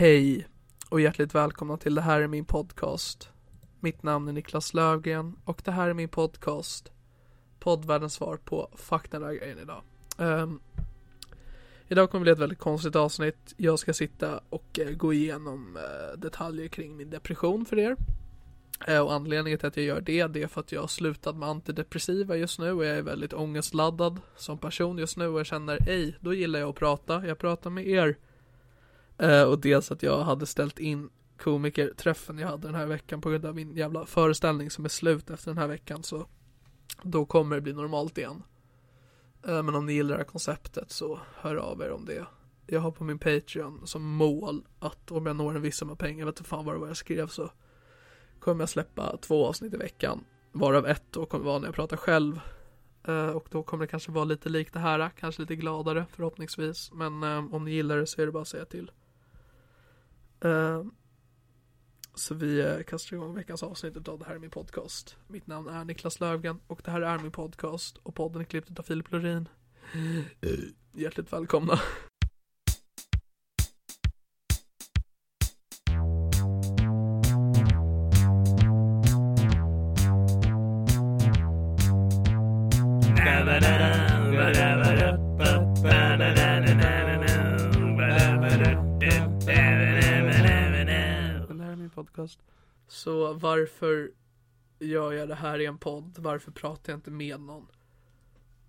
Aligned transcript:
Hej 0.00 0.46
och 0.88 1.00
hjärtligt 1.00 1.34
välkomna 1.34 1.76
till 1.76 1.94
Det 1.94 2.00
här 2.00 2.20
är 2.20 2.26
min 2.26 2.44
podcast. 2.44 3.28
Mitt 3.80 4.02
namn 4.02 4.28
är 4.28 4.32
Niklas 4.32 4.74
Lövgren 4.74 5.36
och 5.44 5.62
det 5.64 5.70
här 5.70 5.88
är 5.88 5.94
min 5.94 6.08
podcast. 6.08 6.92
Poddvärldens 7.58 8.14
svar 8.14 8.36
på 8.36 8.70
fuck 8.74 9.10
den 9.10 9.22
där 9.22 9.32
grejen 9.32 9.58
idag. 9.58 9.82
Um, 10.18 10.60
idag 11.88 12.10
kommer 12.10 12.20
det 12.20 12.24
bli 12.24 12.32
ett 12.32 12.38
väldigt 12.38 12.58
konstigt 12.58 12.96
avsnitt. 12.96 13.54
Jag 13.56 13.78
ska 13.78 13.92
sitta 13.92 14.40
och 14.50 14.78
uh, 14.80 14.90
gå 14.96 15.12
igenom 15.12 15.76
uh, 15.76 16.18
detaljer 16.18 16.68
kring 16.68 16.96
min 16.96 17.10
depression 17.10 17.64
för 17.64 17.78
er. 17.78 17.96
Uh, 18.88 19.00
och 19.00 19.12
anledningen 19.12 19.58
till 19.58 19.68
att 19.68 19.76
jag 19.76 19.86
gör 19.86 20.00
det, 20.00 20.26
det 20.26 20.42
är 20.42 20.48
för 20.48 20.60
att 20.60 20.72
jag 20.72 20.80
har 20.80 20.88
slutat 20.88 21.36
med 21.36 21.48
antidepressiva 21.48 22.36
just 22.36 22.58
nu 22.58 22.72
och 22.72 22.84
jag 22.84 22.96
är 22.96 23.02
väldigt 23.02 23.32
ångestladdad 23.32 24.20
som 24.36 24.58
person 24.58 24.98
just 24.98 25.16
nu 25.16 25.28
och 25.28 25.38
jag 25.38 25.46
känner, 25.46 25.88
ej, 25.88 26.16
då 26.20 26.34
gillar 26.34 26.60
jag 26.60 26.68
att 26.68 26.76
prata. 26.76 27.26
Jag 27.26 27.38
pratar 27.38 27.70
med 27.70 27.86
er. 27.86 28.16
Eh, 29.20 29.42
och 29.42 29.60
dels 29.60 29.90
att 29.90 30.02
jag 30.02 30.22
hade 30.22 30.46
ställt 30.46 30.78
in 30.78 31.10
komikerträffen 31.38 32.38
jag 32.38 32.48
hade 32.48 32.68
den 32.68 32.74
här 32.74 32.86
veckan 32.86 33.20
på 33.20 33.30
grund 33.30 33.46
av 33.46 33.54
min 33.54 33.76
jävla 33.76 34.06
föreställning 34.06 34.70
som 34.70 34.84
är 34.84 34.88
slut 34.88 35.30
efter 35.30 35.50
den 35.50 35.58
här 35.58 35.66
veckan 35.66 36.02
så 36.02 36.26
då 37.02 37.24
kommer 37.24 37.56
det 37.56 37.62
bli 37.62 37.72
normalt 37.72 38.18
igen. 38.18 38.42
Eh, 39.46 39.62
men 39.62 39.74
om 39.74 39.86
ni 39.86 39.92
gillar 39.92 40.10
det 40.10 40.16
här 40.16 40.24
konceptet 40.24 40.90
så 40.90 41.20
hör 41.34 41.56
av 41.56 41.82
er 41.82 41.90
om 41.90 42.04
det. 42.04 42.26
Jag 42.66 42.80
har 42.80 42.90
på 42.90 43.04
min 43.04 43.18
Patreon 43.18 43.86
som 43.86 44.02
mål 44.02 44.64
att 44.78 45.10
om 45.10 45.26
jag 45.26 45.36
når 45.36 45.56
en 45.56 45.62
viss 45.62 45.76
summa 45.76 45.96
pengar, 45.96 46.18
jag 46.18 46.26
vet 46.26 46.38
inte 46.38 46.48
fan 46.48 46.64
vad 46.64 46.74
det 46.74 46.78
var 46.78 46.86
jag 46.86 46.96
skrev 46.96 47.26
så 47.26 47.50
kommer 48.40 48.62
jag 48.62 48.68
släppa 48.68 49.16
två 49.16 49.46
avsnitt 49.46 49.74
i 49.74 49.76
veckan. 49.76 50.24
Varav 50.52 50.86
ett 50.86 51.04
då 51.10 51.26
kommer 51.26 51.44
vara 51.44 51.58
när 51.58 51.66
jag 51.68 51.74
pratar 51.74 51.96
själv. 51.96 52.40
Eh, 53.04 53.28
och 53.28 53.48
då 53.50 53.62
kommer 53.62 53.84
det 53.84 53.90
kanske 53.90 54.12
vara 54.12 54.24
lite 54.24 54.48
likt 54.48 54.72
det 54.72 54.80
här, 54.80 55.10
kanske 55.20 55.42
lite 55.42 55.56
gladare 55.56 56.06
förhoppningsvis. 56.10 56.92
Men 56.92 57.22
eh, 57.22 57.54
om 57.54 57.64
ni 57.64 57.70
gillar 57.70 57.96
det 57.96 58.06
så 58.06 58.22
är 58.22 58.26
det 58.26 58.32
bara 58.32 58.42
att 58.42 58.48
säga 58.48 58.64
till. 58.64 58.90
Uh, 60.44 60.84
så 62.14 62.34
vi 62.34 62.62
uh, 62.62 62.82
kastar 62.82 63.16
igång 63.16 63.34
veckans 63.34 63.62
avsnitt 63.62 64.08
av 64.08 64.18
Det 64.18 64.24
här 64.24 64.34
är 64.34 64.38
min 64.38 64.50
podcast. 64.50 65.16
Mitt 65.28 65.46
namn 65.46 65.68
är 65.68 65.84
Niklas 65.84 66.20
Lövgren 66.20 66.60
och 66.66 66.80
det 66.84 66.90
här 66.90 67.02
är 67.02 67.18
min 67.18 67.32
podcast 67.32 67.96
och 68.02 68.14
podden 68.14 68.40
är 68.40 68.44
klippt 68.44 68.78
av 68.78 68.82
Filip 68.82 69.10
Lorin. 69.10 69.48
Hjärtligt 70.92 71.32
välkomna. 71.32 71.80
Så 93.00 93.32
varför 93.32 94.12
gör 94.78 95.12
jag 95.12 95.28
det 95.28 95.34
här 95.34 95.58
i 95.58 95.66
en 95.66 95.78
podd? 95.78 96.18
Varför 96.18 96.52
pratar 96.52 96.92
jag 96.92 96.98
inte 96.98 97.10
med 97.10 97.40
någon? 97.40 97.66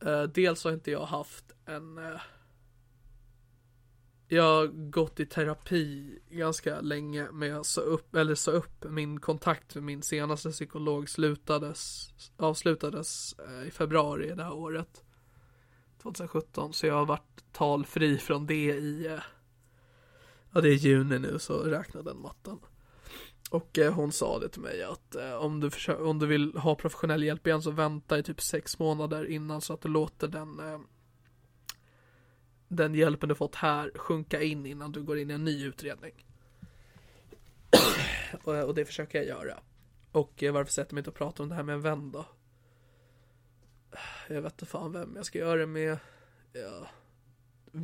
Uh, 0.05 0.23
dels 0.23 0.63
har 0.63 0.71
inte 0.71 0.91
jag 0.91 1.05
haft 1.05 1.51
en 1.65 1.97
uh, 1.97 2.21
Jag 4.27 4.43
har 4.43 4.67
gått 4.67 5.19
i 5.19 5.25
terapi 5.25 6.19
ganska 6.29 6.81
länge 6.81 7.27
men 7.31 7.49
jag 7.49 7.65
sa 7.65 7.81
upp, 7.81 8.15
eller 8.15 8.35
sa 8.35 8.51
upp 8.51 8.85
min 8.89 9.19
kontakt 9.19 9.75
med 9.75 9.83
min 9.83 10.01
senaste 10.01 10.51
psykolog 10.51 11.09
slutades 11.09 12.09
Avslutades 12.37 13.35
uh, 13.39 13.67
i 13.67 13.71
februari 13.71 14.35
det 14.35 14.43
här 14.43 14.53
året 14.53 15.03
2017 16.01 16.73
så 16.73 16.87
jag 16.87 16.95
har 16.95 17.05
varit 17.05 17.43
talfri 17.51 18.17
från 18.17 18.47
det 18.47 18.75
i 18.75 19.19
Ja 20.51 20.61
det 20.61 20.69
är 20.69 20.75
juni 20.75 21.19
nu 21.19 21.39
så 21.39 21.63
räkna 21.63 22.01
den 22.01 22.21
mattan 22.21 22.59
och 23.51 23.79
eh, 23.79 23.93
hon 23.93 24.11
sa 24.11 24.39
det 24.39 24.49
till 24.49 24.61
mig 24.61 24.83
att 24.83 25.15
eh, 25.15 25.33
om, 25.33 25.59
du 25.59 25.71
försöker, 25.71 26.03
om 26.03 26.19
du 26.19 26.25
vill 26.25 26.57
ha 26.57 26.75
professionell 26.75 27.23
hjälp 27.23 27.47
igen 27.47 27.61
så 27.61 27.71
vänta 27.71 28.19
i 28.19 28.23
typ 28.23 28.41
sex 28.41 28.79
månader 28.79 29.25
innan 29.25 29.61
så 29.61 29.73
att 29.73 29.81
du 29.81 29.89
låter 29.89 30.27
den 30.27 30.59
eh, 30.59 30.79
den 32.67 32.95
hjälpen 32.95 33.29
du 33.29 33.35
fått 33.35 33.55
här 33.55 33.91
sjunka 33.95 34.41
in 34.41 34.65
innan 34.65 34.91
du 34.91 35.03
går 35.03 35.17
in 35.17 35.31
i 35.31 35.33
en 35.33 35.43
ny 35.43 35.65
utredning. 35.65 36.25
och, 38.43 38.63
och, 38.63 38.75
det 38.75 38.85
försöker 38.85 39.17
jag 39.17 39.27
göra. 39.27 39.59
Och 40.11 40.43
eh, 40.43 40.53
varför 40.53 40.71
sätter 40.71 40.89
jag 40.89 40.93
mig 40.93 40.99
inte 40.99 41.09
och 41.09 41.15
pratar 41.15 41.43
om 41.43 41.49
det 41.49 41.55
här 41.55 41.63
med 41.63 41.75
en 41.75 41.81
vän 41.81 42.11
då? 42.11 42.25
Jag 44.29 44.41
vet 44.41 44.53
inte 44.53 44.65
fan 44.65 44.91
vem 44.91 45.15
jag 45.15 45.25
ska 45.25 45.39
göra 45.39 45.59
det 45.59 45.67
med. 45.67 45.97
Jag 46.53 46.87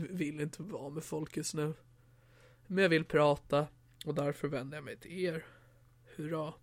vill 0.10 0.42
inte 0.42 0.64
vara 0.64 0.90
med 0.90 1.04
folk 1.04 1.38
just 1.38 1.54
nu. 1.54 1.74
Men 2.68 2.82
jag 2.82 2.90
vill 2.90 3.06
prata 3.06 3.68
och 4.06 4.16
därför 4.16 4.48
vänder 4.48 4.78
jag 4.78 4.86
mig 4.86 4.98
till 4.98 5.20
er. 5.20 5.46
Hurra. 6.18 6.54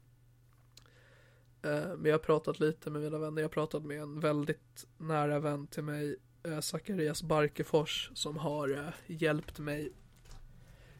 Eh, 1.62 1.96
men 1.96 2.04
jag 2.04 2.12
har 2.12 2.18
pratat 2.18 2.60
lite 2.60 2.90
med 2.90 3.02
mina 3.02 3.18
vänner. 3.18 3.42
Jag 3.42 3.48
har 3.48 3.52
pratat 3.52 3.84
med 3.84 4.00
en 4.00 4.20
väldigt 4.20 4.86
nära 4.98 5.38
vän 5.38 5.66
till 5.66 5.82
mig. 5.82 6.16
Eh, 6.42 6.60
Zacharias 6.60 7.22
Barkefors. 7.22 8.10
Som 8.14 8.36
har 8.36 8.68
eh, 8.68 8.88
hjälpt 9.06 9.58
mig. 9.58 9.92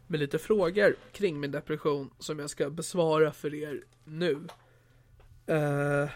Med 0.06 0.20
lite 0.20 0.38
frågor 0.38 0.96
kring 1.12 1.40
min 1.40 1.50
depression. 1.50 2.10
Som 2.18 2.38
jag 2.38 2.50
ska 2.50 2.70
besvara 2.70 3.32
för 3.32 3.54
er 3.54 3.84
nu. 4.04 4.46
Eh, 5.46 6.10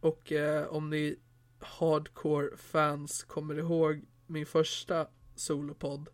och 0.00 0.32
eh, 0.32 0.66
om 0.66 0.90
ni 0.90 1.18
hardcore 1.60 2.56
fans 2.56 3.24
kommer 3.24 3.58
ihåg 3.58 4.04
min 4.26 4.46
första 4.46 5.06
solopodd 5.34 6.08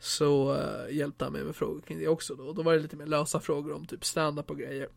så 0.00 0.54
uh, 0.54 0.96
hjälpte 0.96 1.24
han 1.24 1.32
mig 1.32 1.44
med 1.44 1.56
frågor 1.56 1.80
kring 1.80 1.98
det 1.98 2.08
också 2.08 2.34
då. 2.34 2.44
Och 2.44 2.54
då 2.54 2.62
var 2.62 2.72
det 2.72 2.78
lite 2.78 2.96
mer 2.96 3.06
lösa 3.06 3.40
frågor 3.40 3.72
om 3.72 3.86
typ 3.86 4.04
stand-up 4.04 4.50
och 4.50 4.58
grejer. 4.58 4.88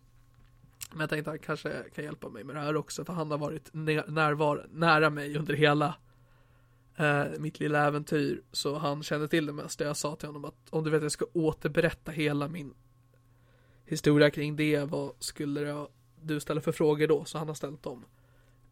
Men 0.91 0.99
jag 0.99 1.09
tänkte 1.09 1.31
att 1.31 1.33
han 1.33 1.45
kanske 1.45 1.83
kan 1.95 2.03
hjälpa 2.03 2.29
mig 2.29 2.43
med 2.43 2.55
det 2.55 2.61
här 2.61 2.75
också 2.75 3.05
för 3.05 3.13
han 3.13 3.31
har 3.31 3.37
varit 3.37 3.69
närvar 4.07 4.67
nära 4.71 5.09
mig 5.09 5.37
under 5.37 5.53
hela 5.53 5.95
uh, 6.99 7.39
mitt 7.39 7.59
lilla 7.59 7.87
äventyr. 7.87 8.41
Så 8.51 8.77
han 8.77 9.03
kände 9.03 9.27
till 9.27 9.45
det 9.45 9.53
mesta. 9.53 9.83
Jag 9.83 9.97
sa 9.97 10.15
till 10.15 10.27
honom 10.27 10.45
att 10.45 10.69
om 10.69 10.83
du 10.83 10.89
vet 10.89 10.97
att 10.97 11.03
jag 11.03 11.11
ska 11.11 11.25
återberätta 11.33 12.11
hela 12.11 12.47
min 12.47 12.73
historia 13.85 14.29
kring 14.29 14.55
det. 14.55 14.79
Vad 14.79 15.11
skulle 15.19 15.61
jag, 15.61 15.87
du 16.21 16.39
ställa 16.39 16.61
för 16.61 16.71
frågor 16.71 17.07
då? 17.07 17.25
Så 17.25 17.37
han 17.37 17.47
har 17.47 17.55
ställt 17.55 17.83
dem. 17.83 18.05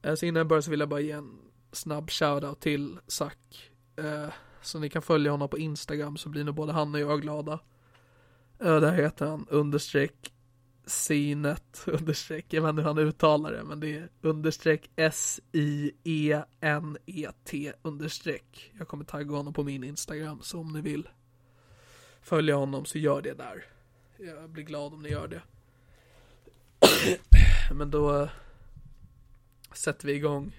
Eh, 0.02 0.16
så 0.16 0.26
innan 0.26 0.40
jag 0.40 0.48
börjar 0.48 0.62
så 0.62 0.72
vill 0.72 0.80
jag 0.80 0.90
bara 0.90 1.00
ge 1.00 1.12
en 1.12 1.38
snabb 1.72 2.10
shoutout 2.10 2.60
till 2.60 3.00
Zack. 3.08 3.72
Eh, 3.96 4.30
så 4.62 4.80
ni 4.80 4.90
kan 4.90 5.02
följa 5.02 5.32
honom 5.32 5.50
på 5.50 5.58
Instagram 5.58 6.18
så 6.18 6.30
blir 6.30 6.44
nog 6.44 6.56
både 6.56 6.74
han 6.74 6.94
och 6.96 7.00
jag 7.00 7.22
glada. 7.22 7.60
Där 8.58 8.94
heter 8.94 9.26
han 9.26 9.48
understreck 9.50 10.34
Sinet 10.86 11.84
understreck, 11.88 12.46
jag 12.54 12.62
vet 12.62 12.70
inte 12.70 12.82
hur 12.82 12.88
han 12.88 12.98
uttalar 12.98 13.52
det 13.52 13.64
men 13.64 13.80
det 13.80 13.98
är 13.98 14.10
understreck 14.22 14.90
S-I-E-N-E-T 14.96 16.44
understreck. 17.82 18.72
Jag 18.78 18.88
kommer 18.88 19.06
tagga 19.06 19.36
honom 19.36 19.54
på 19.54 19.64
min 19.64 19.84
Instagram 19.84 20.40
så 20.42 20.60
om 20.60 20.74
ni 20.74 20.82
vill 20.82 21.10
följa 22.22 22.56
honom 22.56 22.86
så 22.86 22.98
gör 22.98 23.22
det 23.22 23.34
där. 23.34 23.66
Jag 24.18 24.50
blir 24.50 24.64
glad 24.64 24.94
om 24.94 25.02
ni 25.02 25.10
gör 25.10 25.28
det. 25.28 25.42
Men 27.74 27.92
då 27.92 28.22
eh, 28.22 28.30
sätter 29.74 30.08
vi 30.08 30.14
igång 30.14 30.56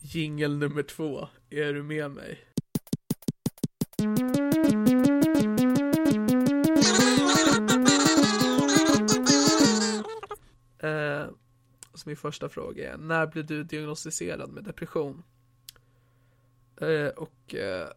jingel 0.00 0.56
nummer 0.56 0.82
två. 0.82 1.28
Är 1.50 1.72
du 1.72 1.82
med 1.82 2.10
mig? 2.10 2.51
Eh, 10.82 11.26
så 11.94 12.08
min 12.08 12.16
första 12.16 12.48
fråga 12.48 12.92
är, 12.92 12.96
när 12.96 13.26
blev 13.26 13.46
du 13.46 13.64
diagnostiserad 13.64 14.50
med 14.50 14.64
depression? 14.64 15.22
Eh, 16.80 17.06
och 17.06 17.54
eh, 17.54 17.88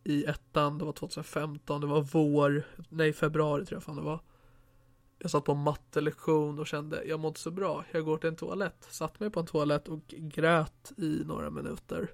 i 0.03 0.25
ettan, 0.25 0.77
det 0.77 0.85
var 0.85 0.93
2015, 0.93 1.81
det 1.81 1.87
var 1.87 2.01
vår, 2.01 2.63
nej 2.89 3.13
februari 3.13 3.65
tror 3.65 3.75
jag 3.75 3.83
fan 3.83 3.95
det 3.95 4.01
var. 4.01 4.19
Jag 5.19 5.31
satt 5.31 5.45
på 5.45 5.53
mattelektion 5.53 6.59
och 6.59 6.67
kände, 6.67 7.03
jag 7.05 7.19
mådde 7.19 7.39
så 7.39 7.51
bra, 7.51 7.85
jag 7.91 8.05
går 8.05 8.17
till 8.17 8.29
en 8.29 8.35
toalett. 8.35 8.87
Satt 8.89 9.19
mig 9.19 9.29
på 9.29 9.39
en 9.39 9.45
toalett 9.45 9.87
och 9.87 10.07
grät 10.07 10.91
i 10.97 11.23
några 11.25 11.49
minuter. 11.49 12.11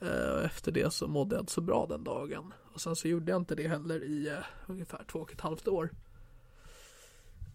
Och 0.00 0.44
efter 0.44 0.72
det 0.72 0.92
så 0.92 1.08
mådde 1.08 1.36
jag 1.36 1.42
inte 1.42 1.52
så 1.52 1.60
bra 1.60 1.86
den 1.86 2.04
dagen. 2.04 2.52
Och 2.72 2.80
sen 2.80 2.96
så 2.96 3.08
gjorde 3.08 3.32
jag 3.32 3.40
inte 3.40 3.54
det 3.54 3.68
heller 3.68 4.04
i 4.04 4.28
eh, 4.28 4.38
ungefär 4.66 5.04
två 5.04 5.18
och 5.18 5.32
ett 5.32 5.40
halvt 5.40 5.68
år. 5.68 5.90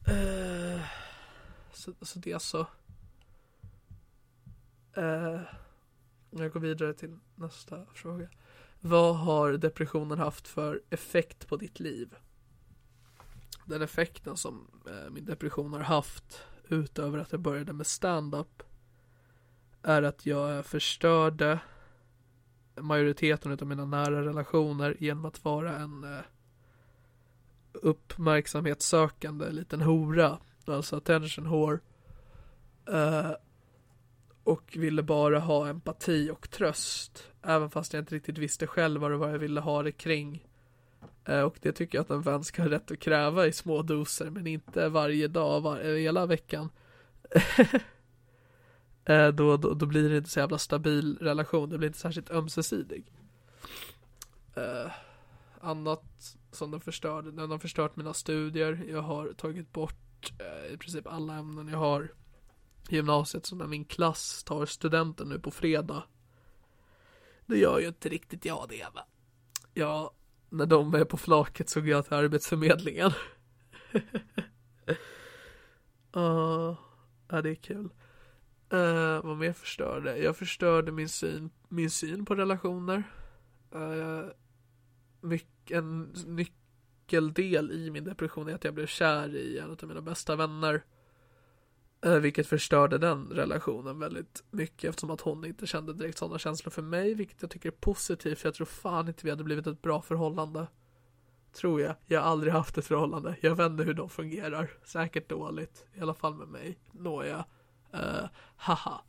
Eh, 0.07 0.81
så, 1.74 1.94
så 2.01 2.19
det 2.19 2.31
är 2.31 2.40
så. 2.40 2.68
jag 6.30 6.51
går 6.51 6.60
vidare 6.60 6.94
till 6.94 7.18
nästa 7.36 7.86
fråga. 7.86 8.30
Vad 8.80 9.16
har 9.16 9.51
depressionen 9.51 10.18
haft 10.18 10.48
för 10.48 10.81
effekt 10.90 11.48
på 11.48 11.57
ditt 11.57 11.80
liv? 11.80 12.16
Den 13.66 13.81
effekten 13.81 14.38
som 14.38 14.68
min 15.12 15.25
depression 15.25 15.74
har 15.74 15.80
haft 15.80 16.44
utöver 16.68 17.18
att 17.18 17.31
jag 17.31 17.42
började 17.42 17.74
med 17.74 17.88
stand-up 17.88 18.63
är 19.81 20.04
att 20.04 20.25
jag 20.25 20.66
förstörde 20.66 21.60
majoriteten 22.81 23.51
av 23.51 23.67
mina 23.67 23.85
nära 23.85 24.25
relationer 24.25 24.97
genom 24.99 25.25
att 25.25 25.45
vara 25.45 25.77
en 25.77 26.03
eh, 26.03 26.19
uppmärksamhetssökande 27.73 29.51
liten 29.51 29.81
hora, 29.81 30.37
alltså 30.65 30.95
attention 30.95 31.49
whore. 31.49 31.79
Eh, 32.89 33.31
och 34.43 34.77
ville 34.77 35.03
bara 35.03 35.39
ha 35.39 35.67
empati 35.67 36.29
och 36.31 36.49
tröst, 36.49 37.31
även 37.41 37.69
fast 37.69 37.93
jag 37.93 38.01
inte 38.01 38.15
riktigt 38.15 38.37
visste 38.37 38.67
själv 38.67 39.01
vad 39.01 39.11
det 39.11 39.17
var 39.17 39.29
jag 39.29 39.39
ville 39.39 39.61
ha 39.61 39.83
det 39.83 39.91
kring. 39.91 40.47
Eh, 41.25 41.41
och 41.41 41.55
det 41.61 41.71
tycker 41.71 41.97
jag 41.97 42.03
att 42.03 42.09
en 42.09 42.21
vän 42.21 42.43
ska 42.43 42.61
ha 42.61 42.69
rätt 42.69 42.91
att 42.91 42.99
kräva 42.99 43.47
i 43.47 43.53
små 43.53 43.81
doser, 43.81 44.29
men 44.29 44.47
inte 44.47 44.89
varje 44.89 45.27
dag, 45.27 45.61
var, 45.61 45.79
eh, 45.79 45.95
hela 45.95 46.25
veckan. 46.25 46.69
Eh, 49.05 49.27
då, 49.27 49.57
då, 49.57 49.73
då, 49.73 49.85
blir 49.85 50.09
det 50.09 50.17
inte 50.17 50.29
så 50.29 50.39
jävla 50.39 50.57
stabil 50.57 51.17
relation, 51.21 51.69
det 51.69 51.77
blir 51.77 51.88
inte 51.88 52.00
särskilt 52.00 52.31
ömsesidig. 52.31 53.11
Uh, 54.57 54.91
annat 55.61 56.38
som 56.51 56.71
den 56.71 56.81
förstörde, 56.81 57.31
den 57.31 57.51
har 57.51 57.57
förstört 57.57 57.95
mina 57.95 58.13
studier, 58.13 58.85
jag 58.89 59.01
har 59.01 59.33
tagit 59.33 59.73
bort 59.73 60.31
uh, 60.41 60.73
i 60.73 60.77
princip 60.77 61.07
alla 61.07 61.35
ämnen 61.35 61.67
jag 61.67 61.77
har 61.77 62.11
i 62.89 62.95
gymnasiet, 62.95 63.45
så 63.45 63.55
när 63.55 63.67
min 63.67 63.85
klass 63.85 64.44
tar 64.44 64.65
studenten 64.65 65.29
nu 65.29 65.39
på 65.39 65.51
fredag, 65.51 66.03
då 67.45 67.56
gör 67.56 67.79
ju 67.79 67.88
inte 67.88 68.09
riktigt 68.09 68.45
jag 68.45 68.65
det 68.69 68.85
va. 68.95 69.06
Ja, 69.73 70.13
när 70.49 70.65
de 70.65 70.94
är 70.94 71.06
på 71.06 71.17
flaket 71.17 71.69
så 71.69 71.81
går 71.81 71.89
jag 71.89 72.06
till 72.06 72.13
Arbetsförmedlingen. 72.13 73.11
uh, 76.15 76.75
ja, 77.27 77.41
det 77.41 77.49
är 77.49 77.56
kul. 77.56 77.89
Eh, 78.73 78.79
uh, 78.79 79.25
vad 79.25 79.37
mer 79.37 79.53
förstörde? 79.53 80.17
Jag 80.17 80.37
förstörde 80.37 80.91
min 80.91 81.09
syn, 81.09 81.49
min 81.69 81.89
syn 81.89 82.25
på 82.25 82.35
relationer. 82.35 83.03
Eh, 83.71 83.81
uh, 83.81 84.25
mycket, 85.21 85.77
en 85.77 86.13
nyckeldel 86.25 87.71
i 87.71 87.92
min 87.92 88.03
depression 88.03 88.47
är 88.47 88.56
att 88.56 88.63
jag 88.63 88.73
blev 88.73 88.87
kär 88.87 89.35
i 89.35 89.59
en 89.59 89.71
av 89.71 89.87
mina 89.87 90.01
bästa 90.01 90.35
vänner. 90.35 90.83
Uh, 92.06 92.18
vilket 92.18 92.47
förstörde 92.47 92.97
den 92.97 93.27
relationen 93.27 93.99
väldigt 93.99 94.44
mycket 94.51 94.89
eftersom 94.89 95.09
att 95.09 95.21
hon 95.21 95.45
inte 95.45 95.68
kände 95.68 95.94
direkt 95.94 96.18
sådana 96.18 96.39
känslor 96.39 96.71
för 96.71 96.81
mig. 96.81 97.13
Vilket 97.13 97.42
jag 97.42 97.51
tycker 97.51 97.69
är 97.69 97.73
positivt 97.73 98.39
för 98.39 98.47
jag 98.47 98.56
tror 98.56 98.65
fan 98.65 99.07
inte 99.07 99.23
vi 99.23 99.30
hade 99.30 99.44
blivit 99.44 99.68
ett 99.68 99.81
bra 99.81 100.01
förhållande. 100.01 100.68
Tror 101.53 101.81
jag. 101.81 101.95
Jag 102.06 102.21
har 102.21 102.27
aldrig 102.31 102.53
haft 102.53 102.77
ett 102.77 102.85
förhållande. 102.85 103.35
Jag 103.42 103.56
vet 103.56 103.71
inte 103.71 103.83
hur 103.83 103.94
de 103.94 104.09
fungerar. 104.09 104.71
Säkert 104.83 105.30
dåligt. 105.30 105.85
I 105.94 106.01
alla 106.01 106.13
fall 106.13 106.35
med 106.35 106.47
mig. 106.47 106.80
Nåja. 106.92 107.45
Uh, 107.94 108.26
haha. 108.56 109.02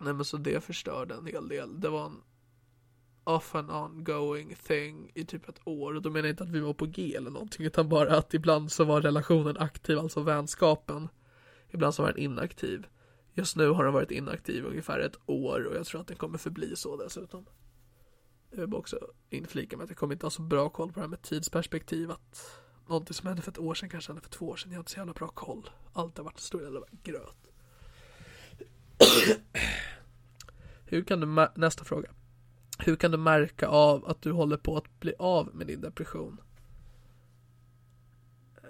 Nej 0.00 0.14
men 0.14 0.24
så 0.24 0.36
det 0.36 0.64
förstörde 0.64 1.14
en 1.14 1.26
hel 1.26 1.48
del. 1.48 1.80
Det 1.80 1.88
var 1.88 2.06
en 2.06 2.22
off 3.24 3.54
and 3.54 3.70
ongoing 3.70 4.54
thing 4.54 5.10
i 5.14 5.24
typ 5.24 5.48
ett 5.48 5.60
år. 5.64 5.94
Och 5.94 6.02
då 6.02 6.10
menar 6.10 6.26
jag 6.26 6.32
inte 6.32 6.44
att 6.44 6.50
vi 6.50 6.60
var 6.60 6.74
på 6.74 6.86
G 6.86 7.16
eller 7.16 7.30
någonting. 7.30 7.66
Utan 7.66 7.88
bara 7.88 8.16
att 8.16 8.34
ibland 8.34 8.72
så 8.72 8.84
var 8.84 9.00
relationen 9.00 9.56
aktiv, 9.56 9.98
alltså 9.98 10.20
vänskapen. 10.20 11.08
Ibland 11.68 11.94
så 11.94 12.02
var 12.02 12.12
den 12.12 12.22
inaktiv. 12.22 12.86
Just 13.32 13.56
nu 13.56 13.68
har 13.68 13.84
den 13.84 13.92
varit 13.92 14.10
inaktiv 14.10 14.64
ungefär 14.64 14.98
ett 14.98 15.16
år 15.26 15.64
och 15.64 15.76
jag 15.76 15.86
tror 15.86 16.00
att 16.00 16.06
den 16.06 16.16
kommer 16.16 16.38
förbli 16.38 16.76
så 16.76 16.96
dessutom. 16.96 17.46
Jag 18.50 18.58
vill 18.58 18.68
bara 18.68 18.78
också 18.78 18.98
inflika 19.30 19.76
med 19.76 19.84
att 19.84 19.90
jag 19.90 19.98
kommer 19.98 20.14
inte 20.14 20.26
ha 20.26 20.30
så 20.30 20.42
bra 20.42 20.68
koll 20.68 20.88
på 20.88 20.94
det 20.94 21.00
här 21.00 21.08
med 21.08 21.22
tidsperspektivet. 21.22 22.60
Någonting 22.88 23.14
som 23.14 23.26
hände 23.26 23.42
för 23.42 23.50
ett 23.50 23.58
år 23.58 23.74
sedan 23.74 23.88
kanske 23.88 24.12
hände 24.12 24.22
för 24.22 24.30
två 24.30 24.48
år 24.48 24.56
sedan. 24.56 24.70
Jag 24.70 24.76
har 24.76 24.80
inte 24.80 24.90
så 24.90 24.98
jävla 24.98 25.12
bra 25.12 25.28
koll. 25.28 25.70
Allt 25.92 26.16
har 26.16 26.24
varit 26.24 26.36
en 26.36 26.40
stor 26.40 26.62
jävla 26.62 26.80
gröt. 27.02 27.36
Hur 30.84 31.04
kan 31.04 31.20
du, 31.20 31.46
nästa 31.54 31.84
fråga. 31.84 32.10
Hur 32.78 32.96
kan 32.96 33.10
du 33.10 33.16
märka 33.16 33.68
av 33.68 34.06
att 34.06 34.22
du 34.22 34.32
håller 34.32 34.56
på 34.56 34.76
att 34.76 35.00
bli 35.00 35.14
av 35.18 35.54
med 35.54 35.66
din 35.66 35.80
depression? 35.80 36.40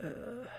Eh. 0.02 0.50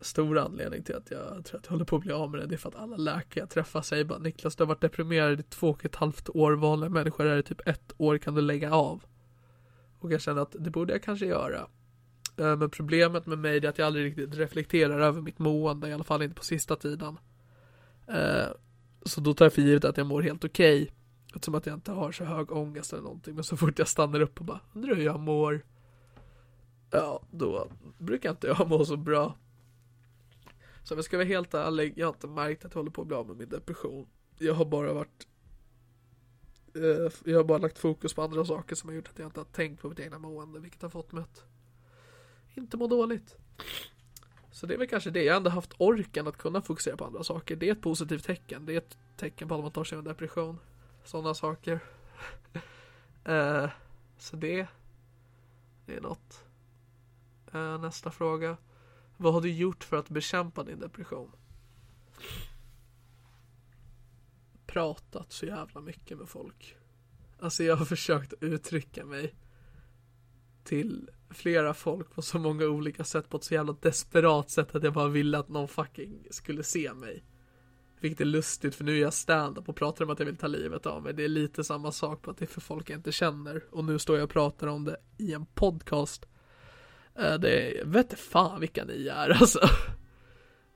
Stor 0.00 0.38
anledning 0.38 0.82
till 0.82 0.94
att 0.94 1.10
jag 1.10 1.44
tror 1.44 1.58
att 1.58 1.64
jag 1.64 1.70
håller 1.70 1.84
på 1.84 1.96
att 1.96 2.02
bli 2.02 2.12
av 2.12 2.30
med 2.30 2.40
det, 2.40 2.46
det 2.46 2.54
är 2.54 2.56
för 2.56 2.68
att 2.68 2.74
alla 2.74 2.96
läkare 2.96 3.42
jag 3.42 3.50
träffar 3.50 3.82
säger 3.82 4.04
bara 4.04 4.18
Niklas 4.18 4.56
du 4.56 4.62
har 4.62 4.68
varit 4.68 4.80
deprimerad 4.80 5.40
i 5.40 5.42
två 5.42 5.70
och 5.70 5.84
ett 5.84 5.96
halvt 5.96 6.28
år, 6.28 6.52
vanliga 6.52 6.90
människor 6.90 7.26
är 7.26 7.36
det 7.36 7.42
typ 7.42 7.68
ett 7.68 7.92
år 7.96 8.18
kan 8.18 8.34
du 8.34 8.40
lägga 8.40 8.74
av. 8.74 9.04
Och 9.98 10.12
jag 10.12 10.20
känner 10.20 10.42
att 10.42 10.56
det 10.58 10.70
borde 10.70 10.92
jag 10.92 11.02
kanske 11.02 11.26
göra. 11.26 11.68
Eh, 12.36 12.56
men 12.56 12.70
problemet 12.70 13.26
med 13.26 13.38
mig 13.38 13.56
är 13.56 13.68
att 13.68 13.78
jag 13.78 13.86
aldrig 13.86 14.04
riktigt 14.04 14.34
reflekterar 14.34 15.00
över 15.00 15.20
mitt 15.20 15.38
mående, 15.38 15.88
i 15.88 15.92
alla 15.92 16.04
fall 16.04 16.22
inte 16.22 16.34
på 16.34 16.44
sista 16.44 16.76
tiden. 16.76 17.18
Eh, 18.06 18.46
så 19.02 19.20
då 19.20 19.34
tar 19.34 19.44
jag 19.44 19.52
för 19.52 19.62
givet 19.62 19.84
att 19.84 19.96
jag 19.96 20.06
mår 20.06 20.22
helt 20.22 20.44
okej. 20.44 20.82
Okay, 20.82 20.94
eftersom 21.34 21.54
att 21.54 21.66
jag 21.66 21.74
inte 21.74 21.92
har 21.92 22.12
så 22.12 22.24
hög 22.24 22.52
ångest 22.52 22.92
eller 22.92 23.02
någonting. 23.02 23.34
Men 23.34 23.44
så 23.44 23.56
fort 23.56 23.78
jag 23.78 23.88
stannar 23.88 24.20
upp 24.20 24.38
och 24.38 24.44
bara 24.44 24.60
undrar 24.74 24.94
hur 24.94 25.04
jag 25.04 25.20
mår. 25.20 25.64
Ja, 26.90 27.22
då 27.30 27.70
brukar 27.98 28.30
inte 28.30 28.46
jag 28.46 28.68
må 28.68 28.84
så 28.84 28.96
bra. 28.96 29.34
Så 30.82 30.94
om 30.94 30.98
jag 30.98 31.04
ska 31.04 31.16
vara 31.16 31.26
helt 31.26 31.54
ärlig, 31.54 31.92
jag 31.96 32.06
har 32.06 32.12
inte 32.12 32.26
märkt 32.26 32.64
att 32.64 32.74
jag 32.74 32.78
håller 32.78 32.90
på 32.90 33.02
att 33.02 33.08
bli 33.08 33.16
av 33.16 33.26
med 33.26 33.36
min 33.36 33.48
depression. 33.48 34.06
Jag 34.38 34.54
har 34.54 34.64
bara 34.64 34.92
varit 34.92 35.26
Eh, 36.74 37.12
jag 37.24 37.36
har 37.38 37.44
bara 37.44 37.58
lagt 37.58 37.78
fokus 37.78 38.14
på 38.14 38.22
andra 38.22 38.44
saker 38.44 38.76
som 38.76 38.88
har 38.88 38.96
gjort 38.96 39.08
att 39.08 39.18
jag 39.18 39.26
inte 39.26 39.40
har 39.40 39.44
tänkt 39.44 39.82
på 39.82 39.88
mitt 39.88 40.00
egna 40.00 40.18
mående, 40.18 40.60
vilket 40.60 40.82
har 40.82 40.88
fått 40.88 41.12
mig 41.12 41.22
att 41.22 41.44
inte 42.54 42.76
må 42.76 42.86
dåligt. 42.86 43.36
Så 44.50 44.66
det 44.66 44.74
är 44.74 44.78
väl 44.78 44.88
kanske 44.88 45.10
det. 45.10 45.22
Jag 45.22 45.32
har 45.32 45.36
ändå 45.36 45.50
haft 45.50 45.74
orken 45.78 46.26
att 46.26 46.36
kunna 46.36 46.62
fokusera 46.62 46.96
på 46.96 47.04
andra 47.04 47.24
saker. 47.24 47.56
Det 47.56 47.68
är 47.68 47.72
ett 47.72 47.80
positivt 47.80 48.24
tecken. 48.24 48.66
Det 48.66 48.72
är 48.72 48.78
ett 48.78 48.96
tecken 49.16 49.48
på 49.48 49.54
att 49.54 49.60
man 49.60 49.70
tar 49.70 49.84
sig 49.84 49.98
en 49.98 50.04
depression. 50.04 50.58
Sådana 51.04 51.34
saker. 51.34 51.80
uh, 53.28 53.68
så 54.18 54.36
det, 54.36 54.66
det 55.86 55.96
är 55.96 56.00
något. 56.00 56.44
Uh, 57.54 57.78
nästa 57.78 58.10
fråga. 58.10 58.56
Vad 59.16 59.34
har 59.34 59.40
du 59.40 59.52
gjort 59.52 59.84
för 59.84 59.96
att 59.96 60.08
bekämpa 60.08 60.64
din 60.64 60.80
depression? 60.80 61.32
Pratat 64.68 65.32
så 65.32 65.46
jävla 65.46 65.80
mycket 65.80 66.18
med 66.18 66.28
folk. 66.28 66.76
Alltså 67.40 67.64
jag 67.64 67.76
har 67.76 67.84
försökt 67.84 68.34
uttrycka 68.40 69.04
mig 69.04 69.34
till 70.64 71.10
flera 71.30 71.74
folk 71.74 72.14
på 72.14 72.22
så 72.22 72.38
många 72.38 72.64
olika 72.64 73.04
sätt 73.04 73.28
på 73.28 73.36
ett 73.36 73.44
så 73.44 73.54
jävla 73.54 73.72
desperat 73.72 74.50
sätt 74.50 74.74
att 74.74 74.82
jag 74.82 74.92
bara 74.92 75.08
ville 75.08 75.38
att 75.38 75.48
någon 75.48 75.68
fucking 75.68 76.26
skulle 76.30 76.62
se 76.62 76.94
mig. 76.94 77.24
Vilket 78.00 78.20
är 78.20 78.24
lustigt 78.24 78.74
för 78.74 78.84
nu 78.84 78.96
är 78.96 79.00
jag 79.00 79.14
stand-up 79.14 79.68
och 79.68 79.76
pratar 79.76 80.04
om 80.04 80.10
att 80.10 80.18
jag 80.18 80.26
vill 80.26 80.36
ta 80.36 80.46
livet 80.46 80.86
av 80.86 81.02
mig. 81.02 81.14
Det 81.14 81.24
är 81.24 81.28
lite 81.28 81.64
samma 81.64 81.92
sak 81.92 82.22
på 82.22 82.30
att 82.30 82.38
det 82.38 82.44
är 82.44 82.46
för 82.46 82.60
folk 82.60 82.90
jag 82.90 82.98
inte 82.98 83.12
känner. 83.12 83.64
Och 83.70 83.84
nu 83.84 83.98
står 83.98 84.16
jag 84.16 84.24
och 84.24 84.30
pratar 84.30 84.66
om 84.66 84.84
det 84.84 84.96
i 85.18 85.32
en 85.32 85.46
podcast. 85.46 86.26
Eh, 87.14 87.34
det 87.34 87.80
är, 87.80 87.84
vet 87.84 88.20
fan 88.20 88.60
vilka 88.60 88.84
ni 88.84 89.08
är 89.08 89.30
alltså. 89.40 89.60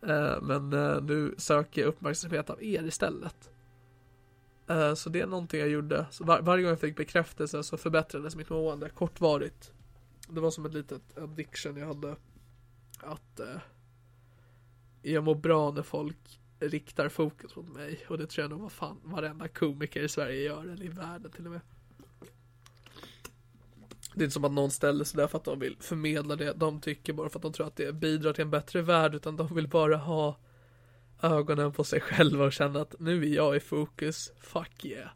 Eh, 0.07 0.43
men 0.43 0.73
eh, 0.73 1.03
nu 1.03 1.35
söker 1.39 1.81
jag 1.81 1.89
uppmärksamhet 1.89 2.51
av 2.51 2.63
er 2.63 2.83
istället. 2.83 3.52
Eh, 4.73 4.95
så 4.95 5.11
det 5.11 5.21
är 5.21 5.27
någonting 5.27 5.61
jag 5.61 5.69
gjorde. 5.69 6.07
Så 6.11 6.25
var, 6.25 6.41
varje 6.41 6.63
gång 6.63 6.71
jag 6.71 6.81
fick 6.81 6.97
bekräftelse 6.97 7.63
så 7.63 7.77
förbättrades 7.77 8.37
mitt 8.37 8.51
mående 8.51 8.89
kortvarigt 8.89 9.73
det 10.29 10.41
var 10.41 10.51
som 10.51 10.67
ett 10.67 10.75
litet 10.75 11.19
addiction 11.19 11.77
jag 11.77 11.87
hade. 11.87 12.17
Att 12.99 13.41
eh, 13.41 13.61
jag 15.03 15.25
mår 15.25 15.35
bra 15.35 15.71
när 15.71 15.83
folk 15.83 16.41
riktar 16.61 17.09
fokus 17.09 17.57
mot 17.57 17.69
mig. 17.69 18.05
Och 18.09 18.19
det 18.19 18.27
tror 18.27 18.43
jag 18.43 18.51
nog 18.51 18.61
vad 18.61 18.73
fan 18.73 19.01
varenda 19.05 19.49
komiker 19.49 20.03
i 20.03 20.09
Sverige 20.09 20.43
gör, 20.43 20.63
eller 20.63 20.85
i 20.85 20.89
världen 20.89 21.31
till 21.33 21.47
och 21.47 21.53
med. 21.53 21.61
Det 24.15 24.21
är 24.21 24.25
inte 24.25 24.35
som 24.35 24.45
att 24.45 24.53
någon 24.53 24.71
ställer 24.71 25.05
sig 25.05 25.17
där 25.17 25.27
för 25.27 25.39
att 25.39 25.45
de 25.45 25.59
vill 25.59 25.77
förmedla 25.81 26.37
det 26.37 26.53
de 26.53 26.81
tycker 26.81 27.13
bara 27.13 27.29
för 27.29 27.39
att 27.39 27.43
de 27.43 27.53
tror 27.53 27.67
att 27.67 27.77
det 27.77 27.93
bidrar 27.93 28.33
till 28.33 28.43
en 28.43 28.51
bättre 28.51 28.83
värld 28.83 29.15
utan 29.15 29.37
de 29.37 29.55
vill 29.55 29.69
bara 29.69 29.97
ha 29.97 30.37
ögonen 31.23 31.73
på 31.73 31.85
sig 31.85 32.01
själva 32.01 32.45
och 32.45 32.53
känna 32.53 32.81
att 32.81 32.95
nu 32.99 33.23
är 33.23 33.35
jag 33.35 33.57
i 33.57 33.61
fokus, 33.61 34.33
fuck 34.41 34.85
yeah. 34.85 35.11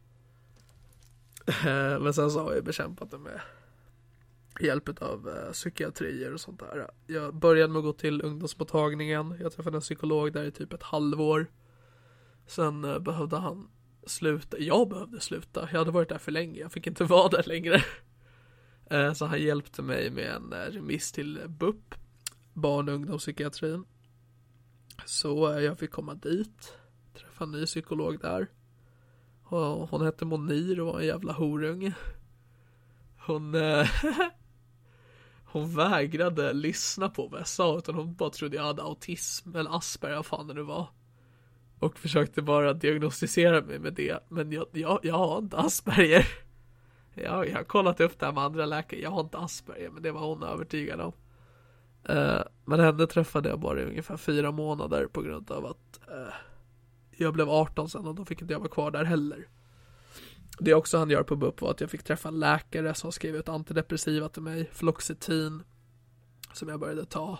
Eh, 1.47 2.01
men 2.01 2.15
sen 2.15 2.31
så 2.31 2.43
har 2.43 2.55
jag 2.55 2.65
bekämpat 2.65 3.11
det 3.11 3.19
med 3.19 3.41
hjälp 4.61 5.03
av 5.03 5.29
eh, 5.29 5.53
psykiatrier 5.53 6.35
och 6.35 6.41
sånt 6.41 6.61
där. 6.61 6.91
Jag 7.07 7.35
började 7.35 7.73
med 7.73 7.79
att 7.79 7.85
gå 7.85 7.93
till 7.93 8.23
ungdomsmottagningen. 8.23 9.37
Jag 9.41 9.53
träffade 9.53 9.77
en 9.77 9.81
psykolog 9.81 10.33
där 10.33 10.45
i 10.45 10.51
typ 10.51 10.73
ett 10.73 10.83
halvår. 10.83 11.47
Sen 12.47 12.85
eh, 12.85 12.99
behövde 12.99 13.37
han 13.37 13.69
sluta. 14.07 14.59
Jag 14.59 14.89
behövde 14.89 15.21
sluta. 15.21 15.69
Jag 15.73 15.79
hade 15.79 15.91
varit 15.91 16.09
där 16.09 16.19
för 16.19 16.33
länge. 16.33 16.61
Jag 16.61 16.73
fick 16.73 16.87
inte 16.87 17.05
vara 17.15 17.29
där 17.29 17.45
längre. 17.47 17.85
Eh, 18.91 19.13
så 19.13 19.27
han 19.27 19.43
hjälpte 19.43 19.83
mig 19.83 20.11
med 20.11 20.31
en 20.31 20.53
eh, 20.53 20.57
remiss 20.57 21.13
till 21.13 21.41
BUP, 21.47 21.95
barn 22.53 22.89
och 22.89 22.95
ungdomspsykiatrin. 22.95 23.85
Så 25.05 25.53
eh, 25.53 25.65
jag 25.65 25.79
fick 25.79 25.91
komma 25.91 26.15
dit, 26.15 26.79
träffa 27.15 27.45
en 27.45 27.51
ny 27.51 27.67
psykolog 27.67 28.21
där. 28.21 28.47
Och 29.43 29.89
hon 29.91 30.03
hette 30.03 30.25
Monir 30.25 30.81
och 30.81 30.87
var 30.87 31.01
en 31.01 31.07
jävla 31.07 31.33
horunge. 31.33 31.95
Hon 33.27 33.55
eh, 33.55 33.89
Hon 35.57 35.75
vägrade 35.77 36.53
lyssna 36.53 37.09
på 37.09 37.29
vad 37.29 37.41
jag 37.41 37.49
sa 37.49 37.79
utan 37.79 37.95
hon 37.95 38.15
bara 38.15 38.31
trodde 38.31 38.57
jag 38.57 38.65
hade 38.65 38.83
autism 38.83 39.57
eller 39.57 39.77
Asperger, 39.77 40.17
vad 40.17 40.27
fan 40.27 40.47
det 40.47 40.55
nu 40.55 40.63
var. 40.63 40.89
Och 41.79 41.99
försökte 41.99 42.43
bara 42.43 42.73
diagnostisera 42.73 43.63
mig 43.63 43.79
med 43.79 43.95
det. 43.95 44.25
Men 44.29 44.53
jag, 44.53 44.67
jag, 44.73 45.01
jag 45.03 45.15
har 45.15 45.39
inte 45.39 45.57
Asperger. 45.57 46.27
Jag, 47.15 47.49
jag 47.49 47.57
har 47.57 47.65
kollat 47.65 48.01
upp 48.01 48.19
det 48.19 48.27
här 48.27 48.33
med 48.33 48.45
andra 48.45 48.67
läkare. 48.67 49.01
Jag 49.01 49.11
har 49.11 49.21
inte 49.21 49.39
Asperger, 49.39 49.91
men 49.91 50.03
det 50.03 50.13
var 50.13 50.21
hon 50.21 50.43
övertygad 50.43 51.01
om. 51.01 51.13
Eh, 52.09 52.43
men 52.65 52.81
henne 52.81 53.07
träffade 53.07 53.49
jag 53.49 53.61
bara 53.61 53.81
i 53.81 53.85
ungefär 53.85 54.17
fyra 54.17 54.51
månader 54.51 55.07
på 55.07 55.23
grund 55.23 55.51
av 55.51 55.67
att 55.67 56.01
eh, 56.09 56.35
jag 57.11 57.35
blev 57.35 57.51
18 57.51 57.89
sen 57.89 58.07
och 58.07 58.15
då 58.15 58.25
fick 58.25 58.43
inte 58.43 58.55
jag 58.55 58.61
vara 58.61 58.71
kvar 58.71 58.91
där 58.91 59.05
heller. 59.05 59.49
Det 60.59 60.71
jag 60.71 60.79
också 60.79 60.99
han 60.99 61.11
gör 61.11 61.23
på 61.23 61.37
BUP 61.37 61.61
var 61.61 61.71
att 61.71 61.81
jag 61.81 61.91
fick 61.91 62.03
träffa 62.03 62.29
en 62.29 62.39
läkare 62.39 62.95
som 62.95 63.13
skrev 63.13 63.37
ut 63.37 63.49
antidepressiva 63.49 64.29
till 64.29 64.43
mig, 64.43 64.71
Floxetin, 64.73 65.63
som 66.53 66.69
jag 66.69 66.81
började 66.81 67.05
ta. 67.05 67.39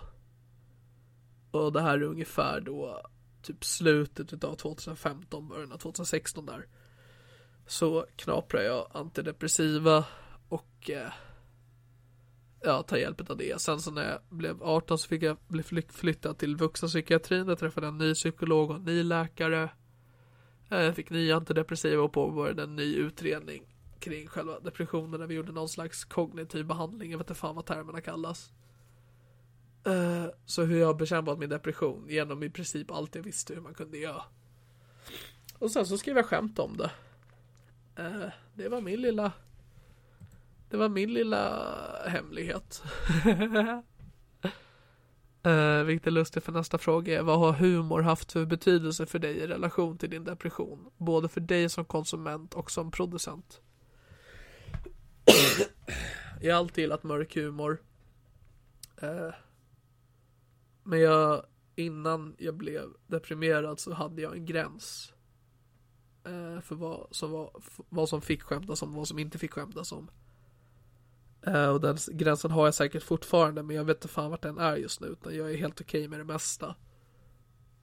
Och 1.51 1.73
det 1.73 1.81
här 1.81 1.99
är 1.99 2.03
ungefär 2.03 2.61
då 2.61 3.03
typ 3.43 3.65
slutet 3.65 4.45
av 4.45 4.55
2015, 4.55 5.49
början 5.49 5.73
av 5.73 5.79
2016 5.79 6.47
där. 6.47 6.67
Så 7.67 8.07
knaprar 8.17 8.63
jag 8.63 8.91
antidepressiva 8.95 10.05
och 10.49 10.91
eh, 10.91 11.13
ja, 12.67 12.83
ta 12.83 12.99
hjälp 12.99 13.31
av 13.31 13.37
det. 13.37 13.61
Sen 13.61 13.81
så 13.81 13.91
när 13.91 14.11
jag 14.11 14.21
blev 14.29 14.63
18 14.63 14.99
så 14.99 15.09
fick 15.09 15.23
jag 15.23 15.37
bli 15.49 15.63
flyttad 15.89 16.39
till 16.39 16.57
vuxenpsykiatrin. 16.57 17.47
Där 17.47 17.57
träffade 17.57 17.87
jag 17.87 17.93
en 17.93 17.99
ny 17.99 18.15
psykolog 18.15 18.71
och 18.71 18.77
en 18.77 18.85
ny 18.85 19.03
läkare. 19.03 19.71
Eh, 20.71 20.81
jag 20.81 20.95
fick 20.95 21.11
nya 21.11 21.37
antidepressiva 21.37 22.03
och 22.03 22.13
påbörjade 22.13 22.63
en 22.63 22.77
ny 22.77 22.97
utredning 22.97 23.63
kring 23.99 24.27
själva 24.27 24.61
depressionen 24.61 25.21
där 25.21 25.27
vi 25.27 25.35
gjorde 25.35 25.53
någon 25.53 25.69
slags 25.69 26.05
kognitiv 26.05 26.67
behandling. 26.67 27.11
Jag 27.11 27.19
vet 27.19 27.31
inte 27.31 27.41
fan 27.41 27.55
vad 27.55 27.67
termerna 27.67 28.01
kallas. 28.01 28.53
Eh, 29.87 30.27
så 30.47 30.63
hur 30.63 30.81
jag 30.81 30.97
bekämpat 30.97 31.39
min 31.39 31.49
depression 31.49 32.07
genom 32.09 32.43
i 32.43 32.51
princip 32.51 32.91
allt 32.91 33.15
jag 33.15 33.23
visste 33.23 33.55
hur 33.55 33.61
man 33.61 33.75
kunde 33.75 33.99
göra. 33.99 34.23
Och 35.59 35.71
sen 35.71 35.87
så 35.87 35.99
skrev 35.99 36.17
jag 36.17 36.27
skämt 36.27 36.59
om 36.59 36.77
det. 36.77 36.91
Eh, 37.97 38.29
det 38.55 38.69
var 38.69 38.81
min 38.81 39.01
lilla 39.01 39.33
det 40.69 40.77
var 40.77 40.89
min 40.89 41.15
lilla 41.15 41.83
hemlighet. 42.07 42.83
Uh, 45.47 45.83
vilket 45.85 46.07
är 46.07 46.11
lustigt 46.11 46.45
för 46.45 46.53
nästa 46.53 46.79
fråga 46.79 47.19
är 47.19 47.23
vad 47.23 47.39
har 47.39 47.53
humor 47.53 48.03
haft 48.03 48.33
för 48.33 48.47
betydelse 48.47 49.07
för 49.07 49.19
dig 49.19 49.37
i 49.37 49.47
relation 49.47 49.99
till 49.99 50.11
din 50.11 50.25
depression? 50.25 50.91
Både 50.97 51.29
för 51.29 51.41
dig 51.41 51.69
som 51.69 51.85
konsument 51.85 52.55
och 52.55 52.71
som 52.71 52.91
producent. 52.91 53.61
jag 56.41 56.55
har 56.55 56.59
alltid 56.59 56.83
gillat 56.83 57.03
mörk 57.03 57.35
humor. 57.35 57.83
Uh, 59.03 59.35
men 60.83 61.01
jag, 61.01 61.43
innan 61.75 62.37
jag 62.39 62.55
blev 62.55 62.89
deprimerad 63.07 63.81
så 63.81 63.93
hade 63.93 64.23
jag 64.23 64.37
en 64.37 64.47
gräns. 64.47 65.13
Uh, 66.29 66.61
för 66.61 66.75
vad 66.75 67.07
som, 67.11 67.31
var, 67.31 67.51
vad 67.89 68.09
som 68.09 68.23
fick 68.23 68.43
skämtas 68.43 68.83
om 68.83 68.89
och 68.89 68.95
vad 68.95 69.09
som 69.09 69.19
inte 69.19 69.39
fick 69.39 69.53
skämtas 69.53 69.93
om. 69.93 70.11
Eh, 71.47 71.69
och 71.69 71.81
den 71.81 71.97
gränsen 72.13 72.51
har 72.51 72.65
jag 72.65 72.75
säkert 72.75 73.03
fortfarande 73.03 73.63
men 73.63 73.77
jag 73.77 73.85
vet 73.85 73.97
inte 73.97 74.09
fan 74.09 74.31
vart 74.31 74.43
den 74.43 74.59
är 74.59 74.77
just 74.77 75.01
nu 75.01 75.07
utan 75.07 75.37
jag 75.37 75.51
är 75.51 75.57
helt 75.57 75.81
okej 75.81 76.01
okay 76.01 76.09
med 76.09 76.21
det 76.21 76.33
mesta. 76.33 76.75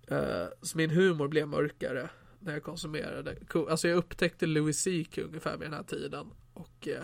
Eh, 0.08 0.46
så 0.62 0.78
min 0.78 0.90
humor 0.90 1.28
blev 1.28 1.48
mörkare 1.48 2.10
när 2.40 2.54
jag 2.54 2.64
konsumerade. 2.64 3.38
Alltså 3.70 3.88
jag 3.88 3.98
upptäckte 3.98 4.46
Louis 4.46 4.84
CK 4.84 5.18
ungefär 5.18 5.58
vid 5.58 5.68
den 5.68 5.74
här 5.74 5.84
tiden 5.84 6.28
och 6.54 6.88
eh, 6.88 7.04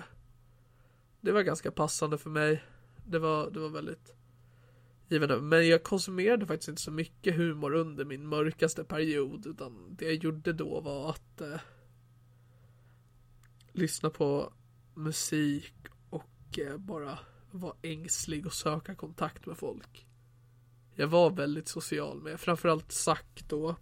det 1.22 1.32
var 1.32 1.42
ganska 1.42 1.72
passande 1.72 2.18
för 2.18 2.30
mig. 2.30 2.64
Det 3.06 3.20
var, 3.20 3.52
det 3.52 3.60
var 3.60 3.70
väldigt 3.70 4.16
givande. 5.08 5.42
Men 5.42 5.68
jag 5.68 5.84
konsumerade 5.84 6.46
faktiskt 6.46 6.70
inte 6.70 6.82
så 6.82 6.92
mycket 6.92 7.36
humor 7.36 7.74
under 7.74 8.06
min 8.06 8.28
mörkaste 8.28 8.84
period 8.84 9.48
utan 9.48 9.96
det 9.96 10.06
jag 10.06 10.16
gjorde 10.16 10.54
då 10.54 10.82
var 10.82 11.10
att 11.10 11.42
lyssna 13.72 14.10
på 14.10 14.54
musik 14.94 15.74
och 16.50 16.60
eh, 16.60 16.78
bara 16.78 17.20
vara 17.52 17.76
ängslig 17.82 18.46
och 18.46 18.54
söka 18.54 18.96
kontakt 18.96 19.46
med 19.46 19.58
folk. 19.58 20.08
Jag 20.96 21.08
var 21.08 21.30
väldigt 21.30 21.68
social 21.68 22.22
med 22.22 22.40
framförallt 22.40 22.92
Zack 22.92 23.44
då. 23.48 23.76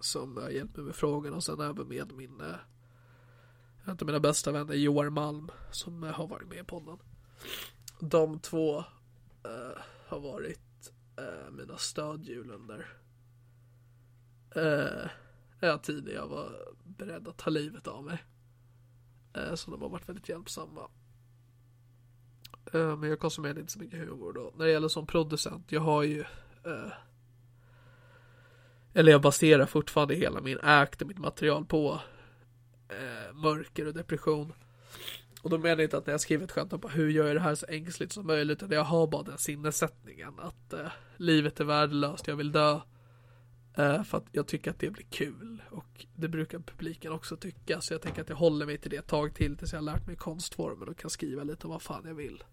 Som 0.00 0.38
eh, 0.38 0.42
har 0.42 0.50
hjälpt 0.50 0.76
mig 0.76 0.86
med 0.86 0.94
frågorna 0.94 1.36
och 1.36 1.44
sen 1.44 1.60
även 1.60 1.88
med 1.88 2.12
min 2.12 2.40
eh, 2.40 2.56
en 3.84 3.90
av 3.90 4.06
mina 4.06 4.20
bästa 4.20 4.52
vänner 4.52 4.74
Joar 4.74 5.10
Malm 5.10 5.50
som 5.70 6.02
har 6.02 6.26
varit 6.26 6.48
med 6.48 6.58
i 6.58 6.64
podden. 6.64 6.98
De 8.00 8.38
två 8.38 8.78
uh, 8.78 9.78
har 10.06 10.20
varit 10.20 10.92
uh, 11.20 11.50
mina 11.52 11.76
stödhjul 11.76 12.50
under 12.50 12.86
en 14.54 15.08
ja, 15.60 15.80
när 15.88 16.12
jag 16.12 16.28
var 16.28 16.74
beredd 16.84 17.28
att 17.28 17.36
ta 17.36 17.50
livet 17.50 17.86
av 17.86 18.04
mig. 18.04 18.24
Uh, 19.36 19.54
så 19.54 19.70
de 19.70 19.82
har 19.82 19.88
varit 19.88 20.08
väldigt 20.08 20.28
hjälpsamma. 20.28 20.88
Eh, 22.74 22.96
men 22.96 23.10
jag 23.10 23.18
konsumerade 23.18 23.60
inte 23.60 23.72
så 23.72 23.78
mycket 23.78 23.98
humor 23.98 24.32
då. 24.32 24.52
När 24.56 24.64
det 24.64 24.70
gäller 24.70 24.88
som 24.88 25.06
producent, 25.06 25.72
jag 25.72 25.80
har 25.80 26.02
ju 26.02 26.20
eh, 26.64 26.92
eller 28.94 29.12
jag 29.12 29.20
baserar 29.20 29.66
fortfarande 29.66 30.14
hela 30.14 30.40
min 30.40 30.58
act 30.62 31.02
och 31.02 31.08
mitt 31.08 31.18
material 31.18 31.64
på 31.64 32.00
eh, 32.88 33.34
mörker 33.34 33.86
och 33.86 33.94
depression. 33.94 34.52
Och 35.42 35.50
då 35.50 35.58
menar 35.58 35.76
jag 35.76 35.82
inte 35.82 35.96
att 35.96 36.06
när 36.06 36.14
jag 36.14 36.20
skriver 36.20 36.44
ett 36.44 36.52
skämt 36.52 36.80
på 36.80 36.88
hur 36.88 37.10
gör 37.10 37.26
jag 37.26 37.36
det 37.36 37.40
här 37.40 37.54
så 37.54 37.66
ängsligt 37.66 38.12
som 38.12 38.26
möjligt. 38.26 38.62
Utan 38.62 38.70
jag 38.70 38.84
har 38.84 39.06
bara 39.06 39.22
den 39.22 39.38
sinnessättningen 39.38 40.34
att 40.38 40.72
eh, 40.72 40.86
livet 41.16 41.60
är 41.60 41.64
värdelöst, 41.64 42.26
jag 42.26 42.36
vill 42.36 42.52
dö. 42.52 42.80
Eh, 43.74 44.02
för 44.02 44.18
att 44.18 44.26
jag 44.32 44.46
tycker 44.46 44.70
att 44.70 44.78
det 44.78 44.90
blir 44.90 45.06
kul. 45.10 45.62
Och 45.70 46.06
det 46.16 46.28
brukar 46.28 46.58
publiken 46.58 47.12
också 47.12 47.36
tycka. 47.36 47.80
Så 47.80 47.94
jag 47.94 48.02
tänker 48.02 48.22
att 48.22 48.28
jag 48.28 48.36
håller 48.36 48.66
mig 48.66 48.78
till 48.78 48.90
det 48.90 48.96
ett 48.96 49.06
tag 49.06 49.34
till 49.34 49.56
tills 49.56 49.72
jag 49.72 49.80
har 49.80 49.84
lärt 49.84 50.06
mig 50.06 50.16
konstformen 50.16 50.88
och 50.88 50.98
kan 50.98 51.10
skriva 51.10 51.44
lite 51.44 51.66
om 51.66 51.70
vad 51.70 51.82
fan 51.82 52.04
jag 52.06 52.14
vill. 52.14 52.44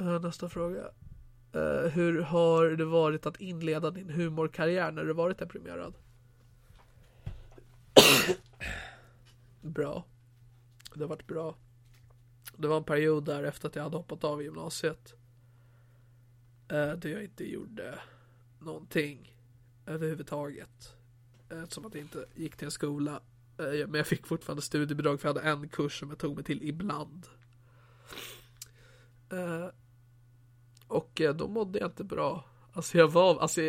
Eh, 0.00 0.20
nästa 0.20 0.48
fråga. 0.48 0.90
Uh, 1.56 1.88
hur 1.88 2.22
har 2.22 2.66
det 2.66 2.84
varit 2.84 3.26
att 3.26 3.40
inleda 3.40 3.90
din 3.90 4.10
humorkarriär 4.10 4.92
när 4.92 5.04
du 5.04 5.12
varit 5.12 5.38
deprimerad? 5.38 5.94
bra. 9.60 10.04
Det 10.94 11.00
har 11.00 11.08
varit 11.08 11.26
bra. 11.26 11.56
Det 12.56 12.68
var 12.68 12.76
en 12.76 12.84
period 12.84 13.24
där 13.24 13.42
efter 13.42 13.68
att 13.68 13.76
jag 13.76 13.82
hade 13.82 13.96
hoppat 13.96 14.24
av 14.24 14.42
gymnasiet. 14.42 15.14
Uh, 16.72 16.92
där 16.92 17.08
jag 17.08 17.24
inte 17.24 17.50
gjorde 17.50 17.98
någonting 18.60 19.32
överhuvudtaget. 19.86 20.94
Eftersom 21.48 21.86
att 21.86 21.94
jag 21.94 22.02
inte 22.02 22.26
gick 22.34 22.56
till 22.56 22.64
en 22.64 22.70
skola. 22.70 23.20
Uh, 23.60 23.86
men 23.86 23.94
jag 23.94 24.06
fick 24.06 24.26
fortfarande 24.26 24.62
studiebidrag 24.62 25.20
för 25.20 25.28
jag 25.28 25.34
hade 25.34 25.48
en 25.48 25.68
kurs 25.68 26.00
som 26.00 26.08
jag 26.08 26.18
tog 26.18 26.34
mig 26.34 26.44
till 26.44 26.62
ibland. 26.62 27.26
Och 30.88 31.20
eh, 31.20 31.34
då 31.34 31.48
mådde 31.48 31.78
jag 31.78 31.88
inte 31.88 32.04
bra. 32.04 32.44
Alltså 32.72 32.98
jag 32.98 33.08
var, 33.08 33.40
alltså 33.40 33.60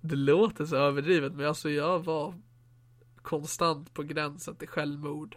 Det 0.00 0.16
låter 0.16 0.66
så 0.66 0.76
överdrivet 0.76 1.32
men 1.32 1.46
alltså 1.46 1.70
jag 1.70 1.98
var 1.98 2.34
konstant 3.16 3.94
på 3.94 4.02
gränsen 4.02 4.56
till 4.56 4.68
självmord. 4.68 5.36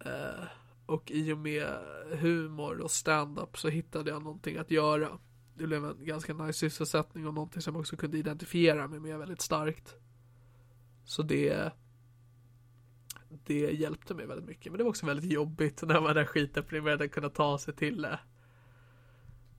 Eh, 0.00 0.46
och 0.86 1.10
i 1.10 1.32
och 1.32 1.38
med 1.38 1.66
humor 2.12 2.80
och 2.80 2.90
stand-up 2.90 3.58
så 3.58 3.68
hittade 3.68 4.10
jag 4.10 4.22
någonting 4.22 4.56
att 4.56 4.70
göra. 4.70 5.18
Det 5.54 5.66
blev 5.66 5.84
en 5.84 6.04
ganska 6.04 6.34
nice 6.34 6.58
sysselsättning 6.58 7.26
och 7.26 7.34
någonting 7.34 7.62
som 7.62 7.74
jag 7.74 7.80
också 7.80 7.96
kunde 7.96 8.18
identifiera 8.18 8.88
mig 8.88 9.00
med 9.00 9.18
väldigt 9.18 9.40
starkt. 9.40 9.94
Så 11.04 11.22
det 11.22 11.72
det 13.44 13.72
hjälpte 13.72 14.14
mig 14.14 14.26
väldigt 14.26 14.48
mycket. 14.48 14.72
Men 14.72 14.78
det 14.78 14.84
var 14.84 14.90
också 14.90 15.06
väldigt 15.06 15.32
jobbigt 15.32 15.82
när 15.82 16.00
man 16.00 16.16
är 16.16 16.24
skitdeprimerad 16.24 17.02
att 17.02 17.10
kunna 17.10 17.28
ta 17.28 17.58
sig 17.58 17.74
till 17.74 18.04
eh, 18.04 18.14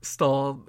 stan 0.00 0.68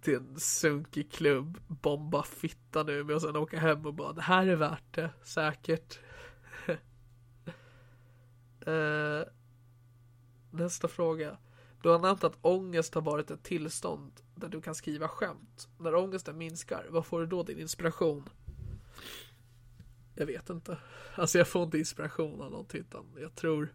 till 0.00 0.14
en 0.14 0.40
sunkig 0.40 1.12
klubb, 1.12 1.58
bomba 1.66 2.22
fitta 2.22 2.82
nu 2.82 3.04
med 3.04 3.16
och 3.16 3.22
sen 3.22 3.36
åka 3.36 3.58
hem 3.58 3.86
och 3.86 3.94
bara 3.94 4.12
det 4.12 4.22
här 4.22 4.46
är 4.46 4.56
värt 4.56 4.94
det, 4.94 5.10
säkert. 5.22 5.98
uh, 8.68 9.24
nästa 10.50 10.88
fråga. 10.88 11.38
Du 11.82 11.88
har 11.88 11.98
nämnt 11.98 12.24
att 12.24 12.38
ångest 12.40 12.94
har 12.94 13.02
varit 13.02 13.30
ett 13.30 13.42
tillstånd 13.42 14.12
där 14.34 14.48
du 14.48 14.60
kan 14.60 14.74
skriva 14.74 15.08
skämt. 15.08 15.68
När 15.78 15.94
ångesten 15.94 16.38
minskar, 16.38 16.86
vad 16.90 17.06
får 17.06 17.20
du 17.20 17.26
då 17.26 17.42
din 17.42 17.58
inspiration? 17.58 18.28
Jag 20.18 20.26
vet 20.26 20.50
inte. 20.50 20.78
Alltså 21.14 21.38
jag 21.38 21.48
får 21.48 21.62
inte 21.62 21.78
inspiration 21.78 22.40
av 22.40 22.50
någonting 22.50 22.80
utan 22.80 23.04
jag 23.20 23.34
tror 23.34 23.74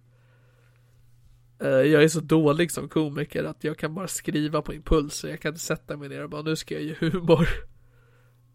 eh, 1.60 1.70
jag 1.70 2.04
är 2.04 2.08
så 2.08 2.20
dålig 2.20 2.72
som 2.72 2.90
komiker 2.90 3.44
att 3.44 3.64
jag 3.64 3.78
kan 3.78 3.94
bara 3.94 4.08
skriva 4.08 4.62
på 4.62 4.74
impulser. 4.74 5.30
Jag 5.30 5.40
kan 5.40 5.50
inte 5.50 5.62
sätta 5.62 5.98
mig 5.98 6.10
ner 6.10 6.24
och 6.24 6.30
bara 6.30 6.42
nu 6.42 6.56
ska 6.56 6.74
jag 6.74 6.84
ge 6.84 6.96
humor. 7.00 7.48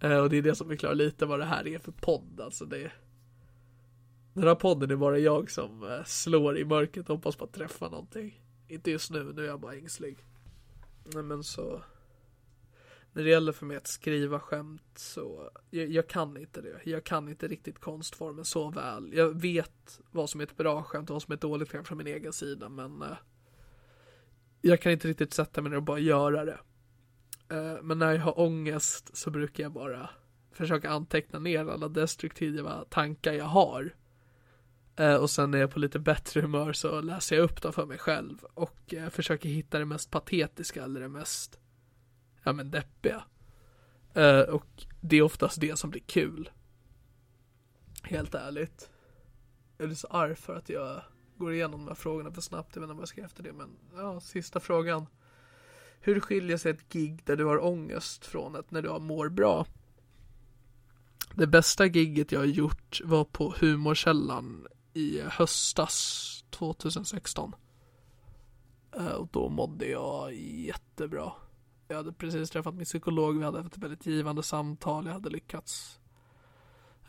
Eh, 0.01 0.19
och 0.19 0.31
det 0.31 0.37
är 0.37 0.43
det 0.43 0.55
som 0.55 0.69
förklarar 0.69 0.95
lite 0.95 1.27
vad 1.27 1.39
det 1.39 1.45
här 1.45 1.67
är 1.67 1.79
för 1.79 1.93
podd. 1.93 2.41
Alltså 2.41 2.65
det 2.65 2.93
Den 4.33 4.45
här 4.45 4.55
podden 4.55 4.91
är 4.91 4.97
bara 4.97 5.19
jag 5.19 5.51
som 5.51 5.83
eh, 5.83 6.05
slår 6.05 6.59
i 6.59 6.65
mörkret 6.65 7.11
och 7.11 7.17
hoppas 7.17 7.37
på 7.37 7.45
att 7.45 7.53
träffa 7.53 7.89
någonting. 7.89 8.41
Inte 8.69 8.91
just 8.91 9.11
nu, 9.11 9.33
nu 9.37 9.43
är 9.43 9.47
jag 9.47 9.61
bara 9.61 9.75
ängslig. 9.75 10.25
Nej 11.15 11.23
men 11.23 11.45
så 11.45 11.83
när 13.17 13.25
det 13.25 13.31
gäller 13.31 13.53
för 13.53 13.67
mig 13.67 13.77
att 13.77 13.87
skriva 13.87 14.41
skämt 14.41 14.83
så 14.95 15.51
jag, 15.71 15.89
jag, 15.89 16.09
kan 16.09 16.37
inte 16.37 16.61
det. 16.61 16.81
Jag 16.85 17.05
kan 17.05 17.29
inte 17.29 17.49
riktigt 17.49 17.79
konstformen 17.79 18.45
så 18.45 18.71
väl. 18.71 19.13
Jag 19.15 19.41
vet 19.41 20.01
vad 20.11 20.31
som 20.31 20.41
är 20.41 20.45
ett 20.45 20.57
bra 20.57 20.83
skämt 20.83 21.11
och 21.11 21.15
vad 21.15 21.23
som 21.23 21.33
är 21.33 21.37
ett 21.37 21.41
dåligt 21.41 21.73
skämt 21.73 21.89
från 21.89 21.99
min 21.99 22.07
egen 22.07 22.33
sida 22.33 22.69
men 22.69 23.03
eh, 23.03 23.17
jag 24.61 24.81
kan 24.81 24.93
inte 24.93 25.09
riktigt 25.09 25.35
sätta 25.35 25.63
mig 25.63 25.71
ner 25.71 25.77
och 25.77 25.83
bara 25.83 25.99
göra 25.99 26.45
det. 26.45 26.59
Eh, 27.49 27.83
men 27.83 27.99
när 27.99 28.13
jag 28.13 28.21
har 28.21 28.41
ångest 28.41 29.17
så 29.17 29.31
brukar 29.31 29.63
jag 29.63 29.73
bara 29.73 30.11
försöka 30.53 30.91
anteckna 30.91 31.39
ner 31.39 31.67
alla 31.67 31.89
destruktiva 31.89 32.85
tankar 32.89 33.33
jag 33.33 33.45
har. 33.45 33.95
Eh, 34.97 35.15
och 35.15 35.31
sen 35.31 35.51
när 35.51 35.59
jag 35.59 35.69
är 35.69 35.73
på 35.73 35.79
lite 35.79 35.99
bättre 35.99 36.41
humör 36.41 36.73
så 36.73 37.01
läser 37.01 37.37
jag 37.37 37.43
upp 37.43 37.63
dem 37.63 37.73
för 37.73 37.87
mig 37.87 37.99
själv 37.99 38.45
och 38.55 38.95
eh, 38.95 39.09
försöker 39.09 39.49
hitta 39.49 39.79
det 39.79 39.85
mest 39.85 40.11
patetiska 40.11 40.85
eller 40.85 41.01
det 41.01 41.09
mest 41.09 41.59
ja 42.47 42.53
men 42.53 42.71
deppiga. 42.71 43.25
Uh, 44.17 44.41
och 44.41 44.87
det 45.01 45.17
är 45.17 45.23
oftast 45.23 45.61
det 45.61 45.79
som 45.79 45.91
blir 45.91 46.01
kul. 46.01 46.51
Helt 48.03 48.35
ärligt. 48.35 48.91
Jag 49.79 49.89
blir 49.89 49.97
så 49.97 50.07
arg 50.07 50.35
för 50.35 50.57
att 50.57 50.69
jag 50.69 51.03
går 51.37 51.53
igenom 51.53 51.81
de 51.81 51.89
här 51.89 51.95
frågorna 51.95 52.33
för 52.33 52.41
snabbt. 52.41 52.77
Jag 52.77 52.81
vet 52.81 52.87
inte 52.87 52.95
vad 52.95 53.03
jag 53.03 53.09
ska 53.09 53.23
efter 53.23 53.43
det 53.43 53.53
men 53.53 53.69
ja, 53.95 54.21
sista 54.21 54.61
frågan. 54.61 55.07
Hur 56.01 56.21
skiljer 56.21 56.57
sig 56.57 56.73
ett 56.73 56.89
gig 56.89 57.25
där 57.25 57.37
du 57.37 57.45
har 57.45 57.65
ångest 57.65 58.27
från 58.27 58.57
ett 58.57 58.71
när 58.71 58.83
du 58.83 58.99
mår 58.99 59.29
bra? 59.29 59.67
Det 61.35 61.47
bästa 61.47 61.87
gigget 61.87 62.33
jag 62.33 62.41
har 62.41 62.47
gjort 62.47 63.01
var 63.05 63.25
på 63.25 63.55
Humorkällan 63.61 64.67
i 64.93 65.21
höstas 65.21 66.45
2016. 66.51 67.55
Eh, 68.97 69.07
och 69.07 69.29
då 69.33 69.49
mådde 69.49 69.87
jag 69.87 70.35
jättebra. 70.35 71.33
Jag 71.89 71.97
hade 71.97 72.13
precis 72.13 72.51
träffat 72.51 72.75
min 72.75 72.85
psykolog, 72.85 73.39
vi 73.39 73.45
hade 73.45 73.63
haft 73.63 73.77
ett 73.77 73.83
väldigt 73.83 74.07
givande 74.07 74.43
samtal, 74.43 75.07
jag 75.07 75.13
hade 75.13 75.31
lyckats 75.31 76.01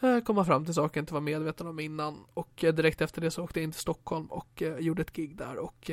eh, 0.01 0.19
komma 0.19 0.45
fram 0.45 0.65
till 0.65 0.73
saker 0.73 0.97
jag 0.97 1.01
inte 1.01 1.13
var 1.13 1.21
medveten 1.21 1.67
om 1.67 1.79
innan 1.79 2.25
och 2.33 2.63
eh, 2.63 2.73
direkt 2.73 3.01
efter 3.01 3.21
det 3.21 3.31
så 3.31 3.43
åkte 3.43 3.59
jag 3.59 3.63
in 3.63 3.71
till 3.71 3.81
Stockholm 3.81 4.25
och 4.25 4.61
eh, 4.61 4.77
gjorde 4.77 5.01
ett 5.01 5.13
gig 5.13 5.37
där 5.37 5.57
och 5.57 5.91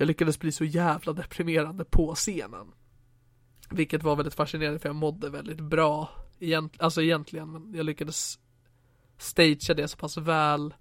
jag 0.00 0.06
lyckades 0.06 0.38
bli 0.38 0.52
så 0.52 0.64
jävla 0.64 1.12
deprimerande 1.12 1.84
på 1.84 2.14
scenen. 2.14 2.72
Vilket 3.70 4.02
var 4.02 4.16
väldigt 4.16 4.34
fascinerande 4.34 4.78
för 4.78 4.88
jag 4.88 4.96
mådde 4.96 5.30
väldigt 5.30 5.60
bra 5.60 6.08
egent 6.38 6.80
alltså 6.80 7.02
egentligen 7.02 7.52
men 7.52 7.74
jag 7.74 7.86
lyckades 7.86 8.38
stagea 9.18 9.74
det 9.76 9.88
så 9.88 9.96
pass 9.96 10.16
väl 10.16 10.74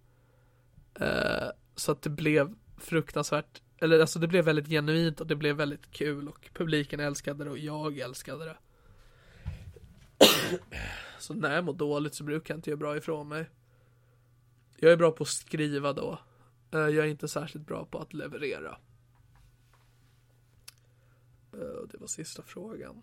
eh, 1.00 1.50
så 1.76 1.92
att 1.92 2.02
det 2.02 2.10
blev 2.10 2.56
fruktansvärt 2.78 3.62
eller 3.82 4.00
alltså 4.00 4.20
det 4.20 4.28
blev 4.28 4.46
väldigt 4.46 4.68
genuint 4.68 5.22
och 5.22 5.28
det 5.28 5.36
blev 5.36 5.56
väldigt 5.56 5.92
kul 5.92 6.28
och 6.28 6.50
publiken 6.54 7.00
älskade 7.00 7.44
det 7.44 7.50
och 7.50 7.58
jag 7.58 7.98
älskade 7.98 8.46
det. 8.46 8.58
Så 11.20 11.34
när 11.34 11.56
jag 11.56 11.64
mår 11.64 11.74
dåligt 11.74 12.14
så 12.14 12.24
brukar 12.24 12.54
jag 12.54 12.58
inte 12.58 12.70
göra 12.70 12.78
bra 12.78 12.98
ifrån 12.98 13.28
mig. 13.28 13.50
Jag 14.78 14.92
är 14.92 14.98
bra 14.98 15.12
på 15.12 15.24
att 15.24 15.30
skriva 15.30 15.94
då. 15.94 16.20
Eh, 16.72 16.80
jag 16.80 16.96
är 16.96 17.06
inte 17.06 17.28
särskilt 17.28 17.66
bra 17.66 17.86
på 17.86 17.98
att 17.98 18.14
leverera. 18.14 18.78
Eh, 21.54 21.88
det 21.92 21.98
var 21.98 22.08
sista 22.08 22.44
frågan. 22.44 23.02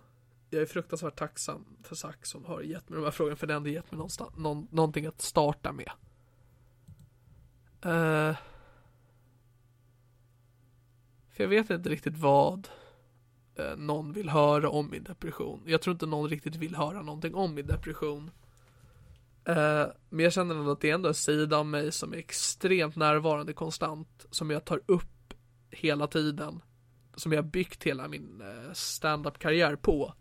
Jag 0.51 0.63
är 0.63 0.67
fruktansvärt 0.67 1.17
tacksam 1.17 1.77
för 1.83 1.95
Zack 1.95 2.27
som 2.27 2.45
har 2.45 2.61
gett 2.61 2.89
mig 2.89 2.97
de 2.97 3.05
här 3.05 3.11
frågorna 3.11 3.37
för 3.37 3.47
det 3.47 3.53
har 3.53 3.57
ändå 3.57 3.71
gett 3.71 3.91
mig 3.91 3.97
någonstans, 3.99 4.37
någon, 4.37 4.69
någonting 4.71 5.07
att 5.07 5.21
starta 5.21 5.73
med. 5.73 5.91
Eh, 7.83 8.37
för 11.37 11.45
jag 11.45 11.49
vet 11.49 11.71
inte 11.71 11.89
riktigt 11.89 12.19
vad 12.19 12.69
eh, 13.55 13.77
någon 13.77 14.13
vill 14.13 14.29
höra 14.29 14.71
om 14.71 14.91
min 14.91 15.05
depression. 15.05 15.63
Jag 15.67 15.83
tror 15.83 15.93
inte 15.93 16.07
någon 16.07 16.31
riktigt 16.31 16.57
vill 16.57 16.75
höra 16.75 17.03
någonting 17.03 17.35
om 17.35 17.55
min 17.55 17.67
depression. 17.67 18.31
Eh, 19.45 19.87
men 20.11 20.25
jag 20.25 20.33
känner 20.33 20.55
ändå 20.55 20.71
att 20.71 20.81
det 20.81 20.91
är 20.91 20.95
ändå 20.95 21.09
en 21.09 21.15
sida 21.15 21.59
av 21.59 21.67
mig 21.67 21.93
som 21.93 22.13
är 22.13 22.17
extremt 22.17 22.97
närvarande 22.97 23.53
konstant. 23.53 24.27
Som 24.31 24.51
jag 24.51 24.65
tar 24.65 24.81
upp 24.87 25.35
hela 25.71 26.07
tiden. 26.07 26.61
Som 27.15 27.33
jag 27.33 27.45
byggt 27.45 27.85
hela 27.85 28.09
min 28.09 28.41
eh, 28.41 28.73
stand-up 28.73 29.39
karriär 29.39 29.77
på. 29.77 30.15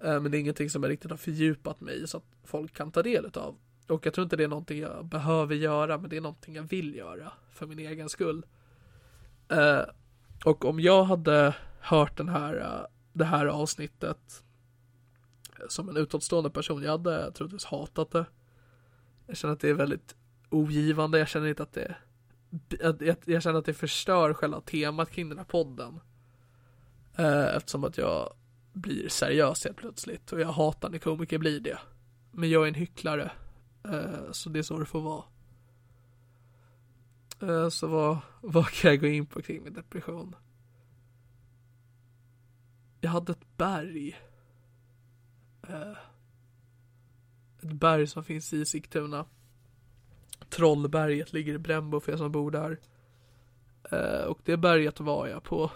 Eh, 0.00 0.20
men 0.20 0.30
det 0.30 0.38
är 0.38 0.40
ingenting 0.40 0.70
som 0.70 0.82
jag 0.82 0.90
riktigt 0.90 1.10
har 1.10 1.18
fördjupat 1.18 1.80
mig 1.80 2.02
i 2.02 2.06
så 2.06 2.16
att 2.16 2.26
folk 2.44 2.74
kan 2.74 2.92
ta 2.92 3.02
del 3.02 3.30
av. 3.34 3.56
Och 3.88 4.06
jag 4.06 4.14
tror 4.14 4.24
inte 4.24 4.36
det 4.36 4.44
är 4.44 4.48
någonting 4.48 4.78
jag 4.78 5.06
behöver 5.06 5.54
göra, 5.54 5.98
men 5.98 6.10
det 6.10 6.16
är 6.16 6.20
någonting 6.20 6.54
jag 6.54 6.62
vill 6.62 6.94
göra 6.94 7.32
för 7.52 7.66
min 7.66 7.78
egen 7.78 8.08
skull. 8.08 8.46
Uh, 9.52 9.80
och 10.44 10.64
om 10.64 10.80
jag 10.80 11.04
hade 11.04 11.54
hört 11.80 12.16
den 12.16 12.28
här, 12.28 12.60
eh, 12.60 12.86
det 13.12 13.24
här 13.24 13.46
avsnittet 13.46 14.44
eh, 15.60 15.68
som 15.68 15.88
en 15.88 15.96
utåtstående 15.96 16.50
person. 16.50 16.82
Jag 16.82 16.90
hade 16.90 17.32
troligtvis 17.32 17.64
hatat 17.64 18.10
det. 18.10 18.26
Jag 19.26 19.36
känner 19.36 19.54
att 19.54 19.60
det 19.60 19.68
är 19.68 19.74
väldigt 19.74 20.16
ogivande. 20.50 21.18
Jag 21.18 21.28
känner 21.28 21.46
inte 21.46 21.62
att 21.62 21.72
det 21.72 21.96
jag, 22.80 23.16
jag 23.24 23.42
känner 23.42 23.58
att 23.58 23.64
det 23.64 23.74
förstör 23.74 24.34
själva 24.34 24.60
temat 24.60 25.10
kring 25.10 25.28
den 25.28 25.38
här 25.38 25.44
podden. 25.44 26.00
Eh, 27.16 27.56
eftersom 27.56 27.84
att 27.84 27.98
jag 27.98 28.34
blir 28.72 29.08
seriös 29.08 29.64
helt 29.64 29.76
plötsligt 29.76 30.32
och 30.32 30.40
jag 30.40 30.48
hatar 30.48 30.88
när 30.88 30.98
komiker 30.98 31.38
blir 31.38 31.60
det. 31.60 31.78
Men 32.32 32.50
jag 32.50 32.64
är 32.64 32.68
en 32.68 32.74
hycklare. 32.74 33.30
Så 34.32 34.48
det 34.48 34.58
är 34.58 34.62
så 34.62 34.78
det 34.78 34.86
får 34.86 35.00
vara. 35.00 35.24
Eh, 37.40 37.68
så 37.68 37.86
vad, 37.86 38.18
vad 38.40 38.68
kan 38.68 38.90
jag 38.90 39.00
gå 39.00 39.06
in 39.06 39.26
på 39.26 39.42
kring 39.42 39.64
min 39.64 39.72
depression? 39.72 40.36
Jag 43.00 43.10
hade 43.10 43.32
ett 43.32 43.56
berg. 43.56 44.16
Eh, 45.68 45.96
ett 47.62 47.72
berg 47.72 48.06
som 48.06 48.24
finns 48.24 48.52
i 48.52 48.64
Sigtuna. 48.64 49.26
Trollberget 50.48 51.32
ligger 51.32 51.54
i 51.54 51.58
Brännbo 51.58 52.00
för 52.00 52.12
er 52.12 52.16
som 52.16 52.32
bor 52.32 52.50
där. 52.50 52.80
Eh, 53.90 54.24
och 54.24 54.40
det 54.44 54.56
berget 54.56 55.00
var 55.00 55.26
jag 55.26 55.42
på 55.42 55.70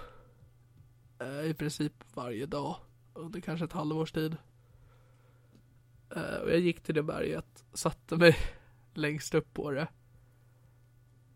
i 1.44 1.54
princip 1.54 1.92
varje 2.14 2.46
dag 2.46 2.76
under 3.14 3.40
kanske 3.40 3.64
ett 3.64 3.72
halvårs 3.72 4.12
tid. 4.12 4.36
Och 6.42 6.50
jag 6.50 6.58
gick 6.58 6.80
till 6.80 6.94
det 6.94 7.02
berget, 7.02 7.64
satte 7.72 8.16
mig 8.16 8.36
längst 8.94 9.34
upp 9.34 9.54
på 9.54 9.70
det 9.70 9.88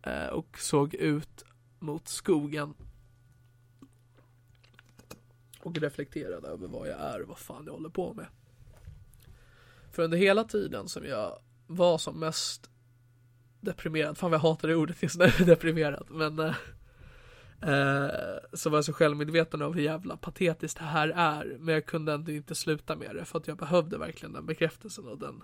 Eh, 0.03 0.27
och 0.27 0.59
såg 0.59 0.93
ut 0.93 1.43
mot 1.79 2.07
skogen 2.07 2.73
och 5.59 5.77
reflekterade 5.77 6.47
över 6.47 6.67
vad 6.67 6.87
jag 6.87 6.99
är 6.99 7.21
och 7.21 7.27
vad 7.27 7.37
fan 7.37 7.63
jag 7.65 7.73
håller 7.73 7.89
på 7.89 8.13
med. 8.13 8.25
För 9.91 10.03
under 10.03 10.17
hela 10.17 10.43
tiden 10.43 10.87
som 10.87 11.05
jag 11.05 11.39
var 11.67 11.97
som 11.97 12.19
mest 12.19 12.69
deprimerad, 13.61 14.17
fan 14.17 14.31
vad 14.31 14.37
jag 14.37 14.41
hatar 14.41 14.67
det 14.67 14.75
ordet 14.75 15.03
just 15.03 15.17
nu, 15.17 15.31
deprimerad, 15.45 16.07
men 16.09 16.39
eh, 16.39 16.55
eh, 17.61 18.37
så 18.53 18.69
var 18.69 18.77
jag 18.77 18.85
så 18.85 18.93
självmedveten 18.93 19.61
av 19.61 19.73
hur 19.73 19.81
jävla 19.81 20.17
patetiskt 20.17 20.79
det 20.79 20.85
här 20.85 21.09
är, 21.15 21.57
men 21.59 21.73
jag 21.73 21.85
kunde 21.85 22.13
ändå 22.13 22.31
inte 22.31 22.55
sluta 22.55 22.95
med 22.95 23.15
det 23.15 23.25
för 23.25 23.39
att 23.39 23.47
jag 23.47 23.57
behövde 23.57 23.97
verkligen 23.97 24.33
den 24.33 24.45
bekräftelsen 24.45 25.07
och 25.07 25.17
den 25.17 25.43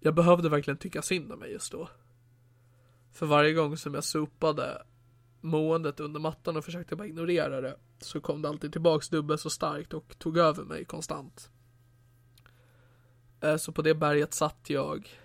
jag 0.00 0.14
behövde 0.14 0.48
verkligen 0.48 0.78
tycka 0.78 1.02
synd 1.02 1.32
om 1.32 1.38
mig 1.38 1.52
just 1.52 1.72
då. 1.72 1.88
För 3.16 3.26
varje 3.26 3.52
gång 3.52 3.76
som 3.76 3.94
jag 3.94 4.04
sopade 4.04 4.82
måendet 5.40 6.00
under 6.00 6.20
mattan 6.20 6.56
och 6.56 6.64
försökte 6.64 6.96
bara 6.96 7.06
ignorera 7.06 7.60
det 7.60 7.76
så 7.98 8.20
kom 8.20 8.42
det 8.42 8.48
alltid 8.48 8.72
tillbaks 8.72 9.08
dubbelt 9.08 9.40
så 9.40 9.50
starkt 9.50 9.94
och 9.94 10.18
tog 10.18 10.38
över 10.38 10.64
mig 10.64 10.84
konstant. 10.84 11.50
Eh, 13.40 13.56
så 13.56 13.72
på 13.72 13.82
det 13.82 13.94
berget 13.94 14.34
satt 14.34 14.70
jag 14.70 15.20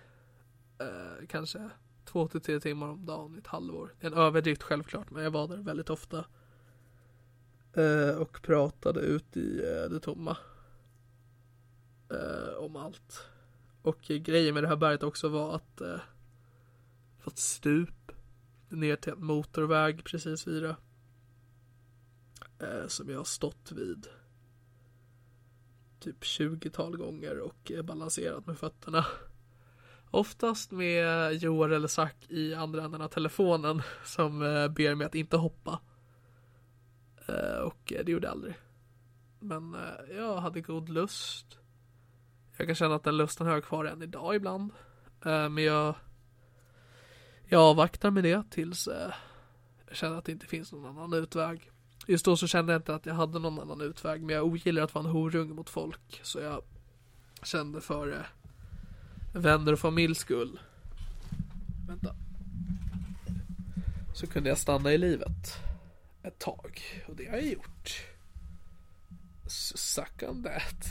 eh, 0.78 1.26
kanske 1.28 1.70
två 2.04 2.28
till 2.28 2.40
tre 2.40 2.60
timmar 2.60 2.88
om 2.88 3.06
dagen 3.06 3.34
i 3.36 3.38
ett 3.38 3.46
halvår. 3.46 3.94
En 4.00 4.14
överdrift 4.14 4.62
självklart, 4.62 5.10
men 5.10 5.24
jag 5.24 5.30
var 5.30 5.48
där 5.48 5.56
väldigt 5.56 5.90
ofta. 5.90 6.24
Eh, 7.72 8.16
och 8.16 8.42
pratade 8.42 9.00
ut 9.00 9.36
i 9.36 9.58
eh, 9.58 9.90
det 9.90 10.00
tomma. 10.00 10.36
Eh, 12.10 12.54
om 12.58 12.76
allt. 12.76 13.26
Och 13.82 14.00
grejen 14.00 14.54
med 14.54 14.62
det 14.62 14.68
här 14.68 14.76
berget 14.76 15.02
också 15.02 15.28
var 15.28 15.54
att 15.54 15.80
eh, 15.80 16.00
fått 17.22 17.32
ett 17.32 17.38
stup 17.38 18.12
ner 18.68 18.96
till 18.96 19.12
en 19.12 19.24
motorväg 19.24 20.04
precis 20.04 20.46
vid 20.46 20.62
det. 20.62 20.76
Eh, 22.58 22.86
som 22.86 23.08
jag 23.08 23.16
har 23.18 23.24
stått 23.24 23.72
vid 23.72 24.06
typ 26.00 26.22
20-tal 26.22 26.96
gånger 26.96 27.38
och 27.38 27.72
eh, 27.72 27.82
balanserat 27.82 28.46
med 28.46 28.58
fötterna. 28.58 29.06
Oftast 30.10 30.70
med 30.70 31.34
Joar 31.34 31.68
eller 31.68 31.88
Zack 31.88 32.16
i 32.28 32.54
andra 32.54 32.84
änden 32.84 33.02
av 33.02 33.08
telefonen 33.08 33.82
som 34.04 34.42
eh, 34.42 34.68
ber 34.68 34.94
mig 34.94 35.06
att 35.06 35.14
inte 35.14 35.36
hoppa. 35.36 35.80
Eh, 37.26 37.58
och 37.58 37.92
det 38.04 38.12
gjorde 38.12 38.26
jag 38.26 38.32
aldrig. 38.32 38.54
Men 39.40 39.76
jag 40.10 40.36
hade 40.36 40.60
god 40.60 40.88
lust. 40.88 41.58
Jag 42.56 42.66
kan 42.66 42.74
känna 42.74 42.94
att 42.94 43.04
den 43.04 43.16
lusten 43.16 43.46
har 43.46 43.54
jag 43.54 43.64
kvar 43.64 43.84
än 43.84 44.02
idag 44.02 44.34
ibland. 44.34 44.72
Men 45.24 45.58
jag 45.58 45.94
jag 47.52 47.62
avvaktar 47.62 48.10
med 48.10 48.24
det 48.24 48.50
tills 48.50 48.88
eh, 48.88 49.12
jag 49.88 49.96
känner 49.96 50.16
att 50.16 50.24
det 50.24 50.32
inte 50.32 50.46
finns 50.46 50.72
någon 50.72 50.86
annan 50.86 51.12
utväg. 51.12 51.70
Just 52.06 52.24
då 52.24 52.36
så 52.36 52.46
kände 52.46 52.72
jag 52.72 52.78
inte 52.78 52.94
att 52.94 53.06
jag 53.06 53.14
hade 53.14 53.38
någon 53.38 53.58
annan 53.58 53.80
utväg 53.80 54.22
men 54.22 54.36
jag 54.36 54.44
ogillar 54.44 54.82
att 54.82 54.94
vara 54.94 55.04
en 55.04 55.10
horung 55.10 55.54
mot 55.54 55.70
folk 55.70 56.20
så 56.22 56.40
jag 56.40 56.62
kände 57.42 57.80
för 57.80 58.12
eh, 58.12 59.40
vänner 59.40 59.72
och 59.72 59.78
familjs 59.78 60.18
skull. 60.18 60.60
Vänta. 61.88 62.14
Så 64.14 64.26
kunde 64.26 64.48
jag 64.48 64.58
stanna 64.58 64.92
i 64.92 64.98
livet. 64.98 65.56
Ett 66.22 66.38
tag. 66.38 66.82
Och 67.08 67.16
det 67.16 67.26
har 67.26 67.36
jag 67.36 67.46
gjort. 67.46 68.06
Suck 69.74 70.22
on 70.28 70.42
that. 70.42 70.84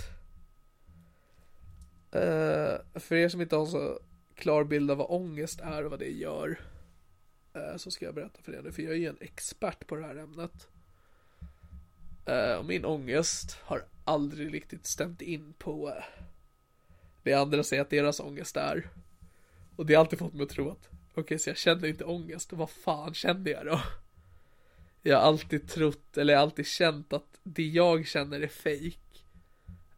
Uh, 2.16 3.00
för 3.00 3.16
er 3.16 3.30
som 3.30 3.42
inte 3.42 3.56
har 3.56 3.66
så 3.66 4.00
klar 4.42 4.64
bild 4.64 4.92
av 4.92 4.98
vad 4.98 5.08
ångest 5.10 5.60
är 5.60 5.84
och 5.86 5.92
vad 5.92 6.00
det 6.00 6.12
gör. 6.12 6.60
Eh, 7.54 7.78
så 7.78 7.92
ska 7.92 8.06
jag 8.06 8.16
berätta 8.16 8.42
för 8.42 8.54
er 8.54 8.62
nu. 8.62 8.72
För 8.72 8.84
jag 8.84 8.92
är 8.92 8.98
ju 8.98 9.08
en 9.08 9.18
expert 9.22 9.88
på 9.88 9.96
det 9.96 10.06
här 10.06 10.16
ämnet. 10.16 10.68
Eh, 12.26 12.54
och 12.54 12.66
min 12.66 12.86
ångest 12.86 13.58
har 13.62 13.86
aldrig 14.04 14.54
riktigt 14.54 14.86
stämt 14.86 15.22
in 15.22 15.54
på 15.54 15.90
eh, 15.90 16.04
det 17.24 17.34
andra 17.34 17.64
säger 17.64 17.82
att 17.82 17.90
deras 17.90 18.20
ångest 18.20 18.58
är. 18.58 18.90
Och 19.76 19.86
det 19.86 19.94
har 19.94 20.00
alltid 20.00 20.20
fått 20.20 20.34
mig 20.34 20.44
att 20.44 20.50
tro 20.50 20.70
att, 20.70 20.90
okej 21.12 21.22
okay, 21.22 21.38
så 21.40 21.50
jag 21.50 21.58
känner 21.58 21.88
inte 21.88 22.04
ångest, 22.04 22.54
vad 22.54 22.70
fan 22.70 23.14
känner 23.14 23.52
jag 23.52 23.66
då? 23.66 23.82
Jag 25.02 25.18
har 25.18 25.24
alltid 25.24 25.70
trott, 25.70 26.18
eller 26.18 26.36
alltid 26.36 26.66
känt 26.68 27.14
att 27.14 27.40
det 27.44 27.68
jag 27.68 28.08
känner 28.08 28.42
är 28.42 28.48
fejk. 28.48 29.00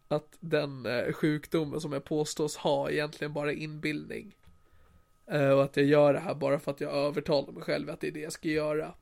Att 0.07 0.37
den 0.39 0.85
eh, 0.85 1.13
sjukdomen 1.13 1.81
som 1.81 1.93
jag 1.93 2.03
påstås 2.03 2.57
ha 2.57 2.89
egentligen 2.89 3.33
bara 3.33 3.51
är 3.51 3.55
inbildning. 3.55 4.35
Eh, 5.27 5.49
och 5.49 5.63
att 5.63 5.77
jag 5.77 5.85
gör 5.85 6.13
det 6.13 6.19
här 6.19 6.35
bara 6.35 6.59
för 6.59 6.71
att 6.71 6.81
jag 6.81 6.93
övertalar 6.93 7.51
mig 7.51 7.63
själv 7.63 7.89
att 7.89 7.99
det 7.99 8.07
är 8.07 8.11
det 8.11 8.19
jag 8.19 8.33
ska 8.33 8.47
göra. 8.47 8.93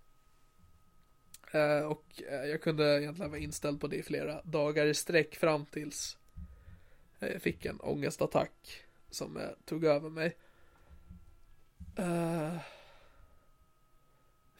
Eh, 1.51 1.85
och 1.85 2.05
jag 2.27 2.61
kunde 2.61 3.01
egentligen 3.01 3.31
vara 3.31 3.41
inställd 3.41 3.81
på 3.81 3.87
det 3.87 3.95
i 3.95 4.03
flera 4.03 4.41
dagar 4.41 4.85
i 4.85 4.93
sträck 4.93 5.35
fram 5.35 5.65
tills 5.65 6.17
jag 7.19 7.41
fick 7.41 7.65
en 7.65 7.79
ångestattack 7.79 8.83
som 9.09 9.39
tog 9.65 9.83
över 9.85 10.09
mig. 10.09 10.37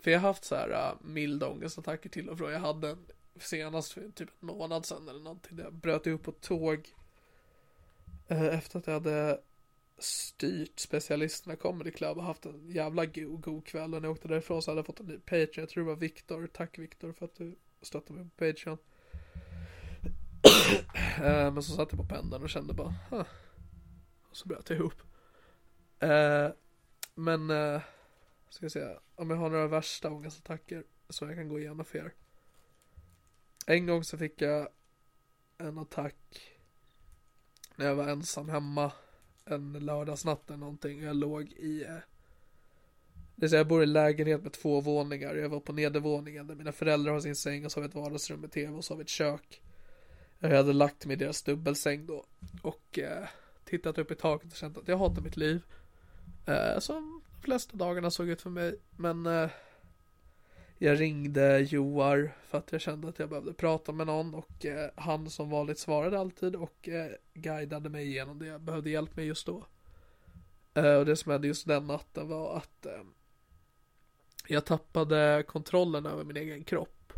För 0.01 0.11
jag 0.11 0.19
har 0.19 0.27
haft 0.27 0.43
så 0.43 0.55
här 0.55 0.95
mild 1.01 1.13
milda 1.13 1.49
ångestattacker 1.49 2.09
till 2.09 2.29
och 2.29 2.37
från. 2.37 2.51
Jag 2.51 2.59
hade 2.59 2.89
en 2.89 3.05
senast 3.39 3.91
för 3.91 4.09
typ 4.09 4.29
en 4.41 4.47
månad 4.47 4.85
sedan 4.85 5.09
eller 5.09 5.19
någonting. 5.19 5.57
Där 5.57 5.63
jag 5.63 5.73
bröt 5.73 6.07
ihop 6.07 6.23
på 6.23 6.31
tåg. 6.31 6.93
Eh, 8.27 8.43
efter 8.43 8.79
att 8.79 8.87
jag 8.87 8.93
hade 8.93 9.41
styrt 9.97 10.79
specialisterna 10.79 11.55
Comedy 11.55 11.91
Club 11.91 12.17
och 12.17 12.23
haft 12.23 12.45
en 12.45 12.69
jävla 12.69 13.05
god, 13.05 13.41
god 13.41 13.65
kväll. 13.65 13.93
Och 13.93 14.01
när 14.01 14.07
jag 14.07 14.13
åkte 14.13 14.27
därifrån 14.27 14.61
så 14.61 14.71
hade 14.71 14.79
jag 14.79 14.85
fått 14.85 14.99
en 14.99 15.05
ny 15.05 15.17
Patreon. 15.17 15.51
Jag 15.55 15.69
tror 15.69 15.83
det 15.83 15.89
var 15.89 15.95
Viktor. 15.95 16.47
Tack 16.47 16.79
Viktor 16.79 17.13
för 17.13 17.25
att 17.25 17.35
du 17.35 17.55
stöttade 17.81 18.19
mig 18.19 18.29
på 18.29 18.45
Patreon. 18.45 18.77
Eh, 21.23 21.53
men 21.53 21.63
så 21.63 21.71
satt 21.71 21.91
jag 21.91 21.99
på 21.99 22.15
pendeln 22.15 22.43
och 22.43 22.49
kände 22.49 22.73
bara, 22.73 22.95
huh. 23.09 23.25
Och 24.29 24.37
så 24.37 24.47
bröt 24.47 24.69
jag 24.69 24.79
ihop. 24.79 25.01
Eh, 25.99 26.49
men, 27.15 27.47
ska 28.49 28.65
jag 28.65 28.71
säga, 28.71 28.99
om 29.15 29.29
jag 29.29 29.37
har 29.37 29.49
några 29.49 29.67
värsta 29.67 30.11
ångestattacker 30.11 30.83
som 31.09 31.27
jag 31.27 31.37
kan 31.37 31.49
gå 31.49 31.59
igenom 31.59 31.85
för 31.85 31.97
er. 31.97 32.13
En 33.71 33.85
gång 33.85 34.03
så 34.03 34.17
fick 34.17 34.41
jag 34.41 34.67
en 35.57 35.77
attack 35.77 36.15
när 37.75 37.85
jag 37.85 37.95
var 37.95 38.07
ensam 38.07 38.49
hemma 38.49 38.91
en 39.45 39.73
lördagsnatt 39.73 40.49
eller 40.49 40.59
någonting. 40.59 41.01
Jag 41.01 41.15
låg 41.15 41.51
i 41.51 41.83
eh, 41.83 41.95
det 43.35 43.49
säga, 43.49 43.59
jag 43.59 43.67
bor 43.67 43.81
i 43.81 43.83
en 43.83 43.93
lägenhet 43.93 44.43
med 44.43 44.53
två 44.53 44.81
våningar. 44.81 45.35
Jag 45.35 45.49
var 45.49 45.59
på 45.59 45.73
nedervåningen 45.73 46.47
där 46.47 46.55
mina 46.55 46.71
föräldrar 46.71 47.13
har 47.13 47.19
sin 47.19 47.35
säng 47.35 47.65
och 47.65 47.71
så 47.71 47.79
har 47.79 47.81
vi 47.81 47.89
ett 47.89 47.95
vardagsrum 47.95 48.39
med 48.39 48.51
tv 48.51 48.73
och 48.73 48.85
så 48.85 48.93
har 48.93 48.97
vi 48.97 49.01
ett 49.01 49.09
kök. 49.09 49.61
Jag 50.39 50.49
hade 50.49 50.73
lagt 50.73 51.05
mig 51.05 51.13
i 51.13 51.19
deras 51.19 51.43
dubbelsäng 51.43 52.05
då 52.05 52.25
och 52.61 52.99
eh, 52.99 53.27
tittat 53.65 53.97
upp 53.97 54.11
i 54.11 54.15
taket 54.15 54.51
och 54.51 54.57
känt 54.57 54.77
att 54.77 54.87
jag 54.87 54.97
hatar 54.97 55.21
mitt 55.21 55.37
liv. 55.37 55.61
Eh, 56.45 56.79
som 56.79 57.21
de 57.35 57.41
flesta 57.41 57.77
dagarna 57.77 58.11
såg 58.11 58.29
ut 58.29 58.41
för 58.41 58.49
mig. 58.49 58.79
Men 58.97 59.25
eh, 59.25 59.49
jag 60.83 60.99
ringde 60.99 61.59
Joar 61.59 62.31
för 62.43 62.57
att 62.57 62.71
jag 62.71 62.81
kände 62.81 63.09
att 63.09 63.19
jag 63.19 63.29
behövde 63.29 63.53
prata 63.53 63.91
med 63.91 64.07
någon 64.07 64.33
och 64.33 64.65
eh, 64.65 64.89
han 64.95 65.29
som 65.29 65.49
vanligt 65.49 65.79
svarade 65.79 66.19
alltid 66.19 66.55
och 66.55 66.89
eh, 66.89 67.11
guidade 67.33 67.89
mig 67.89 68.07
igenom 68.07 68.39
det 68.39 68.45
jag 68.45 68.61
behövde 68.61 68.89
hjälp 68.89 69.15
med 69.15 69.25
just 69.25 69.45
då. 69.45 69.65
Eh, 70.73 70.95
och 70.95 71.05
det 71.05 71.15
som 71.15 71.31
hände 71.31 71.47
just 71.47 71.67
den 71.67 71.87
natten 71.87 72.27
var 72.27 72.57
att 72.57 72.85
eh, 72.85 73.03
jag 74.47 74.65
tappade 74.65 75.43
kontrollen 75.47 76.05
över 76.05 76.23
min 76.23 76.37
egen 76.37 76.63
kropp. 76.63 77.13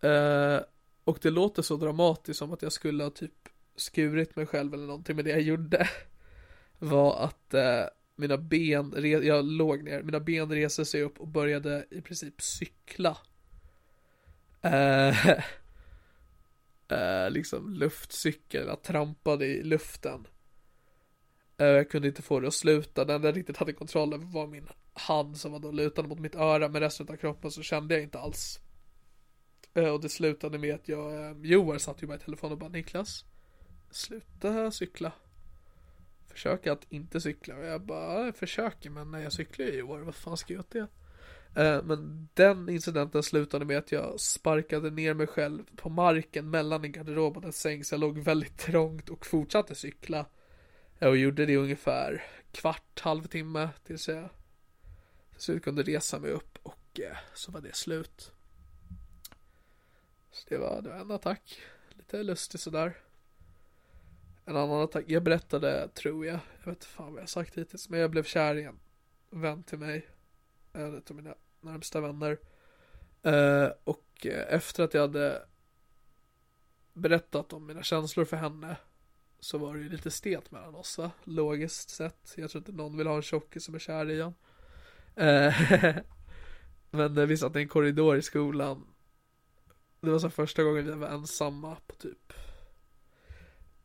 Eh, 0.00 0.60
och 1.04 1.18
det 1.22 1.30
låter 1.30 1.62
så 1.62 1.76
dramatiskt 1.76 2.38
som 2.38 2.52
att 2.52 2.62
jag 2.62 2.72
skulle 2.72 3.04
ha 3.04 3.10
typ 3.10 3.48
skurit 3.76 4.36
mig 4.36 4.46
själv 4.46 4.74
eller 4.74 4.86
någonting, 4.86 5.16
men 5.16 5.24
det 5.24 5.30
jag 5.30 5.40
gjorde 5.40 5.88
var 6.78 7.24
att 7.24 7.54
eh, 7.54 7.84
mina 8.18 8.38
ben, 8.38 8.94
jag 9.22 9.44
låg 9.44 9.82
ner, 9.82 10.02
mina 10.02 10.20
ben 10.20 10.52
reste 10.52 10.84
sig 10.84 11.02
upp 11.02 11.20
och 11.20 11.28
började 11.28 11.86
i 11.90 12.00
princip 12.00 12.42
cykla. 12.42 13.18
Eh, 14.62 15.28
eh, 16.88 17.30
liksom 17.30 17.74
luftcykel, 17.74 18.66
jag 18.66 18.82
trampade 18.82 19.46
i 19.46 19.62
luften. 19.62 20.26
Eh, 21.58 21.66
jag 21.66 21.90
kunde 21.90 22.08
inte 22.08 22.22
få 22.22 22.40
det 22.40 22.48
att 22.48 22.54
sluta, 22.54 23.04
den 23.04 23.16
enda 23.16 23.28
jag 23.28 23.36
riktigt 23.36 23.56
hade 23.56 23.72
kontroll 23.72 24.14
över 24.14 24.24
var 24.24 24.46
min 24.46 24.68
hand 24.92 25.36
som 25.36 25.52
var 25.52 25.58
då 25.58 25.70
lutande 25.70 26.08
mot 26.08 26.20
mitt 26.20 26.34
öra, 26.34 26.68
men 26.68 26.80
resten 26.80 27.08
av 27.08 27.16
kroppen 27.16 27.50
så 27.50 27.62
kände 27.62 27.94
jag 27.94 28.02
inte 28.02 28.18
alls. 28.18 28.60
Eh, 29.74 29.88
och 29.88 30.00
det 30.00 30.08
slutade 30.08 30.58
med 30.58 30.74
att 30.74 30.88
jag, 30.88 31.26
eh, 31.26 31.36
Joar 31.42 31.78
satt 31.78 32.02
ju 32.02 32.06
bara 32.06 32.16
i 32.16 32.20
telefon 32.20 32.52
och 32.52 32.58
bara 32.58 32.70
Niklas, 32.70 33.24
sluta 33.90 34.70
cykla 34.70 35.12
försöka 36.38 36.72
att 36.72 36.86
inte 36.92 37.20
cykla. 37.20 37.56
Och 37.56 37.64
jag 37.64 37.80
bara, 37.80 38.24
jag 38.24 38.36
försöker 38.36 38.90
men 38.90 39.10
när 39.10 39.18
jag 39.18 39.32
cyklar 39.32 39.66
ju 39.66 39.72
Joar, 39.72 39.98
vad 39.98 40.14
fan 40.14 40.36
ska 40.36 40.54
jag 40.54 40.64
göra 40.74 40.86
det? 41.54 41.62
Eh, 41.62 41.82
men 41.82 42.28
den 42.34 42.68
incidenten 42.68 43.22
slutade 43.22 43.64
med 43.64 43.78
att 43.78 43.92
jag 43.92 44.20
sparkade 44.20 44.90
ner 44.90 45.14
mig 45.14 45.26
själv 45.26 45.64
på 45.76 45.88
marken 45.88 46.50
mellan 46.50 46.84
en 46.84 46.92
garderob 46.92 47.36
och 47.36 47.44
en 47.44 47.52
säng 47.52 47.84
så 47.84 47.94
jag 47.94 48.00
låg 48.00 48.18
väldigt 48.18 48.58
trångt 48.58 49.08
och 49.08 49.26
fortsatte 49.26 49.74
cykla. 49.74 50.26
Och 50.98 51.16
gjorde 51.16 51.46
det 51.46 51.56
ungefär 51.56 52.24
kvart, 52.52 53.00
halvtimme 53.00 53.68
tills 53.86 54.08
jag 54.08 54.28
till 55.32 55.42
slut 55.42 55.64
kunde 55.64 55.82
resa 55.82 56.18
mig 56.18 56.30
upp 56.30 56.58
och 56.62 57.00
eh, 57.00 57.16
så 57.34 57.52
var 57.52 57.60
det 57.60 57.74
slut. 57.74 58.32
Så 60.30 60.46
det 60.48 60.58
var, 60.58 60.82
det 60.82 60.88
var 60.88 60.96
en 60.96 61.10
attack. 61.10 61.60
Lite 61.90 62.22
lustig 62.22 62.60
sådär. 62.60 63.07
En 64.48 64.56
annan 64.56 64.82
attack, 64.82 65.04
jag 65.08 65.22
berättade, 65.22 65.88
tror 65.88 66.26
jag, 66.26 66.34
jag 66.34 66.66
vet 66.66 66.76
inte 66.76 66.86
fan 66.86 67.12
vad 67.12 67.22
jag 67.22 67.28
sagt 67.28 67.58
hittills, 67.58 67.88
men 67.88 68.00
jag 68.00 68.10
blev 68.10 68.24
kär 68.24 68.54
i 68.54 68.64
en 68.64 68.78
vän 69.30 69.62
till 69.62 69.78
mig. 69.78 70.08
En 70.72 71.02
av 71.10 71.16
mina 71.16 71.34
närmsta 71.60 72.00
vänner. 72.00 72.38
Eh, 73.22 73.68
och 73.84 74.26
eh, 74.26 74.54
efter 74.54 74.84
att 74.84 74.94
jag 74.94 75.00
hade 75.00 75.42
berättat 76.92 77.52
om 77.52 77.66
mina 77.66 77.82
känslor 77.82 78.24
för 78.24 78.36
henne 78.36 78.76
så 79.40 79.58
var 79.58 79.74
det 79.74 79.80
ju 79.80 79.88
lite 79.88 80.10
stelt 80.10 80.50
mellan 80.50 80.74
oss 80.74 80.98
va? 80.98 81.10
Logiskt 81.24 81.90
sett. 81.90 82.34
Jag 82.36 82.50
tror 82.50 82.60
inte 82.60 82.72
någon 82.72 82.96
vill 82.96 83.06
ha 83.06 83.16
en 83.16 83.22
tjockis 83.22 83.64
som 83.64 83.74
är 83.74 83.78
kär 83.78 84.10
i 84.10 84.20
en. 84.20 84.34
Eh, 85.14 85.54
men 86.90 87.18
eh, 87.18 87.26
vi 87.26 87.36
satt 87.36 87.56
i 87.56 87.58
en 87.58 87.68
korridor 87.68 88.16
i 88.16 88.22
skolan. 88.22 88.86
Det 90.00 90.10
var 90.10 90.18
så 90.18 90.30
första 90.30 90.62
gången 90.62 90.84
vi 90.84 90.92
var 90.92 91.08
ensamma 91.08 91.76
på 91.86 91.94
typ 91.94 92.32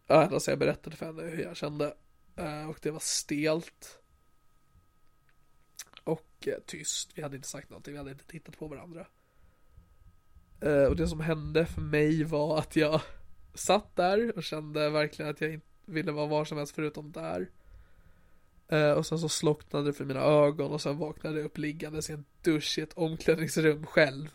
alltså 0.08 0.52
jag 0.52 0.60
berättade 0.60 0.96
för 0.96 1.06
henne 1.06 1.22
hur 1.22 1.44
jag 1.44 1.58
kände. 1.58 1.94
Eh, 2.36 2.70
och 2.70 2.80
det 2.82 2.92
var 2.92 3.00
stelt. 3.00 4.00
Och 6.04 6.48
eh, 6.48 6.60
tyst. 6.66 7.12
Vi 7.16 7.22
hade 7.22 7.36
inte 7.36 7.48
sagt 7.48 7.70
någonting. 7.70 7.94
Vi 7.94 7.98
hade 7.98 8.12
inte 8.12 8.28
tittat 8.28 8.58
på 8.58 8.68
varandra. 8.68 9.08
Eh, 10.62 10.84
och 10.84 10.96
det 10.96 11.08
som 11.08 11.20
hände 11.20 11.66
för 11.66 11.82
mig 11.82 12.24
var 12.24 12.60
att 12.60 12.76
jag 12.76 13.02
satt 13.54 13.96
där 13.96 14.38
och 14.38 14.44
kände 14.44 14.90
verkligen 14.90 15.32
att 15.32 15.42
jag 15.42 15.54
inte 15.54 15.68
ville 15.86 16.12
vara 16.12 16.26
var 16.26 16.46
som 16.46 16.58
helst 16.58 16.76
förutom 16.76 17.12
där. 17.12 17.50
och 18.98 19.06
sen 19.06 19.20
så 19.20 19.30
slocknade 19.30 19.86
det 19.86 19.94
för 19.94 20.06
mina 20.06 20.20
ögon 20.20 20.72
och 20.72 20.82
sen 20.82 20.98
vaknade 20.98 21.38
jag 21.38 21.46
upp 21.46 21.58
liggandes 21.58 22.10
i 22.10 22.14
en 22.14 22.26
dusch 22.42 22.78
i 22.78 22.82
ett 22.82 22.94
omklädningsrum 22.94 23.86
själv. 23.86 24.30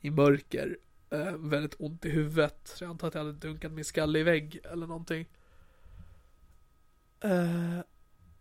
I 0.00 0.10
mörker 0.10 0.78
eh, 1.10 1.32
väldigt 1.32 1.74
ont 1.78 2.04
i 2.04 2.10
huvudet. 2.10 2.60
Så 2.64 2.84
jag 2.84 2.90
antar 2.90 3.08
att 3.08 3.14
jag 3.14 3.24
hade 3.24 3.32
dunkat 3.32 3.72
min 3.72 3.84
skalle 3.84 4.18
i 4.18 4.22
vägg 4.22 4.60
eller 4.72 4.86
någonting. 4.86 5.26
Eh, 7.20 7.78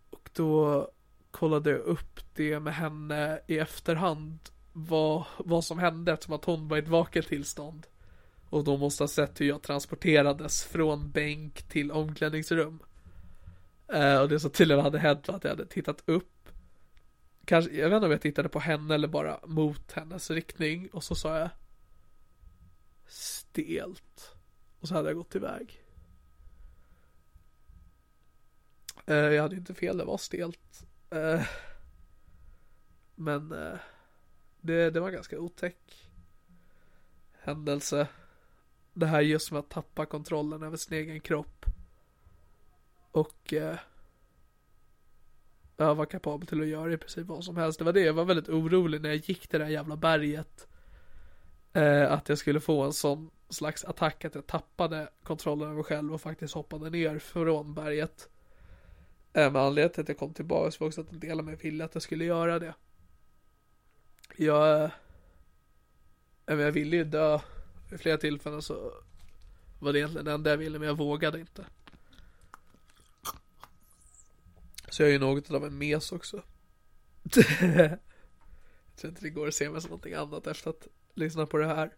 och 0.09 0.29
då 0.33 0.91
kollade 1.31 1.69
jag 1.69 1.79
upp 1.79 2.19
det 2.35 2.59
med 2.59 2.75
henne 2.75 3.39
i 3.47 3.57
efterhand. 3.57 4.39
Vad, 4.73 5.25
vad 5.37 5.63
som 5.63 5.79
hände 5.79 6.11
eftersom 6.11 6.35
att 6.35 6.45
hon 6.45 6.67
var 6.67 6.77
i 6.77 6.79
ett 6.79 6.87
vaket 6.87 7.27
tillstånd. 7.27 7.87
Och 8.49 8.63
då 8.63 8.77
måste 8.77 9.03
ha 9.03 9.07
sett 9.07 9.41
hur 9.41 9.45
jag 9.45 9.61
transporterades 9.61 10.63
från 10.63 11.11
bänk 11.11 11.61
till 11.61 11.91
omklädningsrum. 11.91 12.79
Eh, 13.93 14.21
och 14.21 14.29
det 14.29 14.39
som 14.39 14.51
tydligen 14.51 14.83
hade 14.83 14.99
hänt 14.99 15.27
var 15.27 15.35
att 15.35 15.43
jag 15.43 15.51
hade 15.51 15.65
tittat 15.65 16.03
upp. 16.05 16.49
Kanske, 17.45 17.71
jag 17.71 17.89
vet 17.89 17.95
inte 17.95 18.05
om 18.05 18.11
jag 18.11 18.21
tittade 18.21 18.49
på 18.49 18.59
henne 18.59 18.95
eller 18.95 19.07
bara 19.07 19.39
mot 19.45 19.91
hennes 19.91 20.31
riktning. 20.31 20.89
Och 20.89 21.03
så 21.03 21.15
sa 21.15 21.37
jag 21.37 21.49
stelt. 23.09 24.35
Och 24.79 24.87
så 24.87 24.93
hade 24.93 25.09
jag 25.09 25.17
gått 25.17 25.35
iväg. 25.35 25.83
Eh, 29.05 29.15
jag 29.15 29.41
hade 29.41 29.55
inte 29.55 29.73
fel, 29.73 29.97
det 29.97 30.05
var 30.05 30.17
stelt. 30.17 30.87
Eh, 31.09 31.47
men 33.15 33.51
eh, 33.51 33.79
det, 34.61 34.89
det 34.89 34.99
var 34.99 35.11
ganska 35.11 35.39
otäck 35.39 36.09
händelse. 37.39 38.07
Det 38.93 39.05
här 39.05 39.21
just 39.21 39.51
med 39.51 39.59
att 39.59 39.69
tappa 39.69 40.05
kontrollen 40.05 40.63
över 40.63 40.77
sin 40.77 40.97
egen 40.97 41.19
kropp. 41.19 41.65
Och 43.11 43.53
eh, 43.53 43.79
jag 45.77 45.95
var 45.95 46.05
kapabel 46.05 46.47
till 46.47 46.61
att 46.61 46.67
göra 46.67 46.93
i 46.93 46.97
princip 46.97 47.27
vad 47.27 47.43
som 47.43 47.57
helst. 47.57 47.79
Det 47.79 47.85
var 47.85 47.93
det, 47.93 48.01
jag 48.01 48.13
var 48.13 48.25
väldigt 48.25 48.49
orolig 48.49 49.01
när 49.01 49.09
jag 49.09 49.17
gick 49.17 49.47
till 49.47 49.59
det 49.59 49.65
där 49.65 49.71
jävla 49.71 49.95
berget. 49.95 50.68
Eh, 51.73 52.11
att 52.11 52.29
jag 52.29 52.37
skulle 52.37 52.59
få 52.59 52.81
en 52.81 52.93
sån 52.93 53.31
slags 53.49 53.85
attack 53.85 54.25
att 54.25 54.35
jag 54.35 54.47
tappade 54.47 55.09
kontrollen 55.23 55.65
över 55.65 55.75
mig 55.75 55.83
själv 55.83 56.13
och 56.13 56.21
faktiskt 56.21 56.53
hoppade 56.53 56.89
ner 56.89 57.19
från 57.19 57.73
berget. 57.73 58.29
Eh, 59.33 59.51
med 59.51 59.61
anledning 59.61 59.93
till 59.93 60.01
att 60.01 60.09
jag 60.09 60.17
kom 60.17 60.33
tillbaka 60.33 60.77
var 60.79 60.87
också 60.87 61.01
att 61.01 61.11
en 61.11 61.19
del 61.19 61.39
av 61.39 61.45
mig 61.45 61.55
ville 61.55 61.85
att 61.85 61.95
jag 61.95 62.03
skulle 62.03 62.25
göra 62.25 62.59
det. 62.59 62.73
Jag, 64.35 64.83
eh, 64.83 64.91
jag 66.45 66.71
ville 66.71 66.95
ju 66.95 67.03
dö 67.03 67.39
vid 67.89 67.99
flera 67.99 68.17
tillfällen 68.17 68.61
så 68.61 68.93
var 69.79 69.93
det 69.93 69.99
egentligen 69.99 70.25
det 70.25 70.31
enda 70.31 70.49
jag 70.49 70.57
ville 70.57 70.79
men 70.79 70.87
jag 70.87 70.97
vågade 70.97 71.39
inte. 71.39 71.65
Så 74.89 75.01
jag 75.01 75.09
är 75.09 75.13
ju 75.13 75.19
något 75.19 75.51
av 75.51 75.65
en 75.65 75.77
mes 75.77 76.11
också. 76.11 76.43
jag 77.61 77.99
tror 78.95 79.09
inte 79.09 79.21
det 79.21 79.29
går 79.29 79.47
att 79.47 79.53
se 79.53 79.69
mig 79.69 79.81
som 79.81 79.89
någonting 79.89 80.13
annat 80.13 80.47
efter 80.47 80.69
att 80.69 80.87
lyssna 81.19 81.45
på 81.45 81.57
det 81.57 81.67
här. 81.67 81.93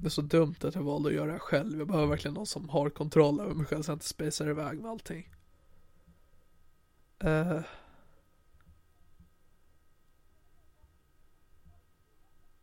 Det 0.00 0.06
är 0.06 0.10
så 0.10 0.22
dumt 0.22 0.54
att 0.62 0.74
jag 0.74 0.82
valde 0.82 1.08
att 1.08 1.14
göra 1.14 1.32
det 1.32 1.38
själv. 1.38 1.78
Jag 1.78 1.86
behöver 1.86 2.06
verkligen 2.06 2.34
någon 2.34 2.46
som 2.46 2.68
har 2.68 2.90
kontroll 2.90 3.40
över 3.40 3.54
mig 3.54 3.66
själv 3.66 3.82
så 3.82 3.90
jag 3.90 3.96
inte 3.96 4.06
spacear 4.06 4.50
iväg 4.50 4.80
med 4.80 4.90
allting. 4.90 5.34
Uh. 7.24 7.60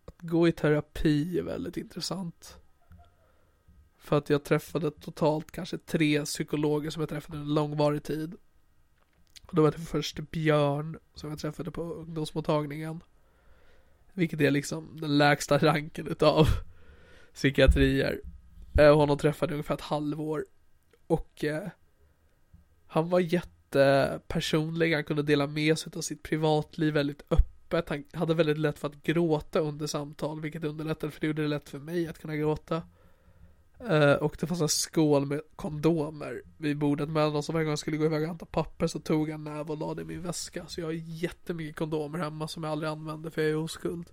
Att 0.05 0.21
gå 0.21 0.47
i 0.47 0.51
terapi 0.51 1.39
är 1.39 1.43
väldigt 1.43 1.77
intressant. 1.77 2.57
För 3.97 4.17
att 4.17 4.29
jag 4.29 4.43
träffade 4.43 4.91
totalt 4.91 5.51
kanske 5.51 5.77
tre 5.77 6.25
psykologer 6.25 6.89
som 6.89 6.99
jag 6.99 7.09
träffade 7.09 7.37
under 7.37 7.53
långvarig 7.53 8.03
tid. 8.03 8.35
Och 9.45 9.55
då 9.55 9.61
var 9.61 9.71
det 9.71 9.77
först 9.77 10.19
Björn 10.31 10.99
som 11.13 11.29
jag 11.29 11.39
träffade 11.39 11.71
på 11.71 11.81
ungdomsmottagningen. 11.81 13.03
Vilket 14.13 14.41
är 14.41 14.51
liksom 14.51 14.97
den 15.01 15.17
lägsta 15.17 15.57
ranken 15.57 16.07
utav 16.07 16.47
psykiatrier. 17.33 18.21
Eh, 18.79 18.95
honom 18.95 19.17
träffade 19.17 19.53
ungefär 19.53 19.75
ett 19.75 19.81
halvår. 19.81 20.45
Och 21.07 21.43
eh, 21.43 21.67
han 22.87 23.09
var 23.09 23.19
jättepersonlig, 23.19 24.93
han 24.93 25.03
kunde 25.03 25.23
dela 25.23 25.47
med 25.47 25.79
sig 25.79 25.91
av 25.95 26.01
sitt 26.01 26.23
privatliv 26.23 26.93
väldigt 26.93 27.23
öppet. 27.29 27.89
Han 27.89 28.03
hade 28.13 28.33
väldigt 28.33 28.57
lätt 28.57 28.79
för 28.79 28.87
att 28.87 29.03
gråta 29.03 29.59
under 29.59 29.87
samtal, 29.87 30.41
vilket 30.41 30.63
underlättade 30.63 31.11
för 31.11 31.21
det 31.21 31.27
gjorde 31.27 31.41
det 31.41 31.47
lätt 31.47 31.69
för 31.69 31.79
mig 31.79 32.07
att 32.07 32.19
kunna 32.19 32.35
gråta. 32.35 32.81
Uh, 33.81 34.13
och 34.13 34.37
det 34.39 34.47
fanns 34.47 34.61
en 34.61 34.69
skål 34.69 35.25
med 35.25 35.41
kondomer 35.55 36.41
vid 36.57 36.77
bordet 36.77 37.09
mellan 37.09 37.35
oss. 37.35 37.49
Och 37.49 37.53
varje 37.53 37.65
gång 37.65 37.71
jag 37.71 37.79
skulle 37.79 37.97
gå 37.97 38.05
iväg 38.05 38.21
och 38.21 38.27
hämta 38.27 38.45
papper 38.45 38.87
så 38.87 38.99
tog 38.99 39.29
jag 39.29 39.33
en 39.33 39.43
näve 39.43 39.71
och 39.71 39.77
lade 39.77 39.95
det 39.95 40.01
i 40.01 40.05
min 40.05 40.21
väska. 40.21 40.65
Så 40.67 40.81
jag 40.81 40.87
har 40.87 40.93
jättemycket 40.93 41.75
kondomer 41.75 42.19
hemma 42.19 42.47
som 42.47 42.63
jag 42.63 42.71
aldrig 42.71 42.91
använder 42.91 43.29
för 43.29 43.41
jag 43.41 43.51
är 43.51 43.57
oskuld. 43.57 44.09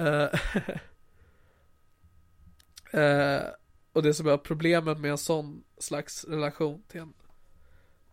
Uh, 0.00 0.28
uh, 2.94 3.42
och 3.92 4.02
det 4.02 4.14
som 4.14 4.26
var 4.26 4.38
problemet 4.38 4.98
med 4.98 5.10
en 5.10 5.18
sån 5.18 5.64
slags 5.78 6.24
relation 6.24 6.82
till 6.88 7.00
en 7.00 7.12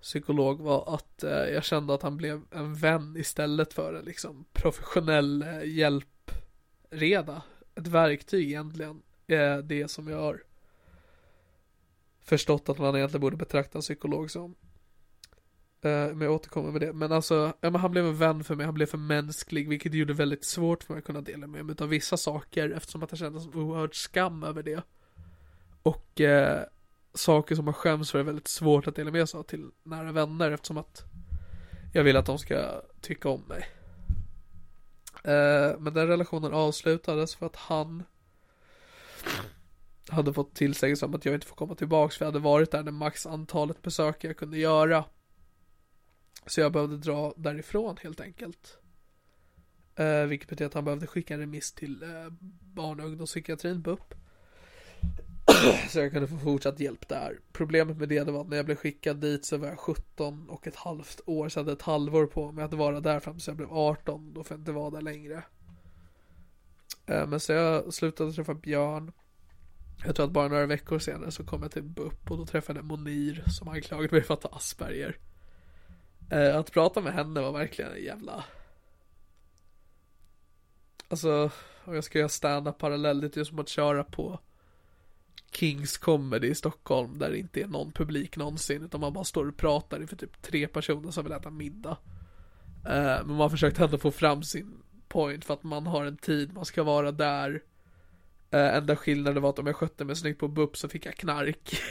psykolog 0.02 0.62
var 0.62 0.96
att 0.96 1.24
jag 1.54 1.63
kände 1.63 1.93
att 1.93 2.02
han 2.02 2.17
blev 2.17 2.41
en 2.52 2.76
vän 2.76 3.17
istället 3.17 3.74
för 3.74 3.93
en 3.93 4.06
liksom 4.06 4.46
professionell 4.54 5.46
hjälpreda. 5.63 7.41
Ett 7.76 7.88
verktyg 7.88 8.48
egentligen 8.48 9.02
är 9.28 9.62
det 9.62 9.88
som 9.88 10.08
jag 10.08 10.18
har 10.18 10.44
förstått 12.24 12.70
att 12.70 12.78
man 12.78 12.96
egentligen 12.96 13.22
borde 13.22 13.38
betrakta 13.38 13.78
en 13.78 13.82
psykolog 13.82 14.32
som. 14.32 14.56
Eh, 15.82 16.16
men 16.16 16.22
jag 16.22 16.32
återkommer 16.32 16.72
med 16.72 16.82
det. 16.82 16.94
Men 16.94 17.12
alltså, 17.12 17.54
ja, 17.62 17.70
men 17.70 17.82
han 17.82 17.92
blev 17.92 18.06
en 18.06 18.18
vän 18.18 18.44
för 18.44 18.56
mig, 18.56 18.66
han 18.66 18.76
blev 18.76 18.86
för 18.86 18.98
mänsklig, 18.98 19.70
vilket 19.70 19.94
gjorde 19.94 20.14
det 20.14 20.18
väldigt 20.18 20.46
svårt 20.46 20.84
för 20.84 20.94
mig 20.94 21.00
att 21.00 21.06
kunna 21.06 21.22
dela 21.22 21.48
med 21.48 21.66
mig 21.66 21.76
av 21.80 21.90
vissa 21.90 22.18
saker 22.18 22.70
eftersom 22.70 23.04
att 23.04 23.12
jag 23.12 23.20
kände 23.20 23.40
en 23.40 23.54
oerhört 23.54 23.96
skam 23.96 24.44
över 24.44 24.64
det. 24.64 24.84
Och 25.84 26.22
eh, 26.22 26.64
saker 27.14 27.56
som 27.56 27.66
man 27.66 27.74
skäms 27.74 28.12
för 28.12 28.20
är 28.20 28.24
väldigt 28.24 28.48
svårt 28.48 28.88
att 28.88 28.96
dela 28.96 29.12
med 29.12 29.30
sig 29.30 29.38
av 29.38 29.44
till 29.44 29.72
nära 29.84 30.12
vänner 30.12 30.52
eftersom 30.52 30.78
att 30.78 31.04
jag 31.94 32.04
vill 32.04 32.18
att 32.18 32.26
de 32.26 32.40
ska 32.40 32.82
tycka 33.02 33.30
om 33.30 33.42
mig. 33.42 33.66
Eh, 35.24 35.80
men 35.80 35.94
den 35.94 36.08
relationen 36.08 36.54
avslutades 36.54 37.36
för 37.36 37.46
att 37.46 37.56
han 37.56 38.04
hade 40.10 40.34
fått 40.34 40.56
tillsägelse 40.56 41.06
om 41.06 41.16
att 41.16 41.26
jag 41.26 41.34
inte 41.36 41.48
får 41.48 41.56
komma 41.56 41.76
tillbaks 41.76 42.18
för 42.18 42.26
jag 42.26 42.32
hade 42.32 42.44
varit 42.44 42.72
där 42.72 42.84
när 42.84 42.92
max 42.92 43.26
antalet 43.26 43.82
besök 43.82 44.24
jag 44.24 44.38
kunde 44.38 44.58
göra. 44.58 45.06
Så 46.46 46.62
jag 46.62 46.72
behövde 46.72 46.98
dra 46.98 47.34
därifrån 47.38 47.98
helt 48.04 48.22
enkelt. 48.22 48.78
Eh, 49.96 50.24
vilket 50.24 50.50
betyder 50.50 50.66
att 50.66 50.74
han 50.74 50.86
behövde 50.86 51.08
skicka 51.08 51.34
en 51.34 51.40
remiss 51.40 51.72
till 51.72 52.04
eh, 52.04 52.10
barn 52.62 53.00
och 53.00 53.06
ungdomspsykiatrin, 53.06 53.82
BUP. 53.82 54.14
så 55.90 56.00
jag 56.00 56.12
kunde 56.12 56.28
få 56.28 56.38
fortsatt 56.38 56.80
hjälp 56.80 57.08
där. 57.08 57.40
Problemet 57.52 57.98
med 57.98 58.10
det, 58.10 58.24
det 58.24 58.32
var 58.32 58.42
att 58.42 58.50
när 58.50 58.58
jag 58.58 58.66
blev 58.66 58.76
skickad 58.76 59.18
dit 59.18 59.46
så 59.46 59.58
var 59.58 59.68
jag 59.68 59.80
17 59.80 60.50
och 60.50 60.68
ett 60.68 60.76
halvt 60.76 61.22
år. 61.26 61.50
Så 61.50 61.60
jag 61.60 61.64
hade 61.64 61.74
ett 61.74 61.82
halvår 61.82 62.26
på 62.26 62.52
mig 62.52 62.66
att 62.66 62.74
vara 62.74 63.00
där 63.00 63.20
fram 63.20 63.34
tills 63.34 63.48
jag 63.48 63.58
blev 63.58 63.74
18. 63.74 64.34
Då 64.34 64.44
får 64.44 64.56
jag 64.56 64.62
inte 64.62 64.72
vara 64.72 64.90
där 64.90 65.02
längre. 65.02 65.44
Eh, 67.06 67.28
men 67.28 67.39
så 67.39 67.52
jag 67.52 67.94
slutade 67.94 68.34
träffa 68.34 68.54
Björn. 68.54 69.12
Jag 70.06 70.16
tror 70.16 70.26
att 70.26 70.32
bara 70.32 70.48
några 70.48 70.66
veckor 70.66 71.00
senare 71.00 71.32
så 71.32 71.44
kom 71.44 71.62
jag 71.62 71.72
till 71.72 71.84
BUP 71.84 72.32
och 72.32 72.38
då 72.38 72.46
träffade 72.46 72.80
jag 72.80 72.86
Monir 72.86 73.44
som 73.48 73.68
anklagade 73.68 74.12
mig 74.12 74.24
för 74.24 74.34
att 74.34 74.44
ha 74.44 74.56
Asperger. 74.56 75.18
Eh, 76.30 76.56
att 76.56 76.72
prata 76.72 77.02
med 77.02 77.13
henne 77.13 77.42
var 77.42 77.52
verkligen 77.52 77.92
en 77.92 78.04
jävla 78.04 78.44
Alltså, 81.08 81.52
om 81.86 81.96
jag 81.96 82.04
ska 82.04 82.20
göra 82.20 82.30
stand-up 82.30 82.78
parallellt, 82.78 83.22
det 83.22 83.28
är 83.28 83.30
typ 83.30 83.48
som 83.48 83.60
att 83.60 83.70
köra 83.70 84.04
på 84.04 84.39
Kings 85.52 85.98
Comedy 85.98 86.48
i 86.48 86.56
Stockholm 86.56 87.20
där 87.20 87.30
det 87.30 87.38
inte 87.38 87.62
är 87.62 87.68
någon 87.68 87.92
publik 87.92 88.38
någonsin 88.38 88.84
utan 88.84 89.02
man 89.02 89.13
bara 89.13 89.24
står 89.24 89.48
och 89.48 89.58
pratar 89.58 90.02
inför 90.02 90.16
typ 90.16 90.42
tre 90.42 90.68
personer 90.68 91.12
som 91.12 91.24
vill 91.24 91.34
äta 91.34 91.50
middag. 91.50 91.98
Eh, 92.86 93.26
men 93.26 93.36
man 93.36 93.50
försökte 93.50 93.84
ändå 93.84 93.98
få 93.98 94.12
fram 94.12 94.44
sin 94.44 94.84
point 95.13 95.45
för 95.45 95.54
att 95.54 95.63
man 95.63 95.88
har 95.88 96.06
en 96.06 96.17
tid 96.17 96.54
man 96.54 96.65
ska 96.65 96.84
vara 96.84 97.12
där. 97.12 97.63
Äh, 98.52 98.76
enda 98.76 98.95
skillnaden 98.95 99.43
var 99.43 99.49
att 99.49 99.60
om 99.60 99.67
jag 99.67 99.76
skötte 99.76 100.06
mig 100.06 100.15
snyggt 100.15 100.39
på 100.39 100.47
BUP 100.47 100.78
så 100.78 100.89
fick 100.89 101.06
jag 101.06 101.15
knark. 101.15 101.82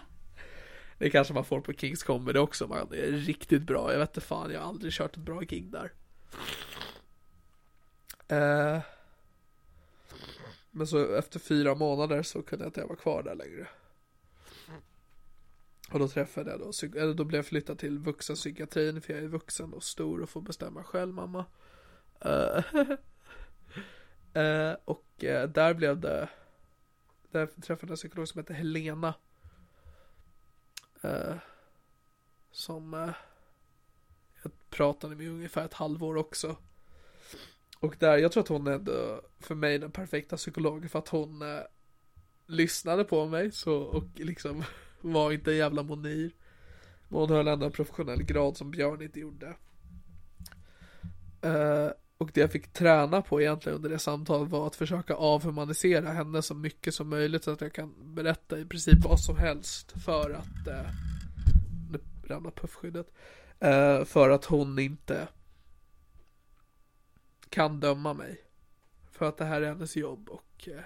det 0.98 1.10
kanske 1.10 1.34
man 1.34 1.44
får 1.44 1.60
på 1.60 1.72
Kings 1.72 2.02
Comedy 2.02 2.38
också, 2.38 2.66
man 2.66 2.78
är 2.78 3.12
riktigt 3.12 3.62
bra. 3.62 3.92
Jag 3.92 3.98
vet 3.98 4.10
inte 4.10 4.20
fan, 4.20 4.52
jag 4.52 4.60
har 4.60 4.68
aldrig 4.68 4.92
kört 4.92 5.16
ett 5.16 5.22
bra 5.22 5.40
gig 5.40 5.72
där. 5.72 5.92
Äh, 8.28 8.80
men 10.70 10.86
så 10.86 11.14
efter 11.14 11.38
fyra 11.38 11.74
månader 11.74 12.22
så 12.22 12.42
kunde 12.42 12.64
jag 12.64 12.68
inte 12.68 12.84
vara 12.84 12.96
kvar 12.96 13.22
där 13.22 13.34
längre. 13.34 13.68
Och 15.92 15.98
då 15.98 16.08
träffade 16.08 16.50
jag 16.50 16.60
då, 16.60 16.72
eller 16.98 17.14
då 17.14 17.24
blev 17.24 17.38
jag 17.38 17.46
flyttad 17.46 17.78
till 17.78 17.98
vuxenpsykiatrin 17.98 19.00
för 19.00 19.12
jag 19.12 19.22
är 19.22 19.28
vuxen 19.28 19.72
och 19.72 19.82
stor 19.82 20.20
och 20.20 20.28
får 20.28 20.40
bestämma 20.40 20.84
själv 20.84 21.14
mamma. 21.14 21.44
Uh, 22.26 22.62
och 24.84 25.04
uh, 25.22 25.42
där 25.42 25.74
blev 25.74 26.00
det, 26.00 26.28
där 27.30 27.46
träffade 27.46 27.86
jag 27.86 27.90
en 27.90 27.96
psykolog 27.96 28.28
som 28.28 28.38
hette 28.38 28.54
Helena. 28.54 29.14
Eh, 31.02 31.34
som 32.50 33.12
jag 34.42 34.52
pratade 34.70 35.16
med 35.16 35.28
ungefär 35.28 35.64
ett 35.64 35.74
halvår 35.74 36.16
också. 36.16 36.56
Och 37.78 37.96
där, 37.98 38.18
jag 38.18 38.32
tror 38.32 38.42
att 38.42 38.48
hon 38.48 38.66
är 38.66 38.72
ändå 38.72 39.20
för 39.38 39.54
mig 39.54 39.78
den 39.78 39.90
perfekta 39.90 40.36
psykologen 40.36 40.88
för 40.88 40.98
att 40.98 41.08
hon 41.08 41.42
lyssnade 42.46 43.04
på 43.04 43.26
mig 43.26 43.52
så, 43.52 43.76
och 43.76 44.04
liksom 44.14 44.64
var 45.00 45.32
inte 45.32 45.52
en 45.52 45.56
jävla 45.56 45.82
monir. 45.82 46.30
Men 47.08 47.20
hon 47.20 47.30
höll 47.30 47.48
ändå 47.48 47.66
en 47.66 47.72
professionell 47.72 48.22
grad 48.22 48.56
som 48.56 48.70
Björn 48.70 49.02
inte 49.02 49.20
gjorde. 49.20 49.54
Och 52.20 52.30
det 52.34 52.40
jag 52.40 52.52
fick 52.52 52.72
träna 52.72 53.22
på 53.22 53.40
egentligen 53.40 53.76
under 53.76 53.90
det 53.90 53.98
samtalet 53.98 54.50
var 54.50 54.66
att 54.66 54.76
försöka 54.76 55.14
avhumanisera 55.14 56.08
henne 56.10 56.42
så 56.42 56.54
mycket 56.54 56.94
som 56.94 57.08
möjligt 57.08 57.44
så 57.44 57.50
att 57.50 57.60
jag 57.60 57.72
kan 57.72 58.14
berätta 58.14 58.58
i 58.58 58.64
princip 58.64 59.04
vad 59.04 59.20
som 59.20 59.36
helst 59.36 59.92
för 60.04 60.30
att 60.30 60.66
Eh, 60.66 60.90
nu 61.90 61.98
ramlar 62.28 62.50
puffskyddet 62.50 63.12
Eh, 63.60 64.04
för 64.04 64.30
att 64.30 64.44
hon 64.44 64.78
inte 64.78 65.28
kan 67.48 67.80
döma 67.80 68.14
mig. 68.14 68.44
För 69.10 69.28
att 69.28 69.36
det 69.36 69.44
här 69.44 69.62
är 69.62 69.66
hennes 69.66 69.96
jobb 69.96 70.28
och 70.28 70.68
eh, 70.68 70.80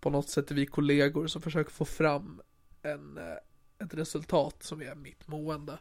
på 0.00 0.10
något 0.10 0.28
sätt 0.28 0.50
är 0.50 0.54
vi 0.54 0.66
kollegor 0.66 1.26
som 1.26 1.42
försöker 1.42 1.70
få 1.70 1.84
fram 1.84 2.42
en, 2.82 3.18
eh, 3.18 3.36
ett 3.78 3.94
resultat 3.94 4.62
som 4.62 4.82
är 4.82 4.94
mitt 4.94 5.28
mående. 5.28 5.78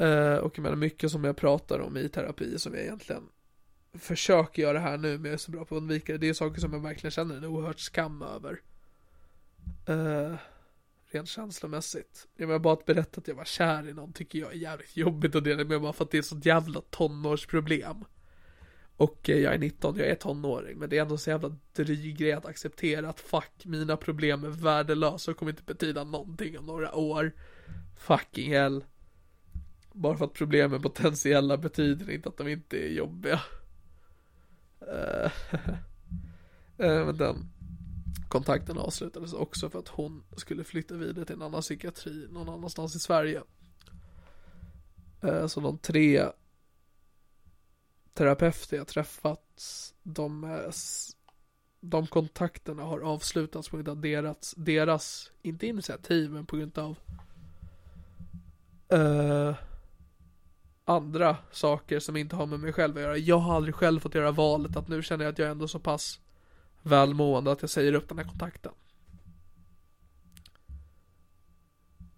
Eh, 0.00 0.36
och 0.36 0.58
jag 0.58 0.62
menar 0.62 0.76
mycket 0.76 1.10
som 1.10 1.24
jag 1.24 1.36
pratar 1.36 1.78
om 1.78 1.96
i 1.96 2.08
terapi 2.08 2.58
som 2.58 2.74
jag 2.74 2.82
egentligen 2.82 3.28
försöker 3.94 4.62
göra 4.62 4.78
här 4.78 4.98
nu 4.98 5.18
men 5.18 5.24
jag 5.24 5.32
är 5.32 5.38
så 5.38 5.50
bra 5.50 5.64
på 5.64 5.76
att 5.76 5.82
undvika 5.82 6.12
det. 6.12 6.18
Det 6.18 6.28
är 6.28 6.34
saker 6.34 6.60
som 6.60 6.72
jag 6.72 6.80
verkligen 6.80 7.10
känner 7.10 7.36
en 7.36 7.44
oerhört 7.44 7.78
skam 7.78 8.22
över. 8.22 8.60
Uh, 9.88 10.36
rent 11.10 11.28
känslomässigt. 11.28 12.28
Jag 12.36 12.46
menar 12.46 12.58
bara 12.58 12.72
att 12.72 12.84
berätta 12.84 13.20
att 13.20 13.28
jag 13.28 13.34
var 13.34 13.44
kär 13.44 13.88
i 13.88 13.92
någon 13.92 14.12
tycker 14.12 14.38
jag 14.38 14.52
är 14.52 14.56
jävligt 14.56 14.96
jobbigt 14.96 15.34
att 15.34 15.44
dela 15.44 15.64
med 15.64 15.80
bara 15.80 15.92
för 15.92 16.04
att 16.04 16.10
det 16.10 16.16
är 16.16 16.20
ett 16.20 16.26
sånt 16.26 16.46
jävla 16.46 16.80
tonårsproblem. 16.90 18.04
Och 18.96 19.28
uh, 19.28 19.36
jag 19.36 19.54
är 19.54 19.58
19, 19.58 19.96
jag 19.96 20.08
är 20.08 20.14
tonåring, 20.14 20.78
men 20.78 20.90
det 20.90 20.98
är 20.98 21.02
ändå 21.02 21.18
så 21.18 21.30
jävla 21.30 21.56
dryg 21.72 22.18
grej 22.18 22.32
att 22.32 22.46
acceptera 22.46 23.08
att 23.08 23.20
fuck, 23.20 23.64
mina 23.64 23.96
problem 23.96 24.44
är 24.44 24.48
värdelösa 24.48 25.30
och 25.30 25.36
kommer 25.36 25.52
inte 25.52 25.62
betyda 25.62 26.04
någonting 26.04 26.58
om 26.58 26.66
några 26.66 26.94
år. 26.94 27.32
Fucking 27.98 28.52
hell. 28.52 28.84
Bara 29.92 30.16
för 30.16 30.24
att 30.24 30.32
problemen 30.32 30.78
är 30.78 30.82
potentiella 30.82 31.56
betyder 31.56 32.10
inte 32.10 32.28
att 32.28 32.36
de 32.36 32.48
inte 32.48 32.76
är 32.76 32.88
jobbiga. 32.88 33.40
Uh, 34.82 35.30
men 37.06 37.16
den 37.16 37.48
kontakten 38.30 38.78
avslutades 38.78 39.32
också 39.32 39.70
för 39.70 39.78
att 39.78 39.88
hon 39.88 40.24
skulle 40.36 40.64
flytta 40.64 40.94
vidare 40.94 41.24
till 41.24 41.34
en 41.34 41.42
annan 41.42 41.60
psykiatri 41.60 42.28
någon 42.30 42.48
annanstans 42.48 42.96
i 42.96 42.98
Sverige. 42.98 43.42
Eh, 45.22 45.46
så 45.46 45.60
de 45.60 45.78
tre 45.78 46.26
terapeuter 48.12 48.76
jag 48.76 48.86
träffat, 48.86 49.62
de, 50.02 50.60
de 51.80 52.06
kontakterna 52.06 52.82
har 52.82 53.00
avslutats 53.00 53.68
på 53.68 53.76
grund 53.76 53.88
av 53.88 54.00
deras, 54.00 54.54
deras 54.56 55.32
inte 55.42 55.66
initiativ, 55.66 56.30
men 56.30 56.46
på 56.46 56.56
grund 56.56 56.78
av 56.78 56.98
uh, 58.92 59.54
andra 60.90 61.36
saker 61.50 62.00
som 62.00 62.16
inte 62.16 62.36
har 62.36 62.46
med 62.46 62.60
mig 62.60 62.72
själv 62.72 62.96
att 62.96 63.02
göra. 63.02 63.16
Jag 63.16 63.38
har 63.38 63.56
aldrig 63.56 63.74
själv 63.74 64.00
fått 64.00 64.14
göra 64.14 64.30
valet 64.30 64.76
att 64.76 64.88
nu 64.88 65.02
känner 65.02 65.24
jag 65.24 65.32
att 65.32 65.38
jag 65.38 65.46
är 65.46 65.52
ändå 65.52 65.68
så 65.68 65.78
pass 65.78 66.20
välmående 66.82 67.52
att 67.52 67.60
jag 67.60 67.70
säger 67.70 67.94
upp 67.94 68.08
den 68.08 68.18
här 68.18 68.24
kontakten. 68.24 68.72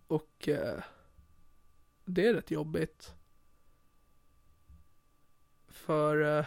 Och 0.07 0.49
eh, 0.49 0.83
det 2.05 2.27
är 2.27 2.35
rätt 2.35 2.51
jobbigt. 2.51 3.15
För, 5.69 6.39
eh, 6.39 6.47